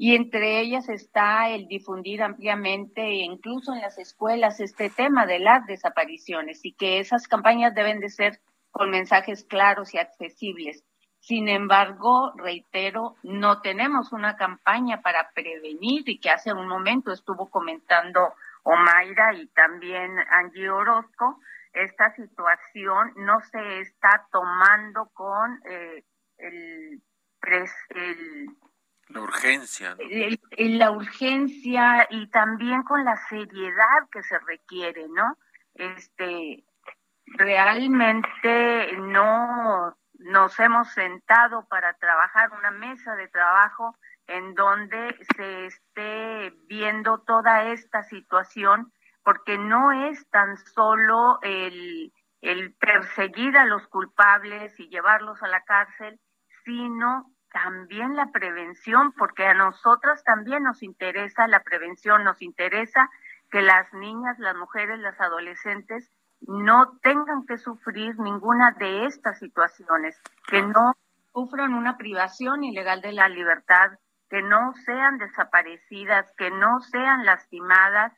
y 0.03 0.15
entre 0.15 0.59
ellas 0.61 0.89
está 0.89 1.49
el 1.49 1.67
difundir 1.67 2.23
ampliamente, 2.23 3.07
incluso 3.07 3.71
en 3.71 3.81
las 3.81 3.99
escuelas, 3.99 4.59
este 4.59 4.89
tema 4.89 5.27
de 5.27 5.37
las 5.37 5.67
desapariciones 5.67 6.65
y 6.65 6.73
que 6.73 6.97
esas 6.97 7.27
campañas 7.27 7.75
deben 7.75 7.99
de 7.99 8.09
ser 8.09 8.41
con 8.71 8.89
mensajes 8.89 9.43
claros 9.43 9.93
y 9.93 9.99
accesibles. 9.99 10.83
Sin 11.19 11.47
embargo, 11.47 12.33
reitero, 12.35 13.13
no 13.21 13.61
tenemos 13.61 14.11
una 14.11 14.37
campaña 14.37 15.03
para 15.03 15.29
prevenir 15.35 16.09
y 16.09 16.19
que 16.19 16.31
hace 16.31 16.51
un 16.51 16.67
momento 16.67 17.11
estuvo 17.11 17.51
comentando 17.51 18.33
Omaira 18.63 19.35
y 19.35 19.45
también 19.49 20.17
Angie 20.31 20.71
Orozco, 20.71 21.39
esta 21.73 22.09
situación 22.15 23.13
no 23.17 23.39
se 23.51 23.81
está 23.81 24.27
tomando 24.31 25.11
con 25.13 25.61
eh, 25.69 26.03
el, 26.39 27.03
el 27.89 28.49
la 29.13 29.21
urgencia. 29.21 29.97
La 30.57 30.91
urgencia 30.91 32.07
y 32.09 32.27
también 32.27 32.83
con 32.83 33.03
la 33.03 33.17
seriedad 33.27 34.09
que 34.11 34.23
se 34.23 34.37
requiere, 34.39 35.07
¿no? 35.09 35.37
Este, 35.75 36.63
realmente 37.25 38.97
no 38.97 39.95
nos 40.19 40.59
hemos 40.59 40.89
sentado 40.93 41.65
para 41.67 41.93
trabajar 41.95 42.51
una 42.51 42.71
mesa 42.71 43.15
de 43.15 43.27
trabajo 43.27 43.95
en 44.27 44.53
donde 44.53 45.17
se 45.35 45.65
esté 45.65 46.53
viendo 46.67 47.19
toda 47.19 47.71
esta 47.71 48.03
situación, 48.03 48.91
porque 49.23 49.57
no 49.57 49.91
es 50.09 50.27
tan 50.29 50.57
solo 50.57 51.39
el, 51.41 52.13
el 52.41 52.73
perseguir 52.75 53.57
a 53.57 53.65
los 53.65 53.87
culpables 53.87 54.79
y 54.79 54.89
llevarlos 54.89 55.41
a 55.43 55.47
la 55.47 55.63
cárcel, 55.63 56.19
sino 56.65 57.30
también 57.51 58.15
la 58.15 58.31
prevención, 58.31 59.11
porque 59.13 59.45
a 59.45 59.53
nosotras 59.53 60.23
también 60.23 60.63
nos 60.63 60.83
interesa 60.83 61.47
la 61.47 61.61
prevención, 61.61 62.23
nos 62.23 62.41
interesa 62.41 63.09
que 63.49 63.61
las 63.61 63.91
niñas, 63.93 64.39
las 64.39 64.55
mujeres, 64.55 64.99
las 64.99 65.19
adolescentes 65.19 66.11
no 66.41 66.97
tengan 67.03 67.45
que 67.45 67.57
sufrir 67.57 68.17
ninguna 68.19 68.71
de 68.71 69.05
estas 69.05 69.37
situaciones, 69.39 70.19
que 70.47 70.63
no 70.63 70.93
sufran 71.33 71.73
una 71.73 71.97
privación 71.97 72.63
ilegal 72.63 73.01
de 73.01 73.11
la 73.11 73.29
libertad, 73.29 73.91
que 74.29 74.41
no 74.41 74.73
sean 74.85 75.17
desaparecidas, 75.17 76.31
que 76.37 76.49
no 76.49 76.79
sean 76.79 77.25
lastimadas, 77.25 78.13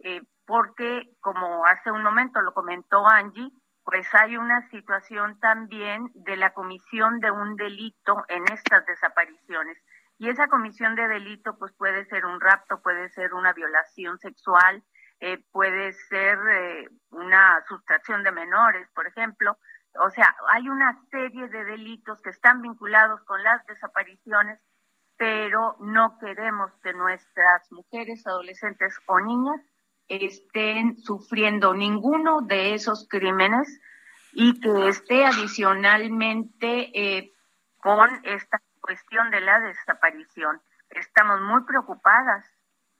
eh, 0.00 0.22
porque 0.46 1.10
como 1.20 1.66
hace 1.66 1.92
un 1.92 2.02
momento 2.02 2.40
lo 2.40 2.54
comentó 2.54 3.06
Angie, 3.06 3.50
pues 3.90 4.06
hay 4.14 4.36
una 4.36 4.68
situación 4.68 5.40
también 5.40 6.10
de 6.12 6.36
la 6.36 6.52
comisión 6.52 7.20
de 7.20 7.30
un 7.30 7.56
delito 7.56 8.22
en 8.28 8.44
estas 8.52 8.84
desapariciones. 8.84 9.78
Y 10.18 10.28
esa 10.28 10.46
comisión 10.48 10.94
de 10.94 11.08
delito 11.08 11.56
pues 11.58 11.72
puede 11.72 12.04
ser 12.04 12.26
un 12.26 12.38
rapto, 12.38 12.82
puede 12.82 13.08
ser 13.08 13.32
una 13.32 13.54
violación 13.54 14.18
sexual, 14.18 14.84
eh, 15.20 15.42
puede 15.52 15.94
ser 15.94 16.38
eh, 16.50 16.88
una 17.12 17.64
sustracción 17.66 18.22
de 18.24 18.32
menores, 18.32 18.86
por 18.94 19.06
ejemplo. 19.06 19.56
O 20.04 20.10
sea, 20.10 20.36
hay 20.50 20.68
una 20.68 21.00
serie 21.10 21.48
de 21.48 21.64
delitos 21.64 22.20
que 22.20 22.28
están 22.28 22.60
vinculados 22.60 23.22
con 23.22 23.42
las 23.42 23.64
desapariciones, 23.64 24.60
pero 25.16 25.76
no 25.80 26.18
queremos 26.18 26.70
que 26.82 26.92
nuestras 26.92 27.72
mujeres, 27.72 28.26
adolescentes 28.26 28.98
o 29.06 29.18
niñas 29.18 29.62
estén 30.08 30.96
sufriendo 30.98 31.74
ninguno 31.74 32.40
de 32.40 32.74
esos 32.74 33.06
crímenes 33.08 33.80
y 34.32 34.60
que 34.60 34.88
esté 34.88 35.26
adicionalmente 35.26 36.90
eh, 36.94 37.32
con 37.78 38.08
esta 38.24 38.60
cuestión 38.80 39.30
de 39.30 39.40
la 39.40 39.60
desaparición. 39.60 40.60
Estamos 40.90 41.40
muy 41.40 41.64
preocupadas 41.64 42.44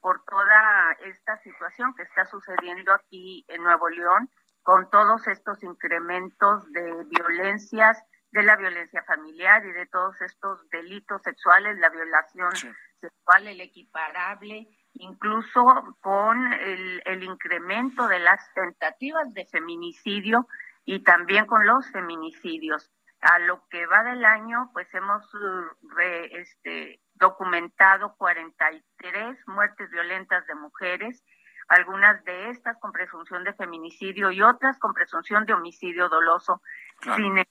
por 0.00 0.22
toda 0.24 0.92
esta 1.04 1.38
situación 1.38 1.94
que 1.94 2.02
está 2.02 2.24
sucediendo 2.26 2.92
aquí 2.92 3.44
en 3.48 3.62
Nuevo 3.62 3.88
León, 3.88 4.30
con 4.62 4.90
todos 4.90 5.26
estos 5.26 5.62
incrementos 5.62 6.70
de 6.72 7.04
violencias, 7.04 8.02
de 8.30 8.42
la 8.42 8.56
violencia 8.56 9.02
familiar 9.04 9.64
y 9.64 9.72
de 9.72 9.86
todos 9.86 10.20
estos 10.20 10.68
delitos 10.70 11.22
sexuales, 11.22 11.78
la 11.78 11.88
violación 11.88 12.50
sexual, 13.00 13.46
el 13.46 13.60
equiparable, 13.60 14.68
incluso 14.98 15.96
con 16.00 16.52
el, 16.52 17.02
el 17.04 17.22
incremento 17.22 18.06
de 18.08 18.18
las 18.18 18.52
tentativas 18.54 19.32
de 19.34 19.46
feminicidio 19.46 20.46
y 20.84 21.02
también 21.02 21.46
con 21.46 21.66
los 21.66 21.90
feminicidios. 21.90 22.90
A 23.20 23.40
lo 23.40 23.66
que 23.68 23.84
va 23.86 24.04
del 24.04 24.24
año, 24.24 24.70
pues 24.72 24.86
hemos 24.94 25.34
uh, 25.34 26.00
este, 26.30 27.00
documentado 27.14 28.14
43 28.16 29.38
muertes 29.48 29.90
violentas 29.90 30.46
de 30.46 30.54
mujeres, 30.54 31.24
algunas 31.66 32.22
de 32.24 32.50
estas 32.50 32.78
con 32.78 32.92
presunción 32.92 33.42
de 33.42 33.54
feminicidio 33.54 34.30
y 34.30 34.40
otras 34.40 34.78
con 34.78 34.94
presunción 34.94 35.46
de 35.46 35.52
homicidio 35.52 36.08
doloso. 36.08 36.62
Sin 37.02 37.44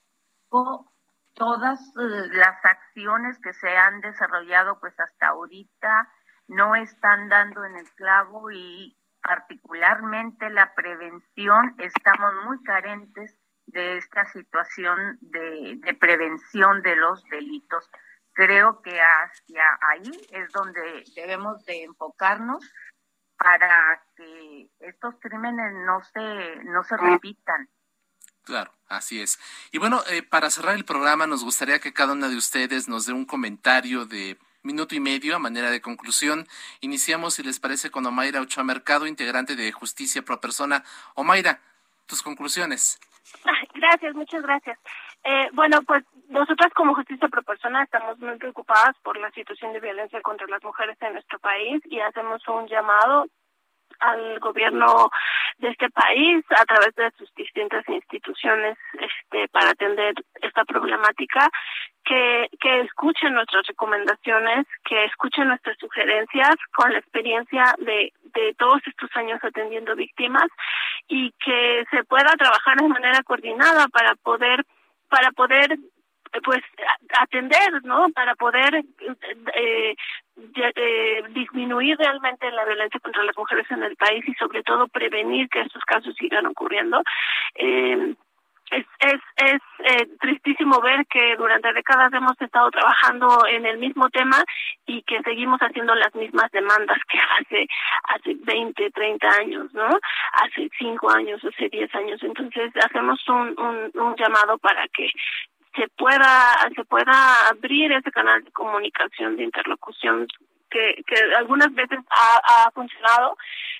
embargo, 0.49 0.91
todas 1.33 1.79
uh, 1.97 2.01
las 2.31 2.63
acciones 2.63 3.37
que 3.39 3.53
se 3.53 3.77
han 3.77 3.99
desarrollado 3.99 4.79
pues 4.79 4.97
hasta 4.99 5.27
ahorita 5.27 6.09
no 6.47 6.75
están 6.75 7.29
dando 7.29 7.63
en 7.65 7.77
el 7.77 7.89
clavo 7.95 8.51
y 8.51 8.97
particularmente 9.21 10.49
la 10.49 10.73
prevención 10.73 11.75
estamos 11.77 12.33
muy 12.45 12.61
carentes 12.63 13.35
de 13.65 13.97
esta 13.97 14.25
situación 14.31 15.17
de, 15.21 15.79
prevención 15.99 16.81
de 16.81 16.95
los 16.95 17.23
delitos. 17.25 17.89
Creo 18.33 18.81
que 18.81 18.99
hacia 18.99 19.63
ahí 19.89 20.11
es 20.31 20.51
donde 20.51 21.03
debemos 21.15 21.65
de 21.65 21.83
enfocarnos 21.83 22.63
para 23.37 24.01
que 24.15 24.69
estos 24.79 25.15
crímenes 25.19 25.73
no 25.85 26.01
se, 26.03 26.63
no 26.63 26.83
se 26.83 26.97
repitan. 26.97 27.69
Claro, 28.43 28.71
así 28.87 29.21
es. 29.21 29.37
Y 29.71 29.77
bueno, 29.77 30.01
eh, 30.09 30.23
para 30.23 30.49
cerrar 30.49 30.75
el 30.75 30.85
programa, 30.85 31.27
nos 31.27 31.43
gustaría 31.43 31.79
que 31.79 31.93
cada 31.93 32.13
una 32.13 32.29
de 32.29 32.37
ustedes 32.37 32.87
nos 32.87 33.05
dé 33.05 33.11
un 33.11 33.25
comentario 33.25 34.05
de 34.05 34.39
minuto 34.67 34.93
y 34.93 34.99
medio 34.99 35.35
a 35.35 35.39
manera 35.39 35.71
de 35.71 35.81
conclusión. 35.81 36.45
Iniciamos, 36.81 37.35
si 37.35 37.43
les 37.43 37.59
parece, 37.59 37.89
con 37.89 38.05
Omaira 38.05 38.41
Ochoa 38.41 38.63
Mercado, 38.63 39.07
integrante 39.07 39.55
de 39.55 39.71
Justicia 39.71 40.21
Pro 40.21 40.39
Persona. 40.39 40.83
Omaira, 41.15 41.59
tus 42.05 42.21
conclusiones. 42.21 42.99
Gracias, 43.73 44.13
muchas 44.15 44.41
gracias. 44.41 44.77
Eh, 45.23 45.49
bueno, 45.53 45.81
pues 45.83 46.03
nosotras 46.29 46.73
como 46.73 46.95
Justicia 46.95 47.27
Pro 47.27 47.43
Persona 47.43 47.83
estamos 47.83 48.19
muy 48.19 48.37
preocupadas 48.37 48.95
por 49.03 49.17
la 49.17 49.31
situación 49.31 49.73
de 49.73 49.79
violencia 49.79 50.21
contra 50.21 50.47
las 50.47 50.63
mujeres 50.63 50.97
en 51.01 51.13
nuestro 51.13 51.39
país 51.39 51.81
y 51.85 51.99
hacemos 51.99 52.45
un 52.47 52.67
llamado 52.67 53.27
al 53.99 54.39
gobierno 54.39 55.09
de 55.57 55.69
este 55.69 55.89
país 55.89 56.45
a 56.49 56.65
través 56.65 56.93
de 56.95 57.11
sus 57.17 57.33
distintas 57.35 57.87
instituciones 57.89 58.77
este 58.93 59.47
para 59.49 59.71
atender 59.71 60.13
esta 60.41 60.65
problemática 60.65 61.49
que 62.03 62.47
que 62.59 62.81
escuchen 62.81 63.33
nuestras 63.33 63.65
recomendaciones 63.67 64.65
que 64.85 65.05
escuchen 65.05 65.47
nuestras 65.47 65.77
sugerencias 65.79 66.55
con 66.75 66.91
la 66.91 66.99
experiencia 66.99 67.73
de 67.79 68.13
de 68.35 68.53
todos 68.57 68.81
estos 68.85 69.09
años 69.15 69.39
atendiendo 69.43 69.95
víctimas 69.95 70.47
y 71.07 71.31
que 71.43 71.85
se 71.89 72.03
pueda 72.03 72.31
trabajar 72.37 72.77
de 72.77 72.87
manera 72.87 73.23
coordinada 73.23 73.87
para 73.87 74.15
poder 74.15 74.63
para 75.09 75.31
poder 75.31 75.77
pues 76.43 76.61
atender, 77.19 77.83
¿no? 77.83 78.07
Para 78.13 78.35
poder 78.35 78.83
eh, 79.53 79.95
eh, 80.55 81.23
disminuir 81.29 81.97
realmente 81.97 82.51
la 82.51 82.65
violencia 82.65 82.99
contra 82.99 83.23
las 83.23 83.37
mujeres 83.37 83.69
en 83.71 83.83
el 83.83 83.95
país 83.95 84.23
y 84.27 84.33
sobre 84.35 84.63
todo 84.63 84.87
prevenir 84.87 85.49
que 85.49 85.61
estos 85.61 85.83
casos 85.83 86.15
sigan 86.15 86.45
ocurriendo. 86.45 87.01
Eh, 87.55 88.15
es 88.71 88.85
es, 88.99 89.21
es 89.37 89.61
eh, 89.79 90.07
tristísimo 90.19 90.81
ver 90.81 91.05
que 91.07 91.35
durante 91.37 91.71
décadas 91.73 92.11
hemos 92.13 92.39
estado 92.41 92.69
trabajando 92.71 93.45
en 93.47 93.65
el 93.65 93.77
mismo 93.77 94.09
tema 94.09 94.43
y 94.85 95.03
que 95.03 95.21
seguimos 95.23 95.59
haciendo 95.61 95.95
las 95.95 96.13
mismas 96.15 96.51
demandas 96.51 96.97
que 97.07 97.17
hace 97.17 97.67
hace 98.03 98.35
20, 98.43 98.91
30 98.91 99.27
años, 99.39 99.73
¿no? 99.73 99.87
Hace 100.33 100.69
5 100.77 101.09
años, 101.11 101.43
hace 101.45 101.69
10 101.69 101.95
años. 101.95 102.23
Entonces 102.23 102.71
hacemos 102.83 103.19
un, 103.29 103.55
un 103.93 104.15
llamado 104.15 104.57
para 104.57 104.87
que 104.89 105.07
se 105.77 105.87
pueda 105.89 106.55
se 106.75 106.83
pueda 106.85 107.47
abrir 107.49 107.91
ese 107.91 108.11
canal 108.11 108.43
de 108.43 108.51
comunicación 108.51 109.37
de 109.37 109.43
interlocución 109.43 110.27
que, 110.69 111.01
que 111.07 111.15
algunas 111.37 111.73
veces 111.73 111.99
ha, 112.09 112.65
ha 112.65 112.71
funcionado 112.71 113.37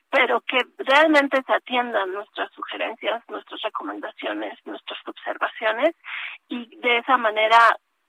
pero 0.10 0.40
que 0.42 0.60
realmente 0.78 1.44
se 1.46 1.54
atiendan 1.54 2.14
nuestras 2.14 2.50
sugerencias, 2.54 3.22
nuestras 3.28 3.62
recomendaciones, 3.62 4.58
nuestras 4.66 5.00
observaciones 5.06 5.96
y 6.48 6.78
de 6.78 7.00
esa 7.00 7.18
manera 7.18 7.58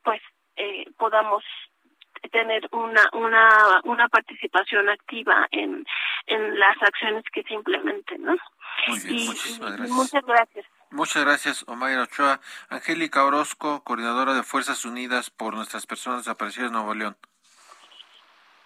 pues 0.05 0.21
eh, 0.57 0.85
podamos 0.97 1.43
tener 2.31 2.69
una 2.73 3.03
una 3.13 3.81
una 3.85 4.09
participación 4.09 4.89
activa 4.89 5.47
en 5.51 5.85
en 6.27 6.59
las 6.59 6.77
acciones 6.83 7.25
que 7.33 7.43
se 7.43 7.55
implementen, 7.55 8.23
¿no? 8.23 8.37
Muy 8.87 9.01
bien, 9.01 9.27
muchísimas 9.27 9.77
gracias. 9.77 9.91
Muchas 9.91 10.25
gracias. 10.25 10.67
Muchas 10.91 11.25
gracias, 11.25 11.65
Omaira 11.69 12.03
Ochoa. 12.03 12.41
Angélica 12.71 13.25
Orozco, 13.25 13.85
coordinadora 13.85 14.35
de 14.35 14.43
Fuerzas 14.43 14.85
Unidas 14.85 15.31
por 15.31 15.55
Nuestras 15.55 15.87
Personas 15.87 16.25
Desaparecidas 16.25 16.71
de 16.71 16.77
Nuevo 16.77 16.95
León. 16.95 17.17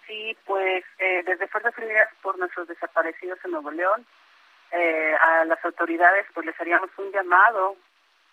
Sí, 0.07 0.37
pues 0.45 0.85
eh, 0.99 1.23
desde 1.25 1.47
Fuerzas 1.47 1.77
Unidas 1.77 2.09
por 2.21 2.37
nuestros 2.37 2.67
desaparecidos 2.67 3.39
en 3.43 3.51
Nuevo 3.51 3.71
León, 3.71 4.05
eh, 4.71 5.15
a 5.19 5.45
las 5.45 5.63
autoridades 5.65 6.25
pues 6.33 6.45
les 6.45 6.59
haríamos 6.59 6.89
un 6.97 7.11
llamado 7.11 7.75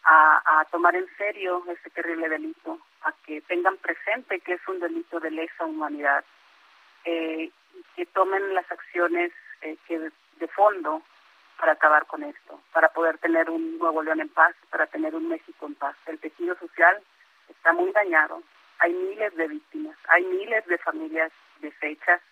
a, 0.05 0.61
a 0.61 0.65
tomar 0.67 0.95
en 0.95 1.07
serio 1.17 1.63
este 1.69 1.91
terrible 1.91 2.29
delito, 2.29 2.79
a 3.03 3.13
que 3.27 3.41
tengan 3.43 3.77
presente 3.79 4.41
que 4.41 4.55
es 4.55 4.69
un 4.69 4.81
delito 4.81 5.21
de 5.21 5.31
lesa 5.31 5.65
humanidad, 5.65 6.25
eh, 7.05 7.51
que 7.97 8.07
tomen 8.07 8.55
las 8.55 8.71
acciones 8.71 9.33
eh, 9.63 9.77
que 9.87 9.99
de 9.99 10.49
fondo 10.49 11.03
para 11.61 11.73
acabar 11.73 12.07
con 12.07 12.23
esto, 12.25 12.61
para 12.73 12.89
poder 12.89 13.19
tener 13.19 13.51
un 13.51 13.79
Nuevo 13.79 14.03
León 14.03 14.21
en 14.21 14.31
paz, 14.31 14.57
para 14.71 14.87
tener 14.87 15.15
un 15.15 15.29
México 15.29 15.67
en 15.67 15.75
paz. 15.75 15.95
El 16.07 16.19
tejido 16.19 16.57
social 16.57 16.97
está 17.49 17.75
muy 17.75 17.93
dañado, 17.93 18.43
hay 18.79 18.95
miles 18.95 19.37
de 19.37 19.47
víctimas, 19.47 19.97
hay 20.09 20.25
miles 20.25 20.67
de 20.67 20.79
familias 20.79 21.31
de 21.61 21.71
fechas, 21.73 22.23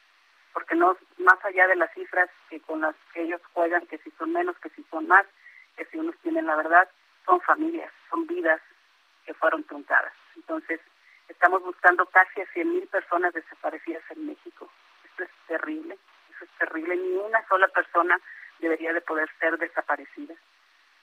porque 0.54 0.74
no 0.74 0.96
más 1.18 1.44
allá 1.44 1.66
de 1.68 1.76
las 1.76 1.92
cifras 1.92 2.30
que 2.48 2.58
con 2.60 2.80
las 2.80 2.96
que 3.12 3.22
ellos 3.22 3.42
juegan, 3.52 3.86
que 3.86 3.98
si 3.98 4.10
son 4.12 4.32
menos, 4.32 4.58
que 4.60 4.70
si 4.70 4.82
son 4.84 5.06
más, 5.06 5.26
que 5.76 5.84
si 5.84 5.98
unos 5.98 6.16
tienen 6.22 6.46
la 6.46 6.56
verdad, 6.56 6.88
son 7.26 7.38
familias, 7.42 7.92
son 8.08 8.26
vidas 8.26 8.62
que 9.26 9.34
fueron 9.34 9.62
truncadas. 9.64 10.12
Entonces, 10.36 10.80
estamos 11.28 11.62
buscando 11.62 12.06
casi 12.06 12.40
a 12.40 12.46
100 12.46 12.72
mil 12.72 12.88
personas 12.88 13.34
desaparecidas 13.34 14.02
en 14.10 14.26
México. 14.26 14.70
Esto 15.04 15.24
es 15.24 15.30
terrible, 15.46 15.98
eso 16.34 16.44
es 16.44 16.50
terrible. 16.58 16.96
Ni 16.96 17.16
una 17.16 17.46
sola 17.46 17.68
persona 17.68 18.18
de 18.92 19.00
poder 19.00 19.28
ser 19.38 19.58
desaparecida 19.58 20.34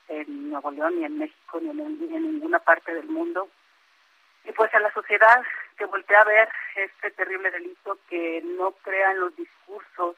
en 0.07 0.49
Nuevo 0.49 0.71
León, 0.71 0.99
ni 0.99 1.05
en 1.05 1.17
México, 1.17 1.59
ni 1.61 1.69
en, 1.69 1.99
ni 1.99 2.15
en 2.15 2.23
ninguna 2.23 2.59
parte 2.59 2.93
del 2.93 3.07
mundo. 3.07 3.49
Y 4.43 4.51
pues 4.51 4.73
a 4.75 4.79
la 4.79 4.93
sociedad 4.93 5.43
que 5.77 5.85
voltea 5.85 6.21
a 6.21 6.25
ver 6.25 6.49
este 6.75 7.11
terrible 7.11 7.49
delito, 7.51 7.97
que 8.09 8.41
no 8.43 8.71
crean 8.83 9.19
los 9.19 9.35
discursos 9.35 10.15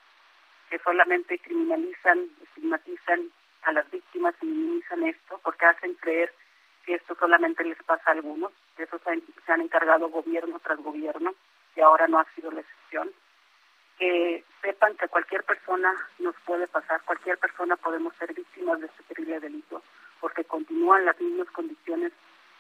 que 0.70 0.80
solamente 0.80 1.40
criminalizan, 1.40 2.30
estigmatizan 2.44 3.32
a 3.64 3.72
las 3.72 3.90
víctimas 3.90 4.36
y 4.42 4.46
minimizan 4.46 5.04
esto, 5.04 5.40
porque 5.44 5.66
hacen 5.66 5.94
creer 5.96 6.34
que 6.86 6.96
esto 6.96 7.16
solamente 7.16 7.64
les 7.64 7.82
pasa 7.84 8.04
a 8.08 8.14
algunos, 8.14 8.52
de 8.78 8.84
eso 8.84 9.00
se 9.00 9.10
han, 9.10 9.22
se 9.46 9.52
han 9.52 9.62
encargado 9.62 10.10
gobierno 10.10 10.60
tras 10.60 10.78
gobierno, 10.80 11.34
y 11.76 11.82
ahora 11.82 12.08
no 12.08 12.20
ha 12.20 12.26
sido 12.36 12.52
la 12.52 12.62
excepción. 12.62 13.12
Que 13.98 14.44
sepan 14.62 14.96
que 14.96 15.08
cualquier 15.08 15.44
persona 15.44 15.94
nos 16.20 16.36
puede 16.46 16.68
pasar, 16.68 17.02
cualquier 17.04 17.37
persona 17.58 17.76
podemos 17.78 18.14
ser 18.18 18.34
víctimas 18.34 18.80
de 18.80 18.86
este 18.86 19.04
terrible 19.04 19.40
delito, 19.40 19.82
porque 20.22 20.44
continúan 20.44 21.06
las 21.06 21.20
mismas 21.20 21.48
condiciones 21.52 22.12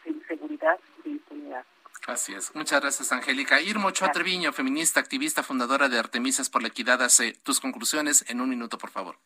de 0.03 0.11
inseguridad 0.11 0.79
y 0.99 1.01
de 1.03 1.09
impunidad. 1.11 1.65
Así 2.07 2.33
es. 2.33 2.55
Muchas 2.55 2.81
gracias, 2.81 3.11
Angélica. 3.11 3.61
Irmo 3.61 3.89
Ochoa 3.89 4.11
Treviño, 4.11 4.51
feminista, 4.53 4.99
activista, 4.99 5.43
fundadora 5.43 5.89
de 5.89 5.99
Artemisas 5.99 6.49
por 6.49 6.61
la 6.61 6.69
Equidad, 6.69 7.01
hace 7.01 7.33
tus 7.43 7.59
conclusiones 7.59 8.25
en 8.29 8.41
un 8.41 8.49
minuto, 8.49 8.77
por 8.77 8.89
favor. 8.89 9.17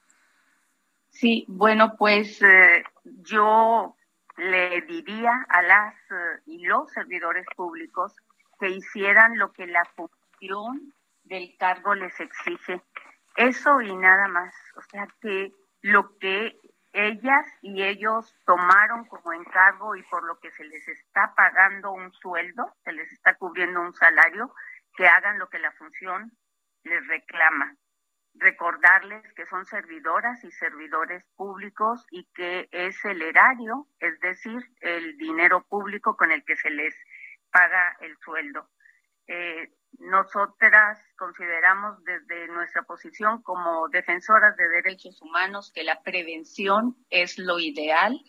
Sí, 1.09 1.45
bueno, 1.47 1.95
pues 1.97 2.41
eh, 2.41 2.83
yo 3.03 3.95
le 4.37 4.81
diría 4.81 5.45
a 5.47 5.61
las 5.61 5.93
eh, 5.93 6.41
y 6.47 6.65
los 6.65 6.91
servidores 6.91 7.45
públicos 7.55 8.13
que 8.59 8.69
hicieran 8.69 9.37
lo 9.37 9.51
que 9.53 9.67
la 9.67 9.85
función 9.95 10.93
del 11.23 11.55
cargo 11.57 11.93
les 11.95 12.19
exige. 12.19 12.81
Eso 13.35 13.81
y 13.81 13.95
nada 13.95 14.27
más. 14.27 14.53
O 14.75 14.81
sea, 14.89 15.07
que 15.21 15.53
lo 15.81 16.17
que 16.19 16.59
ellas 16.93 17.45
y 17.61 17.83
ellos 17.83 18.35
tomaron 18.45 19.05
como 19.05 19.33
encargo 19.33 19.95
y 19.95 20.03
por 20.03 20.23
lo 20.23 20.39
que 20.39 20.51
se 20.51 20.63
les 20.65 20.87
está 20.87 21.33
pagando 21.35 21.91
un 21.91 22.11
sueldo, 22.13 22.73
se 22.83 22.91
les 22.91 23.11
está 23.11 23.35
cubriendo 23.35 23.81
un 23.81 23.93
salario, 23.93 24.53
que 24.95 25.07
hagan 25.07 25.39
lo 25.39 25.49
que 25.49 25.59
la 25.59 25.71
función 25.71 26.31
les 26.83 27.07
reclama. 27.07 27.75
Recordarles 28.33 29.23
que 29.33 29.45
son 29.45 29.65
servidoras 29.65 30.43
y 30.43 30.51
servidores 30.51 31.23
públicos 31.35 32.05
y 32.11 32.25
que 32.33 32.67
es 32.71 33.03
el 33.05 33.21
erario, 33.21 33.87
es 33.99 34.19
decir, 34.19 34.61
el 34.81 35.17
dinero 35.17 35.65
público 35.67 36.15
con 36.15 36.31
el 36.31 36.43
que 36.43 36.55
se 36.55 36.69
les 36.69 36.95
paga 37.51 37.97
el 38.01 38.17
sueldo. 38.19 38.69
Eh, 39.27 39.69
nosotras 39.99 40.97
consideramos 41.17 42.03
desde 42.03 42.47
nuestra 42.47 42.83
posición 42.83 43.41
como 43.43 43.87
defensoras 43.89 44.55
de 44.57 44.67
derechos 44.69 45.21
humanos 45.21 45.71
que 45.73 45.83
la 45.83 46.01
prevención 46.01 46.95
es 47.09 47.37
lo 47.37 47.59
ideal. 47.59 48.19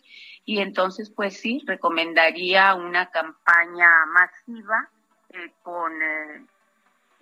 Y 0.45 0.59
entonces 0.59 1.09
pues 1.09 1.39
sí, 1.39 1.63
recomendaría 1.65 2.75
una 2.75 3.09
campaña 3.09 4.05
masiva 4.07 4.89
eh, 5.29 5.53
con 5.63 6.01
eh, 6.01 6.45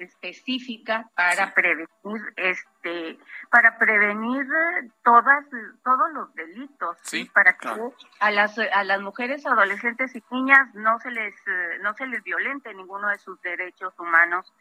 específica 0.01 1.09
para 1.15 1.53
prevenir 1.53 1.87
este 2.35 3.17
para 3.49 3.77
prevenir 3.77 4.45
todas 5.03 5.45
todos 5.83 6.11
los 6.13 6.33
delitos 6.35 6.97
sí, 7.03 7.25
para 7.33 7.53
que 7.57 7.69
a 8.19 8.31
las 8.31 8.57
a 8.57 8.83
las 8.83 9.01
mujeres 9.01 9.45
adolescentes 9.45 10.15
y 10.15 10.23
niñas 10.31 10.73
no 10.73 10.99
se 10.99 11.11
les 11.11 11.35
no 11.81 11.93
se 11.93 12.07
les 12.07 12.23
violente 12.23 12.73
ninguno 12.73 13.09
de 13.09 13.17
sus 13.17 13.41
derechos 13.41 13.93
humanos. 13.99 14.51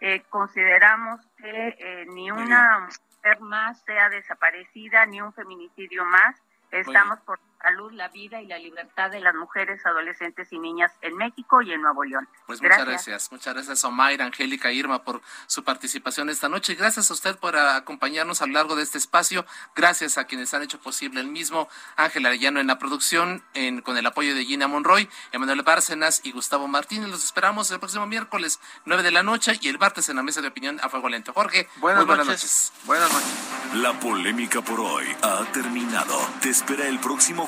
Eh, 0.00 0.22
consideramos 0.30 1.20
que 1.38 1.76
eh, 1.78 2.06
ni 2.06 2.30
una 2.30 2.88
mujer 3.16 3.40
más 3.40 3.82
sea 3.82 4.08
desaparecida 4.08 5.04
ni 5.06 5.20
un 5.20 5.32
feminicidio 5.32 6.04
más. 6.04 6.40
Estamos 6.70 7.18
por 7.20 7.40
salud, 7.60 7.92
la 7.92 8.08
vida 8.08 8.40
y 8.40 8.46
la 8.46 8.58
libertad 8.58 9.10
de 9.10 9.20
las 9.20 9.34
mujeres, 9.34 9.84
adolescentes 9.84 10.52
y 10.52 10.58
niñas 10.58 10.92
en 11.02 11.16
México 11.16 11.60
y 11.62 11.72
en 11.72 11.82
Nuevo 11.82 12.04
León. 12.04 12.28
Pues 12.46 12.62
muchas 12.62 12.84
gracias, 12.84 13.32
muchas 13.32 13.54
gracias 13.54 13.84
Omaira, 13.84 14.24
Angélica, 14.24 14.70
Irma 14.70 15.02
por 15.02 15.20
su 15.46 15.64
participación 15.64 16.30
esta 16.30 16.48
noche. 16.48 16.74
Gracias 16.74 17.10
a 17.10 17.14
usted 17.14 17.36
por 17.36 17.56
acompañarnos 17.56 18.42
a 18.42 18.46
lo 18.46 18.52
largo 18.52 18.76
de 18.76 18.82
este 18.82 18.98
espacio. 18.98 19.44
Gracias 19.74 20.18
a 20.18 20.24
quienes 20.24 20.54
han 20.54 20.62
hecho 20.62 20.78
posible 20.80 21.20
el 21.20 21.28
mismo, 21.28 21.68
Ángel 21.96 22.26
Arellano 22.26 22.60
en 22.60 22.68
la 22.68 22.78
producción, 22.78 23.42
en, 23.54 23.80
con 23.82 23.96
el 23.96 24.06
apoyo 24.06 24.34
de 24.34 24.44
Gina 24.44 24.68
Monroy, 24.68 25.08
Emanuel 25.32 25.62
Bárcenas 25.62 26.20
y 26.24 26.32
Gustavo 26.32 26.68
Martínez. 26.68 27.08
Los 27.08 27.24
esperamos 27.24 27.70
el 27.70 27.78
próximo 27.78 28.06
miércoles, 28.06 28.60
9 28.84 29.02
de 29.02 29.10
la 29.10 29.22
noche 29.22 29.58
y 29.60 29.68
el 29.68 29.78
martes 29.78 30.08
en 30.08 30.16
la 30.16 30.22
mesa 30.22 30.40
de 30.40 30.48
opinión 30.48 30.78
a 30.82 30.88
fuego 30.88 31.08
lento. 31.08 31.32
Jorge, 31.32 31.68
buenas, 31.76 32.06
buenas 32.06 32.26
noches. 32.26 32.72
Buenas 32.84 33.12
noches. 33.12 33.28
La 33.74 33.98
polémica 33.98 34.62
por 34.62 34.80
hoy 34.80 35.06
ha 35.22 35.44
terminado. 35.52 36.18
Te 36.40 36.50
espera 36.50 36.86
el 36.86 36.98
próximo 37.00 37.47